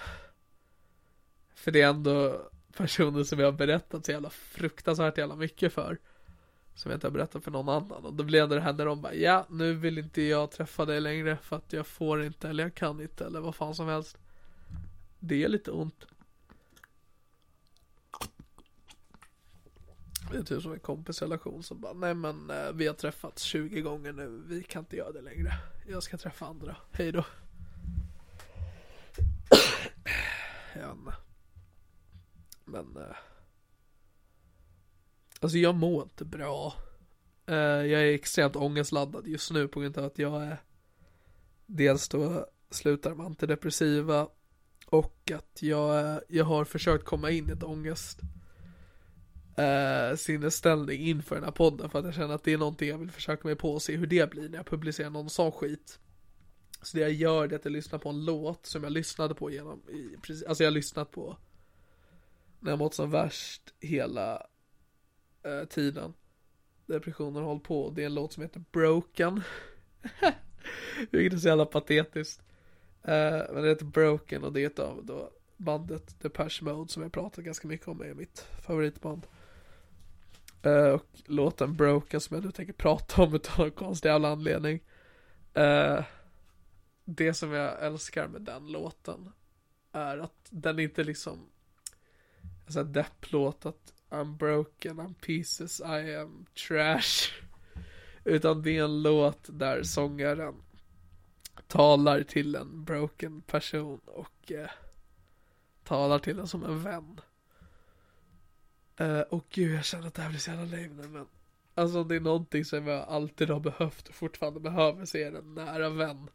för 1.55 1.71
det 1.71 1.81
är 1.81 1.89
ändå 1.89 2.49
personer 2.77 3.23
som 3.23 3.39
jag 3.39 3.47
har 3.47 3.57
berättat 3.57 4.05
så 4.05 4.11
jävla 4.11 4.29
fruktansvärt 4.29 5.17
jävla 5.17 5.35
mycket 5.35 5.73
för. 5.73 5.97
Som 6.75 6.91
jag 6.91 6.97
inte 6.97 7.07
har 7.07 7.11
berättat 7.11 7.43
för 7.43 7.51
någon 7.51 7.69
annan. 7.69 8.05
Och 8.05 8.13
då 8.13 8.23
blev 8.23 8.49
det 8.49 8.55
det 8.55 8.61
här 8.61 8.73
när 8.73 8.85
de 8.85 9.01
bara, 9.01 9.13
ja 9.13 9.45
nu 9.49 9.73
vill 9.73 9.97
inte 9.97 10.21
jag 10.21 10.51
träffa 10.51 10.85
dig 10.85 11.01
längre 11.01 11.37
för 11.37 11.55
att 11.55 11.73
jag 11.73 11.87
får 11.87 12.23
inte 12.23 12.49
eller 12.49 12.63
jag 12.63 12.75
kan 12.75 13.01
inte 13.01 13.25
eller 13.25 13.39
vad 13.39 13.55
fan 13.55 13.75
som 13.75 13.87
helst. 13.87 14.17
Det 15.19 15.43
är 15.43 15.47
lite 15.47 15.71
ont. 15.71 16.05
Det 20.31 20.37
är 20.37 20.43
typ 20.43 20.61
som 20.61 20.73
en 20.73 20.79
kompisrelation 20.79 21.63
som 21.63 21.81
bara, 21.81 21.93
nej 21.93 22.13
men 22.13 22.49
eh, 22.49 22.71
vi 22.73 22.87
har 22.87 22.93
träffats 22.93 23.43
20 23.43 23.81
gånger 23.81 24.13
nu, 24.13 24.43
vi 24.47 24.63
kan 24.63 24.79
inte 24.79 24.95
göra 24.95 25.11
det 25.11 25.21
längre. 25.21 25.53
Jag 25.87 26.03
ska 26.03 26.17
träffa 26.17 26.45
andra, 26.45 26.75
hej 26.91 27.11
då. 27.11 27.25
men, 32.75 32.97
eh, 32.97 33.15
alltså 35.45 35.57
jag 35.57 35.75
mår 35.75 36.03
inte 36.03 36.25
bra. 36.25 36.73
Eh, 37.45 37.55
jag 37.55 38.01
är 38.01 38.13
extremt 38.13 38.55
ångestladdad 38.55 39.27
just 39.27 39.51
nu 39.51 39.67
på 39.67 39.79
grund 39.79 39.97
av 39.97 40.05
att 40.05 40.19
jag 40.19 40.43
är 40.43 40.57
dels 41.65 42.09
då 42.09 42.45
slutar 42.69 43.15
med 43.15 43.25
antidepressiva 43.25 44.27
och 44.85 45.31
att 45.35 45.61
jag, 45.61 46.21
jag 46.27 46.45
har 46.45 46.65
försökt 46.65 47.05
komma 47.05 47.31
in 47.31 47.49
i 47.49 47.51
ett 47.51 47.63
ångest 47.63 48.19
eh, 49.57 50.15
sinnesställning 50.17 51.01
inför 51.01 51.35
den 51.35 51.43
här 51.43 51.51
podden 51.51 51.89
för 51.89 51.99
att 51.99 52.05
jag 52.05 52.13
känner 52.13 52.35
att 52.35 52.43
det 52.43 52.53
är 52.53 52.57
någonting 52.57 52.89
jag 52.89 52.97
vill 52.97 53.11
försöka 53.11 53.47
mig 53.47 53.55
på 53.55 53.73
och 53.73 53.81
se 53.81 53.95
hur 53.95 54.07
det 54.07 54.29
blir 54.29 54.49
när 54.49 54.57
jag 54.57 54.65
publicerar 54.65 55.09
någon 55.09 55.29
sån 55.29 55.51
skit. 55.51 55.99
Så 56.81 56.97
det 56.97 57.03
jag 57.03 57.13
gör 57.13 57.47
det 57.47 57.55
är 57.55 57.59
att 57.59 57.65
jag 57.65 57.71
lyssnar 57.71 57.99
på 57.99 58.09
en 58.09 58.25
låt 58.25 58.65
som 58.65 58.83
jag 58.83 58.91
lyssnade 58.91 59.35
på 59.35 59.51
genom, 59.51 59.81
i, 59.89 60.15
alltså 60.47 60.63
jag 60.63 60.71
har 60.71 60.75
lyssnat 60.75 61.11
på 61.11 61.37
när 62.59 62.71
jag 62.71 62.79
mått 62.79 62.93
som 62.93 63.11
värst 63.11 63.73
hela 63.79 64.47
eh, 65.45 65.65
tiden. 65.65 66.13
Depressionen 66.85 67.35
har 67.35 67.43
hållit 67.43 67.63
på. 67.63 67.89
Det 67.89 68.01
är 68.01 68.05
en 68.05 68.13
låt 68.13 68.33
som 68.33 68.43
heter 68.43 68.63
Broken. 68.71 69.41
Vilket 71.11 71.33
är 71.33 71.37
så 71.37 71.47
jävla 71.47 71.65
patetiskt. 71.65 72.41
Uh, 73.07 73.53
men 73.53 73.63
det 73.63 73.69
heter 73.69 73.85
Broken 73.85 74.43
och 74.43 74.53
det 74.53 74.61
är 74.61 74.65
ett 74.67 74.79
av 74.79 75.05
då 75.05 75.31
bandet 75.57 76.19
Depeche 76.19 76.61
Mode 76.61 76.91
som 76.91 77.03
jag 77.03 77.11
pratat 77.11 77.45
ganska 77.45 77.67
mycket 77.67 77.87
om 77.87 78.01
är 78.01 78.13
mitt 78.13 78.47
favoritband. 78.61 79.27
Uh, 80.65 80.89
och 80.89 81.05
låten 81.25 81.75
Broken 81.75 82.21
som 82.21 82.35
jag 82.35 82.45
nu 82.45 82.51
tänker 82.51 82.73
prata 82.73 83.23
om 83.23 83.35
utav 83.35 83.65
en 83.65 83.71
konstig 83.71 84.09
jävla 84.09 84.29
anledning. 84.29 84.79
Uh, 85.57 86.03
det 87.05 87.33
som 87.33 87.51
jag 87.51 87.85
älskar 87.85 88.27
med 88.27 88.41
den 88.41 88.71
låten 88.71 89.31
är 89.91 90.17
att 90.17 90.47
den 90.49 90.79
inte 90.79 91.03
liksom 91.03 91.49
Alltså 92.65 92.79
en 92.79 92.93
depplåt 92.93 93.65
att 93.65 93.93
I'm 94.09 94.37
broken, 94.37 94.99
I'm 94.99 95.13
pieces, 95.13 95.81
I 95.81 96.15
am 96.15 96.45
trash. 96.67 97.31
Utan 98.23 98.61
det 98.61 98.77
är 98.77 98.83
en 98.83 99.01
låt 99.01 99.45
där 99.47 99.83
sångaren 99.83 100.55
talar 101.67 102.23
till 102.23 102.55
en 102.55 102.83
broken 102.83 103.41
person 103.41 104.01
och 104.05 104.51
eh, 104.51 104.69
talar 105.83 106.19
till 106.19 106.37
den 106.37 106.47
som 106.47 106.63
en 106.63 106.83
vän. 106.83 107.21
Eh, 108.97 109.19
och 109.19 109.45
gud, 109.49 109.75
jag 109.75 109.85
känner 109.85 110.07
att 110.07 110.13
det 110.13 110.21
här 110.21 110.29
blir 110.29 110.39
så 110.39 110.51
jävla 110.51 110.65
lame 110.65 110.93
nu 111.01 111.07
men 111.07 111.27
Alltså 111.77 112.03
det 112.03 112.15
är 112.15 112.19
någonting 112.19 112.65
som 112.65 112.87
jag 112.87 113.03
alltid 113.07 113.49
har 113.49 113.59
behövt 113.59 114.07
och 114.07 114.15
fortfarande 114.15 114.59
behöver 114.59 115.05
se 115.05 115.23
en 115.23 115.55
nära 115.55 115.89
vän. 115.89 116.29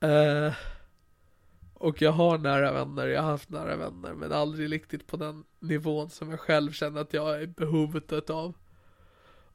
Eh, 0.00 0.54
och 1.84 2.02
jag 2.02 2.12
har 2.12 2.38
nära 2.38 2.72
vänner, 2.72 3.06
jag 3.06 3.22
har 3.22 3.30
haft 3.30 3.50
nära 3.50 3.76
vänner 3.76 4.14
men 4.14 4.32
aldrig 4.32 4.72
riktigt 4.72 5.06
på 5.06 5.16
den 5.16 5.44
nivån 5.60 6.10
som 6.10 6.30
jag 6.30 6.40
själv 6.40 6.72
känner 6.72 7.00
att 7.00 7.14
jag 7.14 7.34
är 7.34 7.40
i 7.40 7.46
behovet 7.46 8.30
av. 8.30 8.54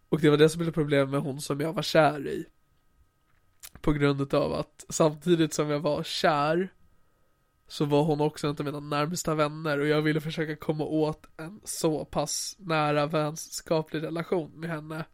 Och 0.10 0.20
det 0.20 0.30
var 0.30 0.38
det 0.38 0.50
som 0.50 0.60
blev 0.60 0.72
problemet 0.72 1.10
med 1.10 1.22
hon 1.22 1.42
som 1.42 1.60
jag 1.60 1.74
var 1.74 1.84
kär 1.84 2.28
i. 2.28 2.46
På 3.82 3.92
grund 3.92 4.34
av 4.34 4.54
att 4.54 4.86
samtidigt 4.90 5.54
som 5.54 5.70
jag 5.70 5.80
var 5.80 6.04
kär 6.04 6.70
så 7.68 7.86
var 7.86 8.04
hon 8.04 8.22
också 8.22 8.48
en 8.48 8.56
av 8.60 8.66
mina 8.66 8.80
närmsta 8.80 9.36
vänner 9.36 9.80
och 9.80 9.88
jag 9.88 10.02
ville 10.02 10.22
försöka 10.22 10.56
komma 10.56 10.84
åt 10.84 11.26
en 11.38 11.62
så 11.64 12.06
pass 12.06 12.56
nära 12.60 13.06
vänskaplig 13.06 14.04
relation 14.04 14.52
med 14.56 14.70
henne. 14.70 15.06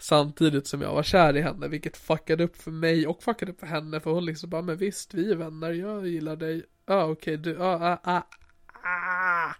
Samtidigt 0.00 0.66
som 0.66 0.82
jag 0.82 0.94
var 0.94 1.02
kär 1.02 1.36
i 1.36 1.40
henne, 1.40 1.68
vilket 1.68 1.96
fuckade 1.96 2.44
upp 2.44 2.56
för 2.56 2.70
mig 2.70 3.06
och 3.06 3.22
fuckade 3.22 3.52
upp 3.52 3.60
för 3.60 3.66
henne 3.66 4.00
för 4.00 4.10
hon 4.10 4.24
liksom 4.24 4.50
bara, 4.50 4.62
men 4.62 4.76
visst 4.76 5.14
vi 5.14 5.32
är 5.32 5.36
vänner, 5.36 5.72
jag 5.72 6.06
gillar 6.06 6.36
dig, 6.36 6.64
ja 6.86 6.94
ah, 6.94 7.04
okej 7.04 7.12
okay, 7.12 7.36
du, 7.36 7.58
ja 7.58 7.64
ah, 7.64 7.98
ah, 8.02 8.22
ah, 8.72 8.88
ah. 8.88 9.54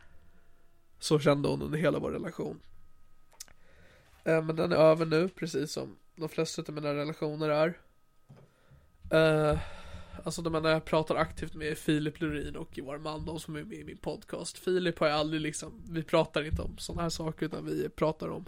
Så 0.99 1.19
kände 1.19 1.49
hon 1.49 1.63
under 1.63 1.79
hela 1.79 1.99
vår 1.99 2.11
relation. 2.11 2.61
Eh, 4.25 4.43
men 4.43 4.57
den 4.57 4.73
är 4.73 4.77
över 4.77 5.07
nu, 5.07 5.29
precis 5.29 5.73
som 5.73 5.97
de 6.17 6.29
flesta 6.29 6.63
av 6.69 6.75
mina 6.75 6.95
relationer 6.95 7.49
är. 7.49 7.79
Eh, 9.11 9.59
alltså 10.25 10.43
de 10.43 10.55
enda 10.55 10.71
jag 10.71 10.85
pratar 10.85 11.15
aktivt 11.15 11.55
med 11.55 11.69
är 11.69 11.75
Filip 11.75 12.21
Lurin 12.21 12.57
och 12.57 12.79
Johan 12.79 13.25
de 13.25 13.41
som 13.41 13.57
är 13.57 13.65
med 13.65 13.79
i 13.79 13.85
min 13.85 13.99
podcast. 13.99 14.59
Filip 14.59 14.99
har 14.99 15.07
jag 15.07 15.17
aldrig 15.17 15.41
liksom, 15.41 15.83
vi 15.91 16.03
pratar 16.03 16.45
inte 16.45 16.63
om 16.63 16.79
sådana 16.79 17.03
här 17.03 17.11
saker 17.11 17.47
utan 17.47 17.65
vi 17.65 17.89
pratar 17.89 18.29
om 18.29 18.47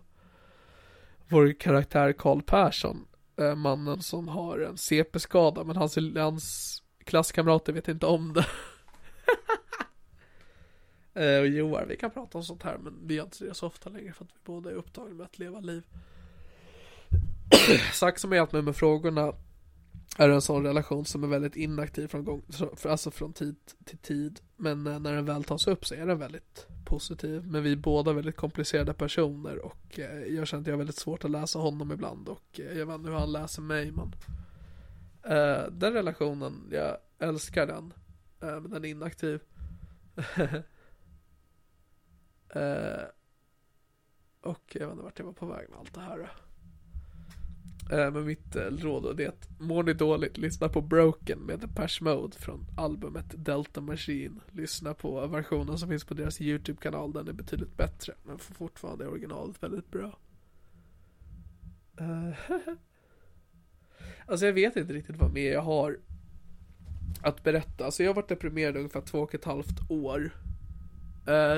vår 1.29 1.53
karaktär 1.53 2.13
Karl 2.13 2.43
Persson. 2.43 3.07
Eh, 3.39 3.55
mannen 3.55 4.03
som 4.03 4.29
har 4.29 4.59
en 4.59 4.77
CP-skada 4.77 5.65
men 5.65 5.77
hans, 5.77 5.99
hans 6.17 6.83
klasskamrater 7.05 7.73
vet 7.73 7.89
inte 7.89 8.07
om 8.07 8.33
det. 8.33 8.47
Eh, 11.15 11.41
och 11.41 11.47
Joar, 11.47 11.87
vi 11.89 11.97
kan 11.97 12.11
prata 12.11 12.39
om 12.39 12.45
sånt 12.45 12.63
här 12.63 12.79
men 12.79 12.99
vi 13.07 13.15
gör 13.15 13.25
inte 13.25 13.45
det 13.45 13.55
så 13.55 13.67
ofta 13.67 13.91
längre 13.91 14.13
för 14.13 14.25
att 14.25 14.31
vi 14.31 14.39
båda 14.45 14.71
är 14.71 14.75
upptagna 14.75 15.15
med 15.15 15.25
att 15.25 15.39
leva 15.39 15.61
liv. 15.61 15.83
Sagt 17.93 18.21
som 18.21 18.31
har 18.31 18.37
hjälpt 18.37 18.53
mig 18.53 18.63
med 18.63 18.77
frågorna 18.77 19.33
är 20.19 20.29
det 20.29 20.35
en 20.35 20.43
sån 20.43 20.65
relation 20.65 21.05
som 21.05 21.25
är 21.25 21.29
väldigt 21.29 21.57
inaktiv 21.57 22.09
från 22.09 22.25
gång, 22.25 22.43
alltså 22.85 23.11
från 23.11 23.33
tid 23.33 23.57
till 23.85 23.99
tid. 23.99 24.41
Men 24.57 24.87
eh, 24.87 24.99
när 24.99 25.13
den 25.13 25.25
väl 25.25 25.45
tas 25.45 25.67
upp 25.67 25.87
så 25.87 25.95
är 25.95 26.07
den 26.07 26.19
väldigt 26.19 26.67
positiv. 26.85 27.47
Men 27.47 27.63
vi 27.63 27.73
är 27.73 27.77
båda 27.77 28.13
väldigt 28.13 28.37
komplicerade 28.37 28.95
personer 28.95 29.59
och 29.59 29.99
eh, 29.99 30.23
jag 30.23 30.47
känner 30.47 30.61
att 30.61 30.67
jag 30.67 30.75
har 30.75 30.79
väldigt 30.79 30.97
svårt 30.97 31.25
att 31.25 31.31
läsa 31.31 31.59
honom 31.59 31.93
ibland 31.93 32.29
och 32.29 32.61
eh, 32.61 32.79
jag 32.79 32.87
vet 32.87 32.95
inte 32.95 33.11
hur 33.11 33.19
han 33.19 33.33
läser 33.33 33.63
mig 33.63 33.93
men 33.93 34.13
den 35.71 35.93
relationen, 35.93 36.69
jag 36.71 36.97
älskar 37.19 37.67
den. 37.67 37.95
men 38.41 38.71
den 38.71 38.85
är 38.85 38.89
inaktiv. 38.89 39.41
Och 44.41 44.77
jag 44.77 44.87
vet 44.87 44.93
inte 44.93 45.03
vart 45.05 45.19
jag 45.19 45.27
var 45.27 45.33
på 45.33 45.47
väg 45.47 45.71
med 45.71 45.79
allt 45.79 45.95
det 45.95 46.01
här. 46.01 46.33
Äh, 47.91 48.11
men 48.11 48.25
mitt 48.25 48.57
äh, 48.57 48.63
råd 48.63 49.21
är 49.21 49.29
att 49.29 49.49
mår 49.59 49.83
ni 49.83 49.93
dåligt, 49.93 50.39
lyssna 50.39 50.69
på 50.69 50.81
Broken 50.81 51.39
med 51.39 51.59
Depeche 51.61 52.05
Mode 52.05 52.37
från 52.37 52.67
albumet 52.77 53.45
Delta 53.45 53.81
Machine. 53.81 54.41
Lyssna 54.51 54.95
på 54.95 55.27
versionen 55.27 55.79
som 55.79 55.89
finns 55.89 56.05
på 56.05 56.15
deras 56.15 56.41
YouTube-kanal, 56.41 57.13
den 57.13 57.29
är 57.29 57.33
betydligt 57.33 57.77
bättre. 57.77 58.15
Men 58.23 58.39
fortfarande 58.39 59.05
är 59.05 59.09
originalet 59.09 59.63
väldigt 59.63 59.91
bra. 59.91 60.19
Äh, 61.99 62.55
alltså 64.27 64.47
jag 64.47 64.53
vet 64.53 64.77
inte 64.77 64.93
riktigt 64.93 65.17
vad 65.17 65.33
mer 65.33 65.53
jag 65.53 65.63
har 65.63 65.99
att 67.23 67.45
berätta. 67.45 67.85
Alltså 67.85 68.03
jag 68.03 68.11
har 68.11 68.15
varit 68.15 68.29
deprimerad 68.29 68.77
ungefär 68.77 69.01
två 69.01 69.19
och 69.19 69.35
ett 69.35 69.45
halvt 69.45 69.91
år. 69.91 70.31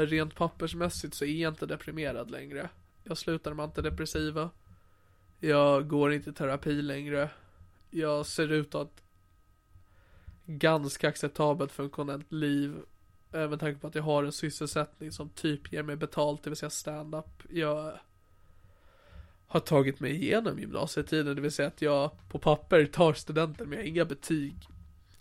Rent 0.07 0.35
pappersmässigt 0.35 1.14
så 1.14 1.25
är 1.25 1.43
jag 1.43 1.53
inte 1.53 1.66
deprimerad 1.66 2.31
längre. 2.31 2.68
Jag 3.05 3.18
slutar 3.18 3.55
med 3.55 3.64
antidepressiva. 3.64 4.51
Jag 5.45 5.88
går 5.88 6.12
inte 6.12 6.30
i 6.30 6.32
terapi 6.32 6.82
längre. 6.82 7.30
Jag 7.90 8.26
ser 8.26 8.53
ut 8.53 8.74
att 8.74 9.03
ganska 10.47 11.09
acceptabelt 11.09 11.72
funktionellt 11.72 12.32
liv. 12.32 12.76
Även 13.32 13.51
med 13.51 13.61
tanke 13.61 13.80
på 13.80 13.86
att 13.86 13.95
jag 13.95 14.03
har 14.03 14.24
en 14.24 14.32
sysselsättning 14.32 15.12
som 15.12 15.28
typ 15.28 15.72
ger 15.72 15.82
mig 15.82 15.97
betalt, 15.97 16.42
det 16.42 16.51
vill 16.51 16.57
säga 16.57 16.70
stand-up. 16.70 17.42
Jag 17.51 17.99
har 19.47 19.61
tagit 19.61 20.01
mig 20.01 20.12
igenom 20.12 20.59
gymnasietiden, 20.59 21.36
det 21.36 21.42
vill 21.42 21.53
säga 21.53 21.68
att 21.68 21.82
jag 21.82 22.11
på 22.28 22.38
papper 22.38 22.86
tar 22.86 23.12
studenten 23.12 23.68
men 23.68 23.78
jag 23.78 23.84
har 23.84 23.88
inga 23.88 24.05
betyg. 24.05 24.68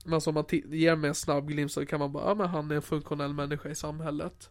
Men 0.05 0.13
alltså 0.13 0.29
om 0.29 0.33
man 0.33 0.45
ger 0.51 0.95
mig 0.95 1.07
en 1.07 1.15
snabb 1.15 1.47
glimt 1.47 1.71
så 1.71 1.85
kan 1.85 1.99
man 1.99 2.11
bara, 2.11 2.29
ja 2.29 2.35
men 2.35 2.47
han 2.47 2.71
är 2.71 2.75
en 2.75 2.81
funktionell 2.81 3.33
människa 3.33 3.69
i 3.69 3.75
samhället. 3.75 4.49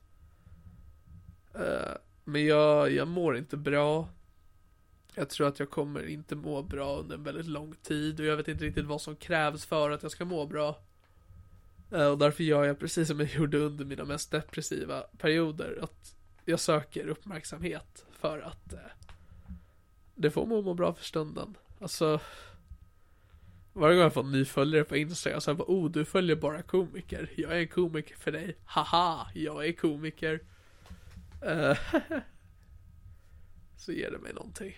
Uh, 1.54 1.94
men 2.24 2.44
jag, 2.44 2.92
jag 2.92 3.08
mår 3.08 3.36
inte 3.36 3.56
bra. 3.56 4.08
Jag 5.14 5.28
tror 5.30 5.48
att 5.48 5.58
jag 5.58 5.70
kommer 5.70 6.08
inte 6.08 6.36
må 6.36 6.62
bra 6.62 6.98
under 6.98 7.16
en 7.16 7.22
väldigt 7.22 7.46
lång 7.46 7.74
tid 7.82 8.20
och 8.20 8.26
jag 8.26 8.36
vet 8.36 8.48
inte 8.48 8.64
riktigt 8.64 8.84
vad 8.84 9.00
som 9.00 9.16
krävs 9.16 9.66
för 9.66 9.90
att 9.90 10.02
jag 10.02 10.12
ska 10.12 10.24
må 10.24 10.46
bra. 10.46 10.78
Eh, 11.90 12.06
och 12.06 12.18
därför 12.18 12.44
gör 12.44 12.64
jag 12.64 12.78
precis 12.78 13.08
som 13.08 13.20
jag 13.20 13.30
gjorde 13.30 13.58
under 13.58 13.84
mina 13.84 14.04
mest 14.04 14.30
depressiva 14.30 15.00
perioder. 15.00 15.78
Att 15.82 16.14
jag 16.44 16.60
söker 16.60 17.08
uppmärksamhet 17.08 18.06
för 18.10 18.40
att 18.40 18.72
eh, 18.72 18.78
det 20.14 20.30
får 20.30 20.46
mig 20.46 20.58
att 20.58 20.64
må 20.64 20.74
bra 20.74 20.94
för 20.94 21.04
stunden. 21.04 21.56
Alltså 21.80 22.20
varje 23.72 23.94
gång 23.94 24.02
jag 24.02 24.14
får 24.14 24.24
en 24.24 24.32
ny 24.32 24.44
följare 24.44 24.84
på 24.84 24.96
Instagram 24.96 25.40
så 25.40 25.50
jag 25.50 25.56
bara 25.56 25.68
oh 25.68 25.90
du 25.90 26.04
följer 26.04 26.36
bara 26.36 26.62
komiker. 26.62 27.30
Jag 27.36 27.52
är 27.52 27.60
en 27.60 27.68
komiker 27.68 28.16
för 28.16 28.32
dig. 28.32 28.56
Haha, 28.64 29.26
jag 29.34 29.66
är 29.66 29.72
komiker. 29.72 30.40
Eh, 31.42 31.78
så 33.76 33.92
ger 33.92 34.10
det 34.10 34.18
mig 34.18 34.32
någonting. 34.32 34.74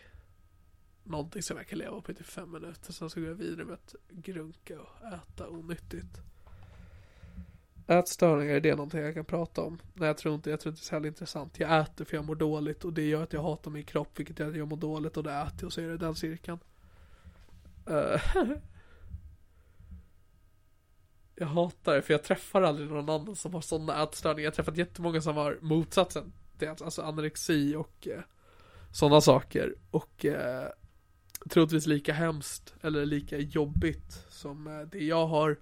Någonting 1.05 1.42
som 1.42 1.57
jag 1.57 1.66
kan 1.66 1.78
leva 1.78 2.00
på 2.00 2.12
i 2.12 2.14
typ 2.14 2.26
fem 2.26 2.50
minuter. 2.52 2.92
Sen 2.92 3.11
så 3.11 3.20
går 3.20 3.28
jag 3.28 3.34
vidare 3.34 3.64
med 3.64 3.74
att 3.74 3.94
grunka 4.11 4.80
och 4.80 5.07
äta 5.07 5.48
onyttigt. 5.48 6.20
Ätstörningar, 7.86 8.55
är 8.55 8.61
det 8.61 8.70
någonting 8.74 9.00
jag 9.00 9.14
kan 9.14 9.24
prata 9.24 9.62
om? 9.62 9.78
Nej 9.94 10.07
jag 10.07 10.18
tror 10.18 10.34
inte, 10.34 10.50
jag 10.50 10.61
tror 10.61 10.70
inte 10.70 10.80
det 10.80 10.84
är 10.84 10.86
så 10.86 10.96
här 10.96 11.07
intressant. 11.07 11.61
Jag 11.61 11.80
äter 11.80 12.05
för 12.05 12.16
jag 12.16 12.24
mår 12.24 12.34
dåligt 12.34 12.84
och 12.84 12.92
det 12.92 13.09
gör 13.09 13.22
att 13.22 13.32
jag 13.32 13.42
hatar 13.42 13.70
min 13.70 13.84
kropp 13.84 14.18
vilket 14.18 14.38
gör 14.38 14.48
att 14.48 14.57
jag 14.57 14.68
mår 14.68 14.76
dåligt 14.76 15.16
och 15.16 15.22
det 15.22 15.32
äter 15.32 15.59
jag 15.61 15.66
och 15.66 15.72
så 15.72 15.80
är 15.80 15.88
det 15.88 15.96
den 15.96 16.14
cirkeln. 16.14 16.59
Uh, 17.90 18.22
jag 21.34 21.46
hatar 21.46 21.94
det 21.94 22.02
för 22.02 22.14
jag 22.14 22.22
träffar 22.22 22.62
aldrig 22.62 22.90
någon 22.90 23.09
annan 23.09 23.36
som 23.36 23.55
har 23.55 23.61
sådana 23.61 24.02
ätstörningar. 24.02 24.44
Jag 24.44 24.50
har 24.50 24.55
träffat 24.55 24.76
jättemånga 24.76 25.20
som 25.20 25.36
har 25.36 25.59
motsatsen. 25.61 26.32
Det 26.59 26.66
är 26.66 26.84
alltså 26.84 27.02
anorexi 27.02 27.74
och 27.76 28.09
eh, 28.09 28.20
sådana 28.92 29.20
saker. 29.20 29.74
Och 29.90 30.24
eh, 30.24 30.68
troligtvis 31.49 31.86
lika 31.86 32.12
hemskt 32.12 32.74
eller 32.80 33.07
lika 33.07 33.38
jobbigt 33.38 34.24
som 34.28 34.66
eh, 34.66 34.80
det 34.80 35.05
jag 35.05 35.26
har. 35.26 35.57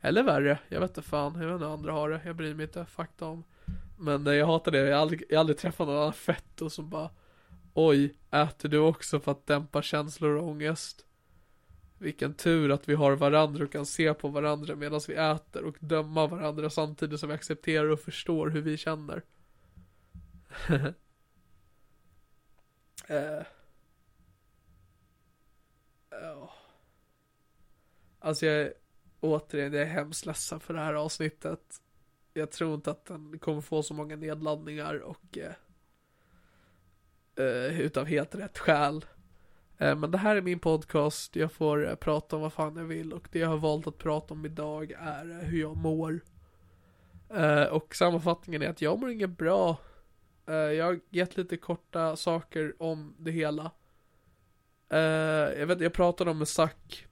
Eller 0.00 0.22
värre, 0.22 0.58
jag 0.68 0.80
vet 0.80 0.90
inte 0.90 1.02
fan, 1.02 1.40
jag 1.40 1.46
vet 1.46 1.54
inte 1.54 1.64
hur 1.64 1.72
andra 1.72 1.92
har 1.92 2.10
det, 2.10 2.20
jag 2.24 2.36
bryr 2.36 2.54
mig 2.54 2.64
inte, 2.64 2.84
fuck 2.84 3.18
dem. 3.18 3.44
Men 3.98 4.26
eh, 4.26 4.32
jag 4.32 4.46
hatar 4.46 4.72
det, 4.72 4.78
jag 4.78 4.96
har 4.96 5.02
aldrig, 5.02 5.22
jag 5.28 5.36
har 5.36 5.40
aldrig 5.40 5.58
träffat 5.58 5.86
någon 5.86 5.96
annan 5.96 6.12
fetto 6.12 6.70
som 6.70 6.90
bara 6.90 7.10
Oj, 7.76 8.14
äter 8.30 8.68
du 8.68 8.78
också 8.78 9.20
för 9.20 9.32
att 9.32 9.46
dämpa 9.46 9.82
känslor 9.82 10.36
och 10.36 10.48
ångest? 10.48 11.04
Vilken 11.98 12.34
tur 12.34 12.70
att 12.70 12.88
vi 12.88 12.94
har 12.94 13.12
varandra 13.12 13.64
och 13.64 13.72
kan 13.72 13.86
se 13.86 14.14
på 14.14 14.28
varandra 14.28 14.76
medan 14.76 15.00
vi 15.08 15.14
äter 15.14 15.64
och 15.64 15.76
döma 15.80 16.26
varandra 16.26 16.70
samtidigt 16.70 17.20
som 17.20 17.28
vi 17.28 17.34
accepterar 17.34 17.88
och 17.88 18.00
förstår 18.00 18.48
hur 18.48 18.60
vi 18.60 18.76
känner. 18.76 19.22
eh. 23.08 23.42
Alltså 28.18 28.46
jag 28.46 28.56
är 28.56 28.74
återigen, 29.20 29.72
jag 29.72 29.82
är 29.82 29.86
hemskt 29.86 30.26
ledsen 30.26 30.60
för 30.60 30.74
det 30.74 30.80
här 30.80 30.94
avsnittet. 30.94 31.80
Jag 32.32 32.50
tror 32.50 32.74
inte 32.74 32.90
att 32.90 33.04
den 33.04 33.38
kommer 33.38 33.60
få 33.60 33.82
så 33.82 33.94
många 33.94 34.16
nedladdningar 34.16 34.98
och 34.98 35.38
eh, 35.38 35.52
eh, 37.36 37.80
utav 37.80 38.06
helt 38.06 38.34
rätt 38.34 38.58
skäl. 38.58 39.04
Eh, 39.78 39.96
men 39.96 40.10
det 40.10 40.18
här 40.18 40.36
är 40.36 40.40
min 40.42 40.58
podcast, 40.58 41.36
jag 41.36 41.52
får 41.52 41.88
eh, 41.88 41.94
prata 41.94 42.36
om 42.36 42.42
vad 42.42 42.52
fan 42.52 42.76
jag 42.76 42.84
vill 42.84 43.12
och 43.12 43.28
det 43.32 43.38
jag 43.38 43.48
har 43.48 43.56
valt 43.56 43.86
att 43.86 43.98
prata 43.98 44.34
om 44.34 44.46
idag 44.46 44.92
är 44.98 45.30
eh, 45.30 45.36
hur 45.36 45.60
jag 45.60 45.76
mår. 45.76 46.20
Eh, 47.30 47.64
och 47.64 47.94
sammanfattningen 47.94 48.62
är 48.62 48.68
att 48.68 48.82
jag 48.82 48.98
mår 48.98 49.10
inget 49.10 49.38
bra. 49.38 49.76
Eh, 50.46 50.54
jag 50.54 50.84
har 50.84 51.00
gett 51.10 51.36
lite 51.36 51.56
korta 51.56 52.16
saker 52.16 52.82
om 52.82 53.14
det 53.18 53.30
hela. 53.30 53.70
Eh, 54.94 55.60
jag 55.60 55.66
vet, 55.66 55.80
jag 55.80 55.92
pratade 55.92 56.30
om 56.30 56.38
med 56.38 56.48
Zack 56.48 57.06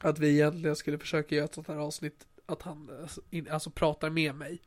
att 0.00 0.18
vi 0.18 0.30
egentligen 0.30 0.76
skulle 0.76 0.98
försöka 0.98 1.34
göra 1.34 1.44
ett 1.44 1.54
sånt 1.54 1.68
här 1.68 1.76
avsnitt 1.76 2.26
att 2.46 2.62
han 2.62 2.90
eh, 3.30 3.54
alltså 3.54 3.70
pratar 3.70 4.10
med 4.10 4.34
mig. 4.34 4.62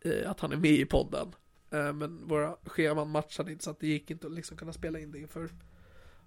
Eh, 0.00 0.30
att 0.30 0.40
han 0.40 0.52
är 0.52 0.56
med 0.56 0.70
i 0.70 0.84
podden. 0.84 1.34
men 1.70 2.28
våra 2.28 2.56
scheman 2.64 3.10
matchade 3.10 3.52
inte 3.52 3.64
så 3.64 3.70
att 3.70 3.80
det 3.80 3.86
gick 3.86 4.10
inte 4.10 4.26
att 4.26 4.32
liksom 4.32 4.56
kunna 4.56 4.72
spela 4.72 4.98
in 4.98 5.12
det 5.12 5.18
inför 5.18 5.50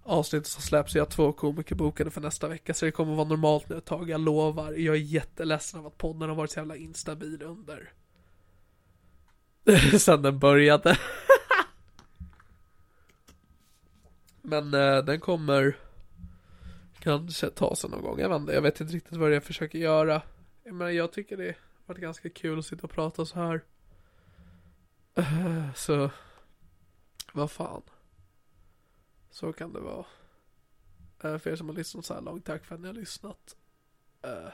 avsnittet 0.02 0.46
som 0.46 0.62
släpps. 0.62 0.94
Jag 0.94 1.02
har 1.02 1.10
två 1.10 1.32
komiker 1.32 1.74
bokade 1.74 2.10
för 2.10 2.20
nästa 2.20 2.48
vecka 2.48 2.74
så 2.74 2.84
det 2.84 2.92
kommer 2.92 3.14
vara 3.14 3.28
normalt 3.28 3.68
nu 3.68 3.76
ett 3.76 3.84
tag, 3.84 4.10
jag 4.10 4.20
lovar. 4.20 4.72
Jag 4.72 4.94
är 4.94 5.00
jätteledsen 5.00 5.80
av 5.80 5.86
att 5.86 5.98
podden 5.98 6.28
har 6.28 6.36
varit 6.36 6.50
så 6.50 6.58
jävla 6.58 6.76
instabil 6.76 7.42
under 7.42 7.92
sen 9.98 10.22
den 10.22 10.38
började. 10.38 10.98
Men 14.46 14.74
eh, 14.74 15.04
den 15.04 15.20
kommer 15.20 15.76
kanske 16.98 17.50
ta 17.50 17.76
sig 17.76 17.90
någon 17.90 18.02
gång. 18.02 18.18
Jag 18.18 18.28
vet, 18.28 18.40
inte, 18.40 18.52
jag 18.52 18.62
vet 18.62 18.80
inte 18.80 18.94
riktigt 18.94 19.18
vad 19.18 19.28
det 19.28 19.32
är 19.32 19.36
jag 19.36 19.44
försöker 19.44 19.78
göra. 19.78 20.22
Men 20.64 20.94
jag 20.94 21.12
tycker 21.12 21.36
det 21.36 21.44
har 21.46 21.54
varit 21.86 22.00
ganska 22.00 22.30
kul 22.30 22.58
att 22.58 22.66
sitta 22.66 22.82
och 22.82 22.90
prata 22.90 23.26
så 23.26 23.38
här. 23.38 23.64
Eh, 25.14 25.74
så, 25.74 26.10
vad 27.32 27.50
fan. 27.50 27.82
Så 29.30 29.52
kan 29.52 29.72
det 29.72 29.80
vara. 29.80 30.04
Uh, 31.24 31.38
för 31.38 31.50
er 31.50 31.56
som 31.56 31.68
har 31.68 31.76
lyssnat 31.76 32.04
så 32.04 32.14
här 32.14 32.20
långt, 32.20 32.44
tack 32.44 32.64
för 32.64 32.74
att 32.74 32.80
ni 32.80 32.86
har 32.86 32.94
lyssnat. 32.94 33.56
Uh, 34.26 34.48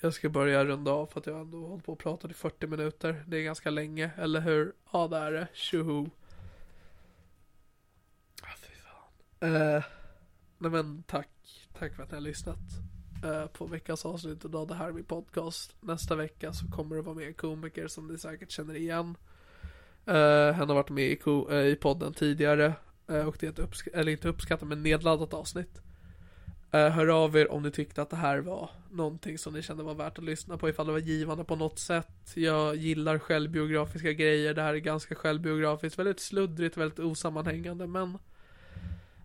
jag 0.00 0.14
ska 0.14 0.28
börja 0.28 0.64
runda 0.64 0.90
av 0.90 1.06
för 1.06 1.20
att 1.20 1.26
jag 1.26 1.40
ändå 1.40 1.66
hållit 1.66 1.84
på 1.84 1.92
och 1.92 1.98
pratat 1.98 2.30
i 2.30 2.34
40 2.34 2.66
minuter. 2.66 3.24
Det 3.26 3.36
är 3.36 3.42
ganska 3.42 3.70
länge, 3.70 4.10
eller 4.16 4.40
hur? 4.40 4.72
Ja, 4.92 5.08
det 5.08 5.16
är 5.16 5.32
det. 5.32 5.48
Tjoho. 5.52 6.10
Ah, 8.42 8.56
fy 8.60 8.74
fan. 8.74 9.12
Uh, 9.44 9.84
nej 10.58 10.70
men 10.70 11.02
tack. 11.02 11.28
Tack 11.78 11.94
för 11.94 12.02
att 12.02 12.10
ni 12.10 12.16
har 12.16 12.22
lyssnat. 12.22 12.58
Uh, 13.24 13.46
på 13.46 13.66
veckans 13.66 14.06
avsnitt 14.06 14.44
av 14.44 14.66
Det 14.66 14.74
här 14.74 14.88
är 14.88 14.92
min 14.92 15.04
podcast. 15.04 15.76
Nästa 15.80 16.16
vecka 16.16 16.52
så 16.52 16.66
kommer 16.66 16.96
det 16.96 17.02
vara 17.02 17.14
med 17.14 17.26
en 17.26 17.34
komiker 17.34 17.88
som 17.88 18.08
ni 18.08 18.18
säkert 18.18 18.50
känner 18.50 18.74
igen. 18.74 19.16
Eh, 20.06 20.14
uh, 20.14 20.52
han 20.52 20.68
har 20.68 20.74
varit 20.74 20.90
med 20.90 21.04
i, 21.04 21.18
i 21.70 21.76
podden 21.80 22.12
tidigare. 22.12 22.74
Eh, 23.08 23.28
och 23.28 23.36
det 23.40 23.46
är 23.46 23.50
ett 23.50 23.58
uppsk 23.58 23.88
eller 23.92 24.12
inte 24.12 24.28
uppskattat 24.28 24.68
men 24.68 24.82
nedladdat 24.82 25.34
avsnitt. 25.34 25.80
Eh, 26.72 26.88
hör 26.88 27.06
av 27.06 27.36
er 27.36 27.52
om 27.52 27.62
ni 27.62 27.70
tyckte 27.70 28.02
att 28.02 28.10
det 28.10 28.16
här 28.16 28.38
var 28.38 28.70
någonting 28.90 29.38
som 29.38 29.52
ni 29.52 29.62
kände 29.62 29.82
var 29.82 29.94
värt 29.94 30.18
att 30.18 30.24
lyssna 30.24 30.58
på 30.58 30.68
ifall 30.68 30.86
det 30.86 30.92
var 30.92 30.98
givande 30.98 31.44
på 31.44 31.56
något 31.56 31.78
sätt. 31.78 32.32
Jag 32.34 32.76
gillar 32.76 33.18
självbiografiska 33.18 34.12
grejer. 34.12 34.54
Det 34.54 34.62
här 34.62 34.74
är 34.74 34.78
ganska 34.78 35.14
självbiografiskt, 35.14 35.98
väldigt 35.98 36.20
sluddrigt, 36.20 36.76
väldigt 36.76 36.98
osammanhängande 36.98 37.86
men 37.86 38.18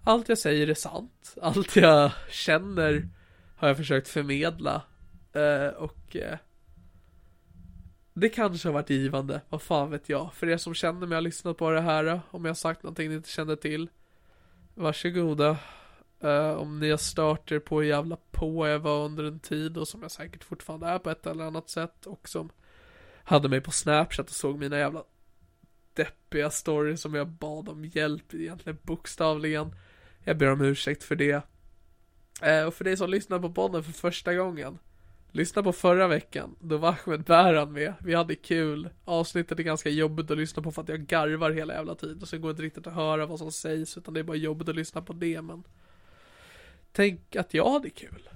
allt 0.04 0.30
jag 0.30 0.38
säger 0.38 0.68
är 0.68 0.74
sant. 0.74 1.36
Allt 1.42 1.76
jag 1.76 2.12
känner 2.30 3.10
har 3.56 3.68
jag 3.68 3.78
försökt 3.78 4.08
förmedla. 4.08 4.82
Eh, 5.34 5.68
och 5.68 6.16
eh, 6.16 6.38
det 8.14 8.30
kanske 8.30 8.68
har 8.68 8.74
varit 8.74 8.90
givande, 8.90 9.42
vad 9.50 9.62
fan 9.62 9.92
vet 9.92 10.10
jag. 10.10 10.34
För 10.34 10.50
er 10.50 10.58
som 10.58 10.74
känner 10.74 11.08
mig 11.08 11.16
har 11.16 11.22
lyssnat 11.22 11.58
på 11.58 11.72
det 11.72 11.82
här, 11.82 12.22
om 12.32 12.46
jag 12.46 12.50
har 12.50 12.56
sagt 12.56 12.84
någonting 12.84 13.10
ni 13.10 13.16
inte 13.16 13.30
kände 13.30 13.58
till. 13.58 13.90
Varsågoda. 14.76 15.58
Eh, 16.20 16.52
om 16.52 16.80
ni 16.80 16.90
har 16.90 16.98
stört 16.98 17.52
er 17.52 17.60
på 17.60 17.82
hur 17.82 17.88
jävla 17.88 18.18
på 18.32 18.68
jag 18.68 18.80
var 18.80 19.06
under 19.06 19.24
en 19.24 19.40
tid 19.40 19.78
och 19.78 19.88
som 19.88 20.02
jag 20.02 20.12
säkert 20.12 20.44
fortfarande 20.44 20.88
är 20.88 21.00
på 21.00 21.10
ett 21.10 21.28
eller 21.28 21.44
annat 21.44 21.70
sätt 21.70 22.06
och 22.06 22.30
som 22.30 22.50
hade 23.24 23.50
mig 23.50 23.62
på 23.62 23.72
Snapchat 23.72 24.30
och 24.30 24.36
såg 24.36 24.60
mina 24.60 24.78
jävla 24.78 25.04
deppiga 25.94 26.50
stories 26.50 27.02
som 27.02 27.14
jag 27.14 27.28
bad 27.28 27.70
om 27.70 27.86
hjälp 27.86 28.34
egentligen 28.34 28.80
bokstavligen. 28.82 29.76
Jag 30.24 30.38
ber 30.38 30.52
om 30.52 30.62
ursäkt 30.62 31.04
för 31.04 31.16
det. 31.16 31.46
Eh, 32.42 32.64
och 32.64 32.74
för 32.74 32.84
dig 32.84 32.98
som 32.98 33.10
lyssnar 33.10 33.40
på 33.40 33.50
podden 33.50 33.84
för 33.84 33.92
första 33.92 34.34
gången 34.34 34.78
Lyssna 35.34 35.64
på 35.64 35.74
förra 35.74 36.08
veckan, 36.08 36.56
då 36.60 36.78
var 36.78 36.90
Ahmed 36.90 37.24
Bäran 37.24 37.74
med. 37.74 37.94
Vi 38.00 38.14
hade 38.14 38.36
kul. 38.36 38.90
Avsnittet 39.06 39.60
är 39.60 39.64
ganska 39.64 39.90
jobbigt 39.90 40.32
att 40.32 40.38
lyssna 40.38 40.64
på 40.64 40.72
för 40.72 40.82
att 40.82 40.90
jag 40.90 41.00
garvar 41.00 41.52
hela 41.52 41.74
jävla 41.74 41.96
tiden. 41.96 42.26
Så 42.26 42.36
det 42.36 42.42
går 42.42 42.52
inte 42.52 42.64
riktigt 42.64 42.88
att 42.88 42.94
höra 42.94 43.26
vad 43.26 43.40
som 43.40 43.52
sägs, 43.52 43.98
utan 43.98 44.14
det 44.14 44.20
är 44.20 44.24
bara 44.24 44.38
jobbigt 44.38 44.70
att 44.70 44.76
lyssna 44.76 45.02
på 45.02 45.14
det, 45.14 45.42
men 45.42 45.64
Tänk 46.92 47.36
att 47.36 47.54
jag 47.54 47.72
hade 47.72 47.90
kul. 47.90 48.30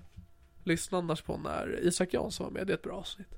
Lyssna 0.63 0.97
annars 0.97 1.21
på 1.21 1.38
när 1.38 1.79
Isak 1.81 2.13
Jansson 2.13 2.45
var 2.45 2.51
med, 2.51 2.67
det 2.67 2.73
är 2.73 2.77
ett 2.77 2.83
bra 2.83 2.95
avsnitt. 2.95 3.36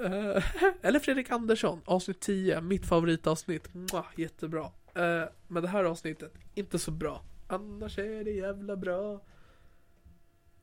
Eh, 0.00 0.44
eller 0.82 0.98
Fredrik 0.98 1.30
Andersson, 1.30 1.80
avsnitt 1.84 2.20
10, 2.20 2.60
mitt 2.60 2.86
favoritavsnitt. 2.86 3.74
Mwah, 3.74 4.06
jättebra. 4.16 4.70
Eh, 4.94 5.22
men 5.48 5.62
det 5.62 5.68
här 5.68 5.84
avsnittet, 5.84 6.34
inte 6.54 6.78
så 6.78 6.90
bra. 6.90 7.22
Annars 7.50 7.98
är 7.98 8.24
det 8.24 8.30
jävla 8.30 8.76
bra. 8.76 9.20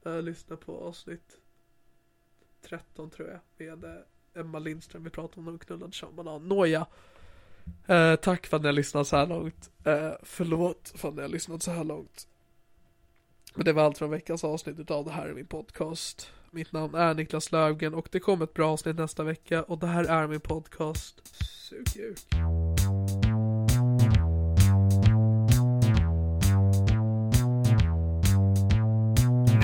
Jag 0.03 0.23
lyssnar 0.23 0.57
på 0.57 0.77
avsnitt 0.77 1.37
13 2.61 3.09
tror 3.09 3.29
jag 3.29 3.39
med 3.57 3.83
eh, 3.83 4.41
Emma 4.41 4.59
Lindström. 4.59 5.03
Vi 5.03 5.09
pratade 5.09 5.39
om 5.39 5.45
när 5.45 5.51
hon 5.51 5.59
knullade 5.59 5.93
som 5.93 6.15
banan. 6.15 6.47
Nåja. 6.47 6.85
Eh, 7.85 8.15
tack 8.15 8.47
för 8.47 8.57
att 8.57 8.63
ni 8.63 8.67
har 8.67 8.73
lyssnat 8.73 9.07
så 9.07 9.15
här 9.15 9.27
långt. 9.27 9.71
Eh, 9.83 10.11
förlåt 10.23 10.93
för 10.95 11.09
att 11.09 11.15
ni 11.15 11.21
har 11.21 11.29
lyssnat 11.29 11.63
så 11.63 11.71
här 11.71 11.83
långt. 11.83 12.27
Men 13.55 13.65
det 13.65 13.73
var 13.73 13.83
allt 13.83 13.97
från 13.97 14.09
veckans 14.09 14.43
avsnitt 14.43 14.91
av 14.91 15.05
det 15.05 15.11
här 15.11 15.27
är 15.27 15.33
min 15.33 15.47
podcast. 15.47 16.31
Mitt 16.51 16.71
namn 16.71 16.95
är 16.95 17.13
Niklas 17.13 17.51
Löfgren 17.51 17.93
och 17.93 18.07
det 18.11 18.19
kommer 18.19 18.43
ett 18.43 18.53
bra 18.53 18.71
avsnitt 18.71 18.95
nästa 18.95 19.23
vecka 19.23 19.63
och 19.63 19.79
det 19.79 19.87
här 19.87 20.03
är 20.03 20.27
min 20.27 20.41
podcast. 20.41 21.35
Sug 21.45 22.15